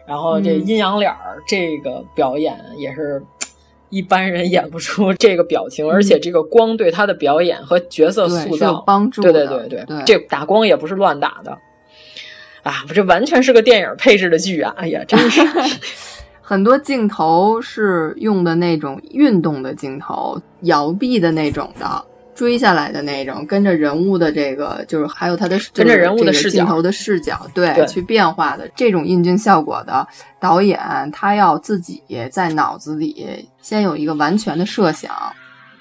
[0.07, 3.23] 然后这嗯阴阳脸儿这个表演也是。
[3.91, 11.57] 一般人演不出这个表情，而且这个光对他的表演和角色塑造有帮助对对的对对这打光也不是乱打的
[12.65, 12.85] 啊！
[12.93, 14.75] 这完全是个电影配置的剧啊！
[14.77, 15.41] 哎呀，真是
[16.43, 22.05] 很多镜头是用的那种运动的镜头，摇臂的那种的，
[22.39, 30.06] 追下来的那种，跟着人物的这个就是还有他的跟着人物的镜头的视角，对，对去变化的这种印镜效果的
[30.39, 30.78] 导演，
[31.12, 32.01] 他要自己
[32.31, 35.12] 在脑子里先有一个完全的设想，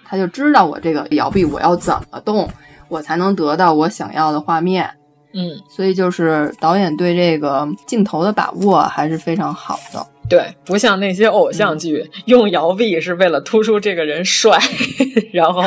[0.04, 2.50] 他就知道我这个摇臂我要怎么动，
[2.88, 4.90] 我才能得到我想要的画面。
[5.36, 10.04] 嗯，所以就是导演对这个镜头的把握还是非常好的。
[10.30, 14.60] 对，不像那些偶像剧、嗯用摇臂是为了突出这个人帅，
[15.32, 15.64] 然后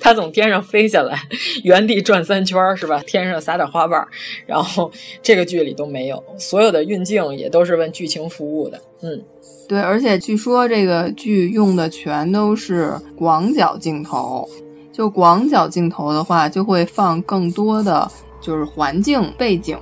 [0.00, 1.16] 他从天上飞下来，
[1.62, 3.00] 原地转三圈儿是吧？
[3.06, 4.08] 天上撒点花瓣儿，
[4.46, 4.90] 然后
[5.22, 8.80] 这个剧里都没有，所有的运镜也都是为剧情服务的。
[9.02, 9.22] 嗯，
[9.68, 14.48] 对，而且据说这个剧用的全都是广角镜头，
[14.92, 18.10] 就广角镜头的话，就会放更多的
[18.40, 19.78] 就是环境背景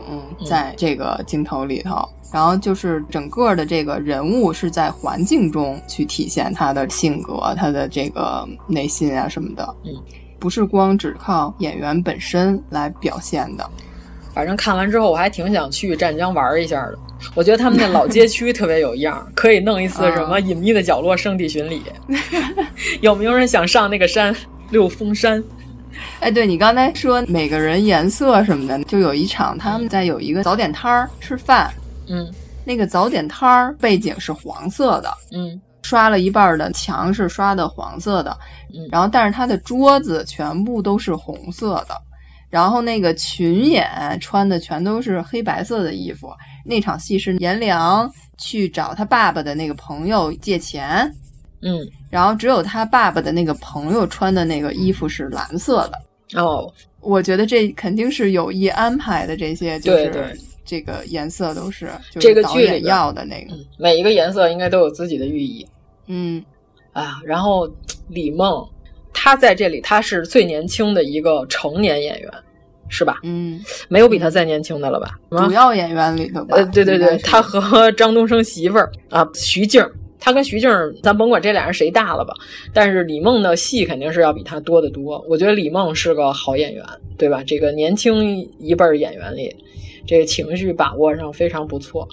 [0.46, 9.92] 在这个镜头里头，然后就是整个的这个人物是在环境中去体现他的性格、他的这个内心啊什么的，嗯，
[10.38, 13.68] 不是光只靠演员本身来表现的。
[14.32, 16.96] 反正看完之后，我还挺想去湛江玩一下的。
[17.34, 21.82] 我觉得他们那老街区特别有样，可以弄一次什么 隐秘的角落圣地巡礼。
[23.02, 24.34] 有没有人想上那个山
[24.70, 25.42] 六峰山？
[26.20, 31.68] 哎，对你刚才说每个人颜色什么的，就有一场他们在有一个早点摊儿吃饭，
[32.10, 32.28] 嗯，
[32.64, 38.36] 那个早点摊儿背景是黄色的，嗯，刷了一半的墙是刷的黄色的，
[38.74, 41.94] 嗯，然后但是它的桌子全部都是红色的，
[42.48, 43.88] 然后那个群演
[44.20, 46.32] 穿的全都是黑白色的衣服。
[46.64, 51.10] 那场戏是颜良去找他爸爸的那个朋友借钱，
[51.62, 51.80] 嗯，
[52.10, 56.40] 然后只有他爸爸的那个朋友穿的那个衣服是蓝色的。
[56.40, 56.70] 哦，
[57.00, 60.34] 我觉得这肯定是有意安排的，这些就对对。
[60.34, 61.90] 是这个颜色都是
[62.20, 65.66] 这个剧里要的那个，每一个颜色应该都有自己的寓意。
[66.06, 66.40] 嗯
[66.92, 67.68] 啊，然后
[68.08, 68.64] 李梦，
[69.12, 72.30] 她在这里她是最年轻的一个成年演员，
[72.88, 73.18] 是吧？
[73.24, 75.18] 嗯，没有比她再年轻的了吧？
[75.44, 79.90] 主要演员里头吧，呃，对对对，应该是他和 张东升媳妇儿啊，徐静儿，
[80.20, 82.32] 他跟徐静儿，咱甭管这俩人谁大了吧，
[82.72, 85.20] 但是李梦的戏肯定是要比他多得多。
[85.28, 86.84] 我觉得李梦是个好演员，
[87.18, 87.42] 对吧？
[87.44, 89.52] 这个年轻一辈儿演员里，
[90.06, 92.08] 这个情绪把握上非常不错。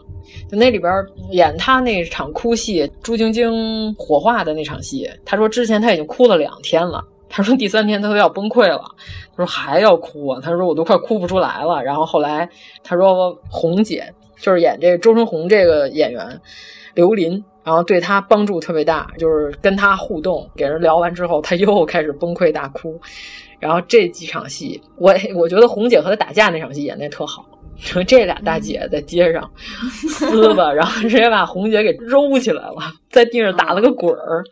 [0.49, 0.91] 就那里边
[1.31, 7.03] 演他那场哭戏，朱晶晶火化的那场戏，他说之前他已经哭了两天了。
[7.29, 8.83] 他说第三天他都要崩溃了，
[9.31, 11.83] 他说还要哭啊，他说我都快哭不出来了。
[11.83, 12.49] 然后后来
[12.83, 16.41] 他说红姐就是演这个周春红这个演员
[16.93, 22.99] 刘琳，然后对他帮助特别大，就是跟他互动，给人聊完之后他又开始崩溃大哭。
[23.59, 27.45] 然后这几场戏，我我觉得红姐和他打架那场戏演的特好。
[28.05, 29.49] 这俩大姐在街上
[30.09, 34.43] 撕吧， 然后直接把红姐给揉起来了，在地上打了个滚儿。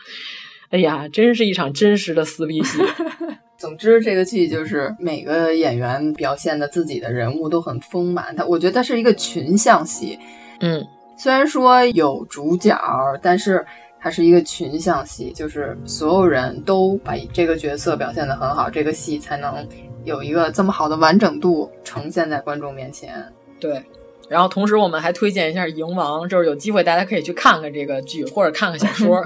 [0.70, 2.80] 哎呀，真是一场真实的撕逼戏。
[3.58, 8.36] 总之，这个剧就是每个演员表现的自己的人物都很丰满。
[8.36, 10.20] 它，我觉得它是一个群像戏。
[10.60, 10.86] 嗯，
[11.18, 12.78] 虽然说有主角，
[13.22, 13.66] 但是
[14.02, 19.66] 它是一个群像戏，就是所有人都把这个角色表现得很好，这个戏才能
[20.06, 23.26] 有一个这么好的完整度呈现在观众面前。
[23.60, 23.84] 对，
[24.30, 29.22] 然后同时我们还推荐一下《蝇王》，就是有机会大家可以去看看这个剧，或者看看小说。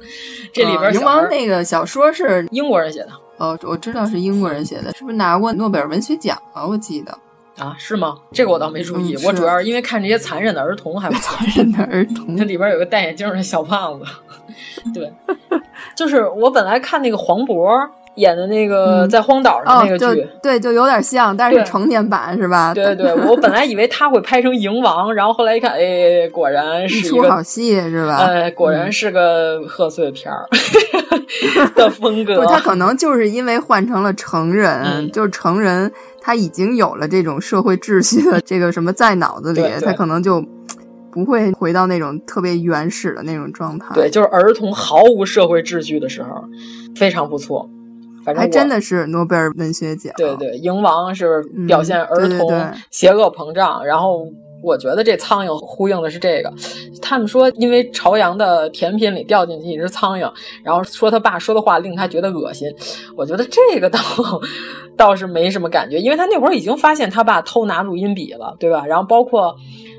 [0.52, 3.10] 这里边《蝇王》那个小说是英国人写的。
[3.36, 6.66] 哦，我知道是英国人写的，是不是拿过诺贝尔文学奖啊？
[6.66, 7.16] 我记得
[7.56, 8.18] 啊，是吗？
[8.32, 14.06] 这个我倒没注意，嗯、我主要是因为看这些残忍的儿童还不残忍的儿童， 那里边有个戴眼镜的小胖子。
[14.94, 15.12] 对，
[15.96, 22.74] 就是我本来看那个黄渤演的那个在荒岛上那个剧，哦、对，就有点像，但是是成年版是吧？
[22.74, 28.16] 对对，我本来以为他会拍成《蝇王》，然后后来一看，哎，果然是一出好戏是吧？
[28.18, 30.46] 哎，果然是个贺岁片儿
[31.74, 32.44] 的风格。
[32.46, 35.90] 他可能就是因为换成了成人，嗯、就是成人
[36.20, 40.44] 他已经有了这种社会秩序的这个什么在脑子里，他可能就。
[41.14, 43.94] 不会回到那种特别原始的那种状态。
[43.94, 46.42] 对，就是儿童毫无社会秩序的时候，
[46.96, 47.68] 非常不错。
[48.24, 50.12] 反正还真的是诺贝尔文学奖。
[50.16, 52.50] 对对，蝇王是表现儿童
[52.90, 54.26] 邪恶膨胀，嗯、然后
[54.62, 56.52] 我觉得这苍蝇呼应的是这个。
[57.00, 60.32] 他们说，因为朝阳的甜品里掉进去一只苍蝇，
[60.62, 62.72] 然后说他爸说的话令他觉得恶心。
[63.16, 63.98] 我觉得这个倒
[64.96, 68.86] 倒是没什么感觉，因为他那会儿已经发现他爸偷拿录音笔了，对吧？
[68.86, 69.54] 然后包括。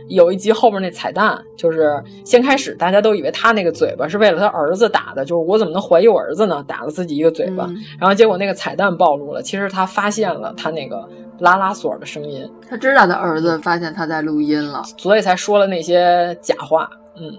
[0.09, 6.61] 有一集后面那彩蛋，就是先开始大家都以为他那个嘴巴是为了他儿子打的，就是我怎么能怀疑我儿子呢？
[6.67, 11.07] 打了自己一个嘴巴，嗯、然后结果那个彩蛋暴露了，其实他发现了他那个
[11.43, 16.89] 拉拉锁的声音，他知道他儿子发现他在录音了，所以才说了那些假话。
[17.17, 17.37] 嗯，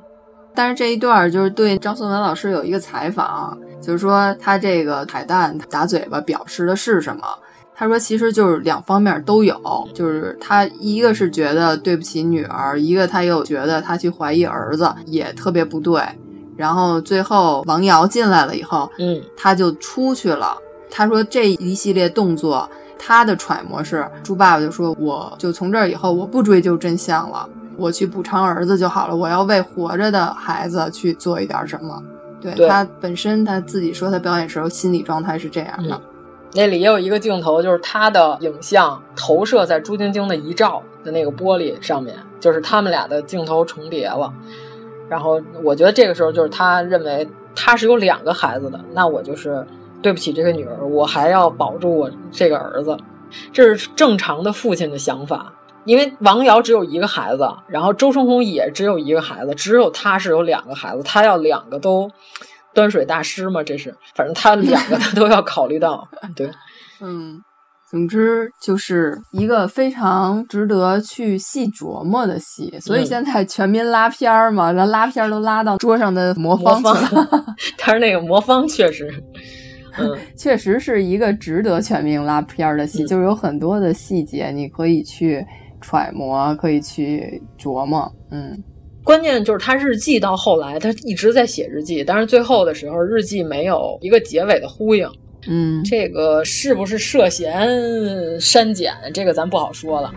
[0.55, 7.23] 但是这一段就是对张颂文老师有一个采访，就是说他这个彩蛋打嘴巴表示的是什么？
[7.77, 9.59] 他说：“其实就是两方面都有，
[9.93, 16.01] 就是他一个是觉得对不起女儿，一个他又觉得他去怀疑儿子也特别不对。
[16.57, 20.57] 然后最后王瑶进来了以后，嗯，他就出去了。
[20.89, 32.03] 他说这一系列动作，他的揣摩是猪爸爸就说，我就从这儿以后我不追究真相了，我去补偿儿子就好了，我要为活着的孩子去做一点什么。
[32.41, 35.95] 对对他本身他自己说他表演时候心理状态是这样的。
[35.95, 36.01] 嗯
[36.57, 44.33] 那里也有一个镜头，就是他的影像投射在朱晶晶的遗照的那个玻璃上面，就是他们俩的镜头重叠了。
[45.09, 49.67] 然后我觉得这个时候就是他认为他是有两个孩子的，那我就是
[50.05, 52.95] 对不起这个女儿，我还要保住我这个儿子，
[53.53, 55.53] 这是正常的父亲的想法。
[55.85, 62.09] 因为王瑶只有一个孩子，然后周春红也只有一个孩子，只有他是有两个孩子，他要两个都。
[62.75, 66.51] 端水大师嘛，这是，反正他两个他都要考虑到， 对，
[67.01, 67.41] 嗯，
[67.89, 77.29] 总之就是一个非常值得去细琢磨的戏，所以现在全民拉片儿嘛，然后拉片儿都拉到桌上的魔方去了，
[77.79, 79.09] 但是那个魔方确实，
[79.99, 85.45] 嗯， 确实是一个值得全民拉片儿的戏，嗯、就是有很多的细节你可以去
[85.81, 88.57] 揣摩，可以去琢磨，嗯。
[89.03, 95.07] 关键就是他日记到后来，他一直在写日记，但是最后的时候，日记没有一个结尾的呼应。
[95.47, 97.69] 嗯，这个是不是涉嫌
[98.41, 98.95] 删减？
[99.13, 100.11] 这个咱不好说了，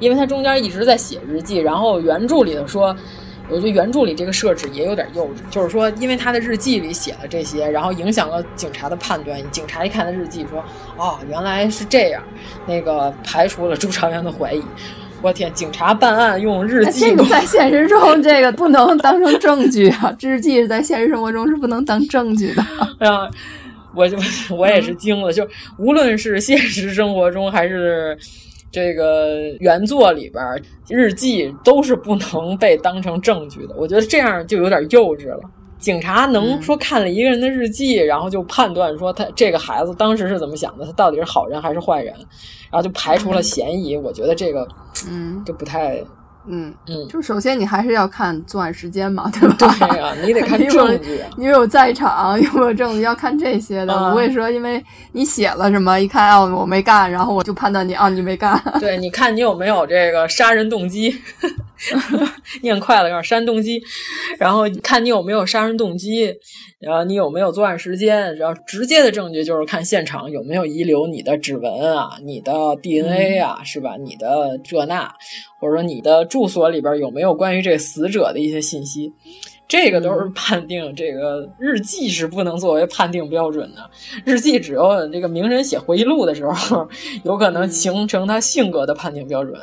[0.00, 2.92] 因为他中间一直在写日记，然后原著里头说，
[3.48, 9.38] 我觉得原著里这个设置也有点幼稚，就是说，因为他的日记里写了这些，然后影响了警察的判断。
[9.50, 10.64] 警察一看他日记，说
[10.96, 12.22] ：“哦，原来是这样。”
[12.66, 14.62] 那个排除了朱朝阳的怀疑。
[15.22, 15.50] 我天！
[15.54, 20.14] 警察办案用日记，这个在现实中这个不能当成证据啊！
[20.20, 22.62] 日记是在现实生活中是不能当证据的。
[23.08, 23.26] 啊，
[23.94, 24.18] 我就
[24.54, 25.48] 我也是惊了，就
[25.78, 28.18] 无论是现实生活中还是
[28.74, 30.44] 这个原作里边，
[30.88, 33.74] 日记都是不能被当成证据的。
[33.76, 35.40] 我觉得这样就有点幼稚了。
[35.78, 42.12] 警察能说看了一个人的日记，嗯、然后就判断说他这个孩子当时是怎么想的，他到底是好人还是坏人，
[42.68, 43.94] 然后就排除了嫌疑。
[43.94, 44.66] 嗯、我觉得这个，
[45.08, 46.02] 嗯，就不太，
[46.46, 49.56] 嗯嗯，就首先你还是要看作案时间嘛， 对吧？
[49.58, 53.92] 对呀、啊，你得看 证据，你有在场， 有没有证据，要看这些的。
[53.94, 58.60] 啊、不会说因为你写了什么，一看哦我没干，然后我就判断你啊你没干。
[58.80, 61.14] 对，你看你有没有这个杀人动机。
[62.62, 63.82] 念快了，有点杀人动机，
[64.38, 66.32] 然后看你有没有杀人动机，
[66.80, 73.96] 然后你有没有作案时间，然后直接的证据就是看现场有没有遗留你的指纹啊、你的 DNA 啊，嗯、是吧？
[73.98, 75.12] 你的这那，
[75.64, 79.10] 或者说你的住所里边有没有关于这个死者的一些信息。
[79.66, 83.90] 这个都是判定，这个日记是不能作为判定标准的。
[84.22, 86.86] 日记只有这个名人写回忆录的时候，
[87.24, 89.58] 有可能形成他性格的判定标准。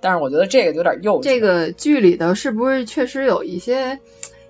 [0.00, 1.22] 但是我觉得这个有点幼稚。
[1.22, 3.96] 这个剧里头是不是确实有一些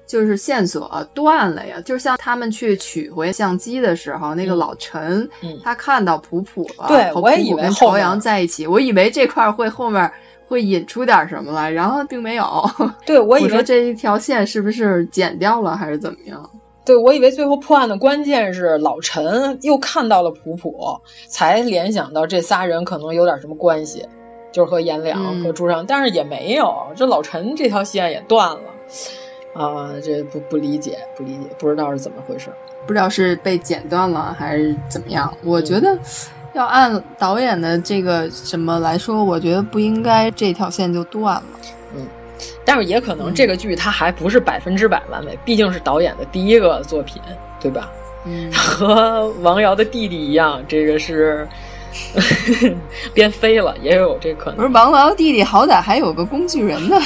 [0.07, 10.11] 就是线索断了呀，就像他们去取回相机的时候，那个老陈，嗯、他看到普普了，对我也以为跟朝阳在一起，我以为这块会后面
[10.47, 12.45] 会引出点什么来，然后并没有。
[13.07, 16.51] 对我以为说这一条线是不是剪掉了还是怎么样？
[16.85, 24.07] 对，我以为最后破案的关键是老陈又看到了普普，才联想到这仨人可能有点什么关系，
[24.53, 28.61] 就是和颜良、嗯、和朱尚，但是也没有，这老陈这条线也断了。
[29.55, 32.51] 啊，这不不理解，不理解，不知道是怎么回事，
[32.87, 35.33] 不知道是被剪断了还是怎么样。
[35.43, 35.99] 我觉得，
[36.55, 41.43] 要按导演的这个什么来说，我觉得不应该这条线就断了。
[41.95, 42.07] 嗯，
[42.65, 47.21] 但是也可能这个剧它还不是百分之百完美，毕竟是导演的第一个作品，
[47.61, 47.91] 对吧？
[48.25, 51.47] 嗯，和王瑶的弟弟一样，这个是。
[53.15, 54.57] 变飞了，也有这可能。
[54.57, 57.01] 不是王瑶弟弟，好歹还有个工具人的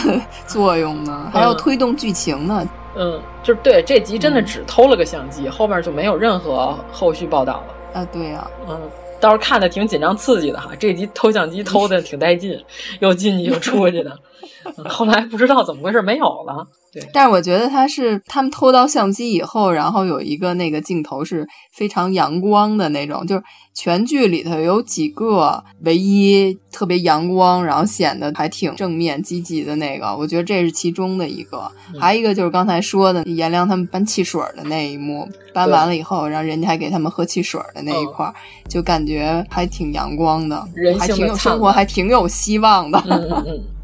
[0.46, 2.66] 作用呢，还要推动剧情呢。
[2.96, 8.00] 嗯，就是对这集真的只偷了个相机，嗯、后面就没有任何后续报道了。
[8.00, 8.80] 啊，对呀、啊，嗯，
[9.20, 10.70] 倒是看的挺紧张刺激的哈。
[10.78, 12.58] 这集偷相机偷的挺带劲，
[13.00, 14.18] 又进去又出去的。
[14.88, 16.66] 后来不知道怎么回事没有了。
[16.90, 23.42] 对，但是我觉得他是他们偷到相机以后，然后有一个那个镜头是非常阳光的那种，就是
[23.74, 31.70] 全剧里头有几个唯一特别阳光，然后显得还挺正面积极的那个，我觉得这是其中的一个。
[31.92, 38.34] 嗯、还有一个就是刚才说的颜良他们搬汽水的那一幕，搬完了以后，然后人家还给他们喝汽水的那一块，嗯、
[38.66, 42.98] 就感觉还挺阳光的，人还挺有生活，还挺有希望的。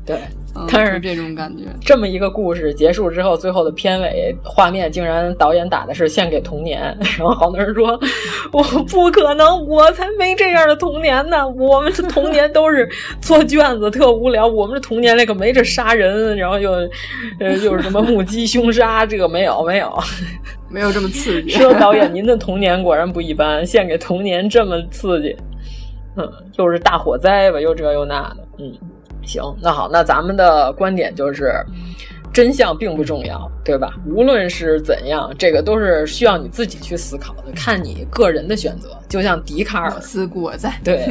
[0.06, 0.16] 对。
[0.56, 7.98] 嗯、但是这种感觉，这么一个故事结束之后，最后的片尾画面竟然导演打的是献给童年， 然后好多人说
[8.52, 12.88] 我不可能，我才没这样的童年呢，我们的童年都是
[13.20, 16.70] 做卷子特无聊，我们的童年那个没这杀人，然后又
[17.40, 19.92] 呃又是什么目击凶杀，这个没有没有
[20.70, 21.50] 没有这么刺激。
[21.58, 25.36] 说导演您的童年果然不一般，献给童年这么刺激，
[26.16, 28.72] 嗯，又是大火灾吧，又这又那的，嗯。
[29.26, 31.54] 行，那好，那咱们的观点就是，
[32.32, 33.94] 真相并不重要，对吧？
[34.06, 38.90] 无论是怎样，这个都是需要你自己去思考的，看你个人的选择。
[39.08, 41.08] 就像笛卡尔思故我在， 对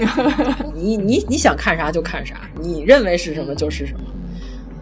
[0.75, 3.99] 你，你你想看啥就看啥，你认为是什么就是什么。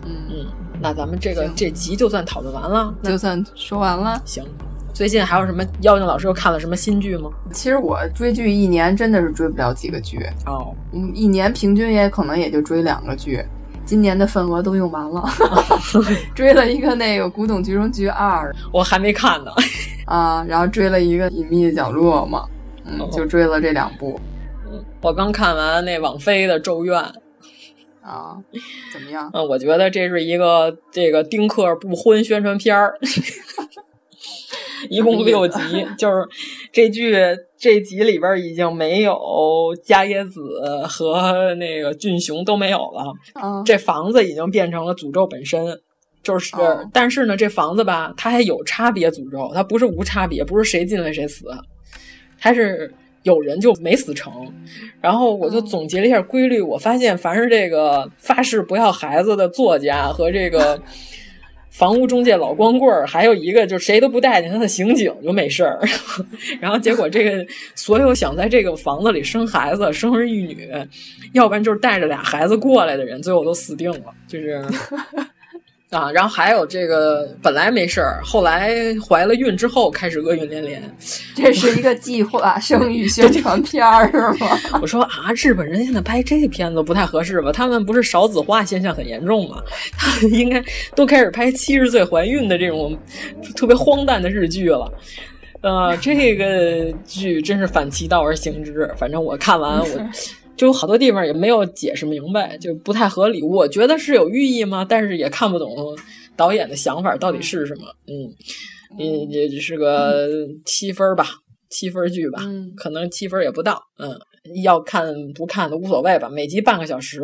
[0.05, 0.45] 嗯嗯，
[0.81, 4.21] 那咱们这个这集就算讨论完了，就算说完了。
[4.25, 4.43] 行。
[4.93, 5.63] 最近还有什么？
[5.81, 7.29] 妖精老师又看了什么新剧吗？
[7.51, 13.43] 其实我追剧一年真的是追不了几个剧哦，嗯，一年平均也可能也就追两个剧。
[13.83, 15.27] 今年的份额都用完了，
[16.35, 19.51] 追了一个那个《古董局中局二》，我还没看呢。
[20.05, 22.45] 啊，然后追了一个《隐秘的角落》嘛，
[22.85, 24.19] 嗯，哦、就追了这两部。
[24.71, 27.01] 嗯，我刚看完那网飞的《咒怨》。
[28.01, 28.37] 啊，
[28.93, 29.29] 怎么样？
[29.33, 32.97] 嗯，我觉得这是一个这个丁克不婚宣传片儿。
[34.89, 35.59] 一共六集，
[35.97, 36.27] 就是
[36.71, 37.15] 这剧
[37.57, 39.15] 这集里边已经没有
[39.83, 40.41] 加耶子
[40.87, 43.13] 和那个俊雄都没有了。
[43.41, 45.79] 嗯、这房子已经变成了诅咒本身，
[46.23, 51.45] 就是，哦、但是呢，这房子吧，它还有差别诅咒，它不是无差别，不是谁进来谁死，
[52.39, 52.93] 它是
[53.23, 54.33] 有人就没死成。
[54.99, 60.81] 然后我就总结了一下规律，我发现凡是这个发誓不要孩子的作家和这个。
[61.71, 65.79] 房屋中介老光棍儿，还有一个就是谁都不待见他的刑警就没事儿，
[66.59, 67.45] 然后结果这个
[67.75, 70.69] 所有想在这个房子里生孩子、生儿育女，
[71.31, 74.61] 要不然就是带着俩孩子过来的人，最后都死定了，就是
[75.91, 78.73] 啊，然后还有这个本来没事儿，后来
[79.05, 80.81] 怀了孕之后开始厄运连连，
[81.35, 84.57] 这是一个计划 生育宣传片儿是吗？
[84.81, 87.51] 我说啊，日本人现在拍这片子不太合适吧？
[87.51, 89.61] 他们不是少子化现象很严重吗？
[89.99, 90.63] 他们应该
[90.95, 92.97] 都开始拍七十岁怀孕的这种
[93.53, 94.89] 特别荒诞的日剧了。
[95.59, 99.87] 呃，这个剧真是反其道而行之，反正我看完我。
[100.61, 103.41] 就有好多地方也没有解释明白，就不太合理。
[103.41, 104.85] 我觉得是有寓意吗？
[104.87, 105.75] 但是也看不懂
[106.35, 107.85] 导演的想法到底是什么。
[108.05, 108.29] 嗯，
[108.99, 110.27] 嗯，也是个
[110.63, 111.25] 七分吧，
[111.71, 113.81] 七分剧吧，嗯、可能七分也不到。
[113.97, 114.15] 嗯，
[114.63, 116.29] 要看不看都无所谓吧。
[116.29, 117.23] 每集半个小时，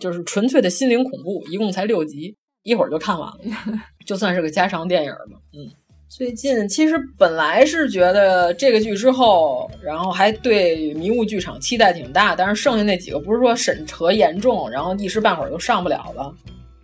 [0.00, 3.38] 就是纯粹的心灵恐怖，一共才六集，一会儿就看完了，
[4.06, 5.38] 就算是个家常电影吧。
[5.52, 5.70] 嗯。
[6.08, 16.34] 最近其实本来是觉得这个剧之后，然后还对迷雾剧场期待挺大，但是剩下那几个不是说审核严重，然后一时半会儿都上不了了。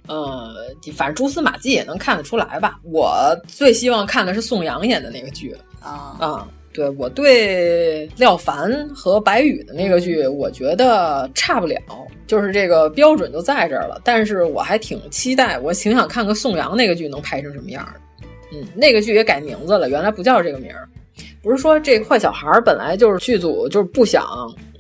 [0.07, 0.55] 呃，
[0.95, 2.79] 反正蛛丝马迹也能看得出来吧。
[2.85, 11.81] 我最希望看的是宋阳演的那个剧啊啊，对我对廖凡和白宇的那个剧，我觉得差不了，
[12.27, 13.99] 就是这个标准就在这儿了。
[14.05, 18.01] 但是我还挺期待，我挺想看看宋阳那个剧能拍成什么样的。
[18.55, 20.89] 嗯，那个剧也改名字了，原来不叫这个名儿。
[21.43, 24.25] 不是说这坏小孩儿本来就是剧组就是不想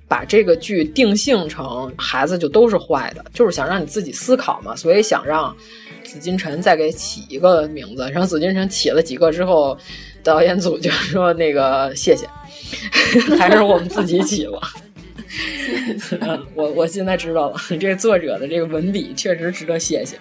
[0.06, 5.54] 把这个剧定性成孩子就都是坏的，就是想让你自己思考嘛，所以想让
[6.04, 8.08] 紫金陈再给起一个名字。
[8.10, 9.76] 然后紫金陈起了几个之后。
[10.24, 12.26] 导演组就说：“那个谢谢，
[13.36, 14.58] 还是我们自己起了。
[16.56, 20.18] 我我现在知道了，这作者的这个文笔确实值得谢谢。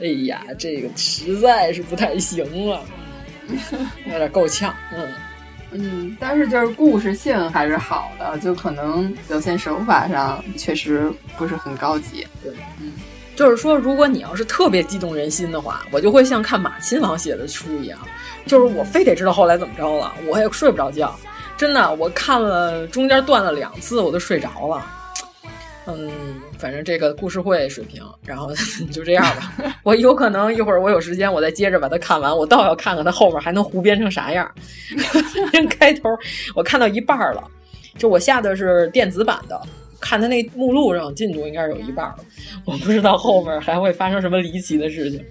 [0.00, 2.82] 哎呀，这个实在是不太行了，
[4.06, 4.74] 有点够呛。
[4.94, 5.08] 嗯
[5.72, 12.26] 嗯，但是就是故事性还是好的，就可能表现手法上确实不是很高级。
[12.42, 12.92] 对，嗯，
[13.34, 17.98] 就是说，如果你要是特别激动人心的话，我就会像看马亲王写的书一样。”
[18.46, 21.18] 就是我非得知道后来怎么着了，我也睡不着觉，
[21.56, 24.86] 真的，我看了中间断了两次，我都睡着了。
[25.86, 26.10] 嗯，
[26.58, 28.50] 反正这个故事会水平，然后
[28.90, 29.54] 就这样吧。
[29.84, 32.36] 我有可能一会儿我有时间，我再接着把它看完。
[32.36, 34.50] 我倒要看看它后面还能胡编成啥样。
[35.70, 36.10] 开头
[36.54, 37.42] 我看到一半了，
[37.96, 39.60] 就我下的是电子版的，
[40.00, 42.16] 看它那目录上进度应该是有一半了。
[42.64, 45.24] 我不知道后面还会发生什么离奇的事情。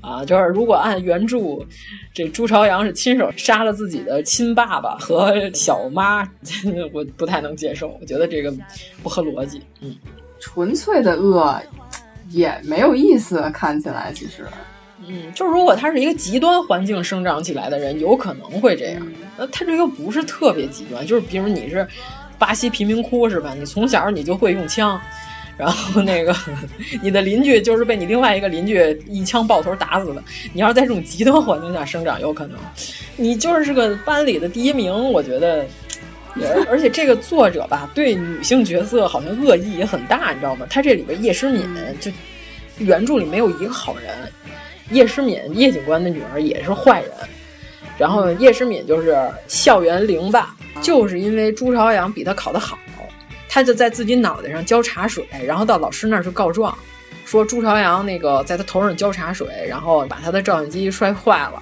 [0.00, 1.38] 啊，就是如果按原著，
[2.12, 6.22] 这朱朝阳是亲手杀了自己的亲爸爸和小妈，
[6.92, 7.96] 我不太能接受。
[8.00, 8.52] 我觉得这个
[9.02, 9.60] 不合逻辑。
[9.80, 9.94] 嗯，
[10.38, 11.60] 纯粹的恶
[12.30, 14.46] 也没有意思，看起来其实，
[15.06, 19.06] 嗯，就如果他是一个极端环境生长起来的人，有可能会这样。
[19.36, 21.86] 那他这又不是特别极端，就是比如你是
[22.38, 23.54] 巴西贫民窟是吧？
[23.58, 24.98] 你从小你就会用枪。
[25.60, 26.34] 然后那个，
[27.02, 30.24] 你的邻居就是被你另外一个邻居一枪爆头打死的。
[30.54, 32.58] 你要是在这种极端环境下生长，有可能，
[33.16, 34.90] 你就是个班里的第一名。
[35.12, 35.66] 我觉得，
[36.34, 40.66] 而而且这个作者吧，对女性角色好像恶意也很大，你知道吗？
[40.70, 41.62] 他这里边叶诗敏
[42.00, 42.10] 就
[42.78, 44.16] 原著里没有一个好人，
[44.92, 47.10] 叶诗敏叶警官的女儿也是坏人。
[47.98, 49.14] 然后叶诗敏就是
[49.46, 52.78] 校园零霸，就是因为朱朝阳比他考得好。
[53.52, 56.78] 他就在自己脑袋上浇茶水，然后到老师那儿去告状，
[57.24, 61.60] 说朱朝阳那个在他头上浇茶水，然后把他的照相机摔坏了。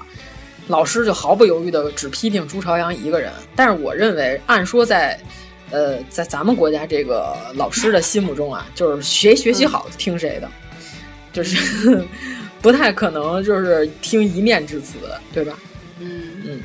[0.66, 3.32] 老师就毫不犹豫的只批评朱朝阳一个人。
[3.56, 5.18] 但是我认为，按说在，
[5.70, 10.50] 呃，在咱们国家这个老师的心目中啊，就是谁学习好听谁的，
[11.32, 12.06] 就是
[12.60, 14.98] 不太可能就是听一面之词，
[15.32, 15.58] 对吧？
[16.00, 16.60] 嗯嗯。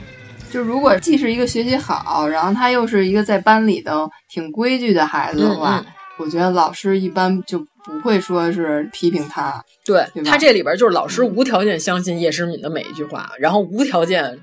[0.54, 5.84] 就如果既是一个学习好，然后他又是一个在班里头挺规矩的孩子的话，
[6.20, 9.60] 我觉得老师一般就不会说是批评他。
[9.84, 14.40] 对他这里边就是老师无条件相信叶诗敏的每一句话，然后无条件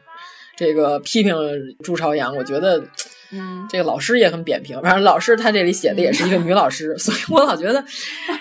[0.57, 1.33] 这个批评
[1.81, 2.37] 朱朝阳。
[2.37, 2.83] 我觉得，
[3.33, 4.81] 嗯，这个老师也很扁平。
[4.83, 7.85] 反正老师他这里写的也是一个女老师，所以我老觉得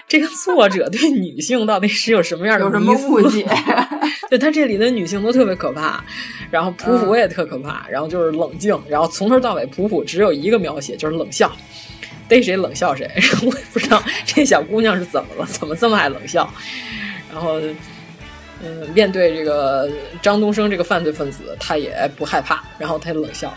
[0.07, 3.45] 这个作者对女性到底是有什么样的有什么误解？
[4.29, 6.03] 对他这里的女性都特别可怕。
[6.51, 11.55] 然后普普也特可怕，然后就是冷静，然后从头到尾普普只有一个描写，就是冷笑，
[12.27, 13.07] 逮谁冷笑谁。
[13.45, 16.51] 我也不知道这小姑娘是怎么了，怎么这么爱冷笑。
[17.31, 17.61] 然后，
[18.63, 19.87] 嗯，面对这个
[20.23, 23.55] 张东升这个犯罪分子，他也不害怕，然后他冷笑。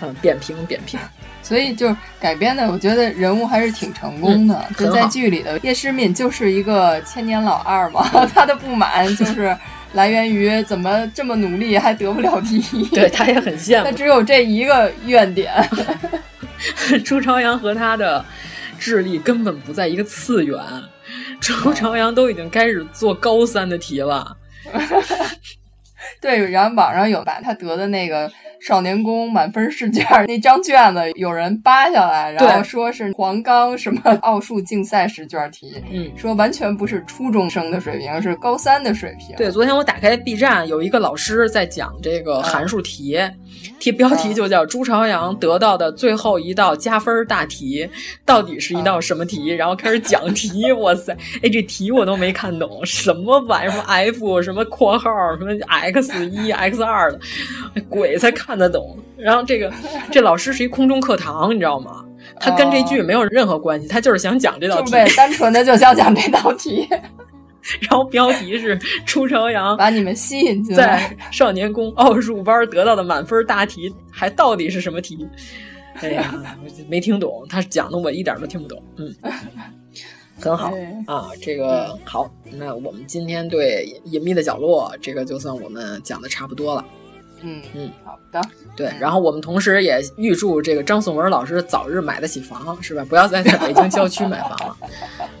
[0.00, 0.98] 嗯，扁平扁平。
[1.42, 4.64] 所以就改编的，我觉得人物还是挺成功的。
[4.76, 9.56] 就在剧里的叶诗敏就是一个千年老二嘛， 他的不满就是。
[9.92, 12.84] 来源于怎么这么努力还得不了第一？
[12.88, 13.84] 对他也很羡慕。
[13.84, 15.50] 他只有这一个怨点。
[17.02, 18.22] 朱朝阳和他的
[18.78, 20.58] 智力根本不在一个次元。
[21.40, 24.36] 朱朝阳都已经开始做高三的题了。
[26.20, 28.30] 对，然后网上有把他得的那个。
[28.60, 39.36] 少年宫满分试卷那张卷子有人扒下来，然后说是黄冈什么奥数竞赛试卷题，嗯，说完全不是初中生的水平，是高三的水平。
[39.36, 43.18] 对，昨天我打开 B 站，有一个老师在讲这个函数题，
[43.78, 47.88] 题标题就叫朱朝阳得到的最后一道加分大题，
[48.24, 49.48] 到底是一道什么题？
[49.48, 53.70] 然后开始讲题，哇塞，哎，这题我都没看懂，什么玩意儿？
[53.70, 57.20] 什么 F 什么括号什么 X 一 X 二的，
[57.88, 58.45] 鬼才看。
[58.46, 59.72] 看得懂，然后这个
[60.12, 62.04] 这老师是一空中课堂，你知道吗？
[62.38, 66.86] 他跟这剧没有任何关系，他就是想讲这道题，单纯的就想讲这道题。
[67.80, 75.26] 然后标题是 出朝阳把你们吸引进来，在少年宫奥数班得到的满分大题，还到底是什么题？
[75.94, 76.32] 哎呀，
[76.88, 78.80] 没听懂，他讲的我一点都听不懂。
[78.98, 79.12] 嗯，
[80.38, 80.72] 很好
[81.06, 86.84] 啊，这个好，那我们今天对隐秘的角落这个就算我们讲的差不多了。
[87.42, 88.40] 嗯嗯，好的。
[88.76, 93.04] 对，然后我们同时也预祝这个张颂文老师早日买得起房，是吧？
[93.08, 94.76] 不要再在北京郊区买房了。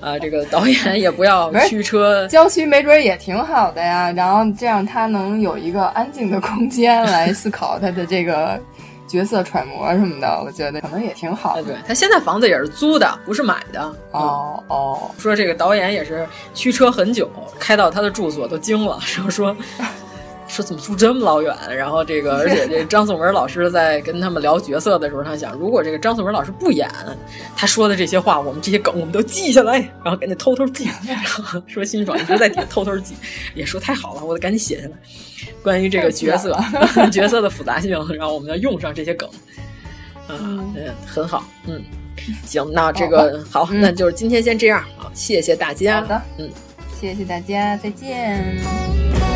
[0.00, 4.12] 啊，这个导演也不要驱车，郊区没准也挺好的呀。
[4.12, 8.60] 然后这样他能有一个安静的空间来思考他的这个
[9.08, 11.62] 角色揣摩什么的，我觉得可能也挺好的。
[11.62, 13.82] 对他现在房子也是租的，不是买的。
[14.12, 17.28] 哦、嗯、哦，说这个导演也是驱车很久，
[17.58, 19.56] 开到他的住所都惊了，然后说。
[20.48, 21.54] 说怎么住这么老远？
[21.76, 26.88] 然后这个， 而且这张颂文老师在跟他们聊角色的时候，他想，如果这个张颂文老师不演，
[27.56, 30.88] 他说的这些话，我们这些梗我们都记下来，然后赶紧偷偷记。
[31.06, 33.14] 然 后说辛爽一直在底下偷偷记，
[33.54, 34.92] 也说太好了，我得赶紧写下来。
[35.62, 36.56] 关于这个角色
[37.10, 39.28] 角色的复杂性，然后我们要用上这些梗。
[40.28, 41.44] 嗯嗯，很好。
[41.66, 41.82] 嗯，
[42.44, 46.00] 行，那这个好，那就是今天先这样啊，谢谢大家。
[46.00, 46.50] 好的，嗯，
[47.00, 49.35] 谢谢大家，再见。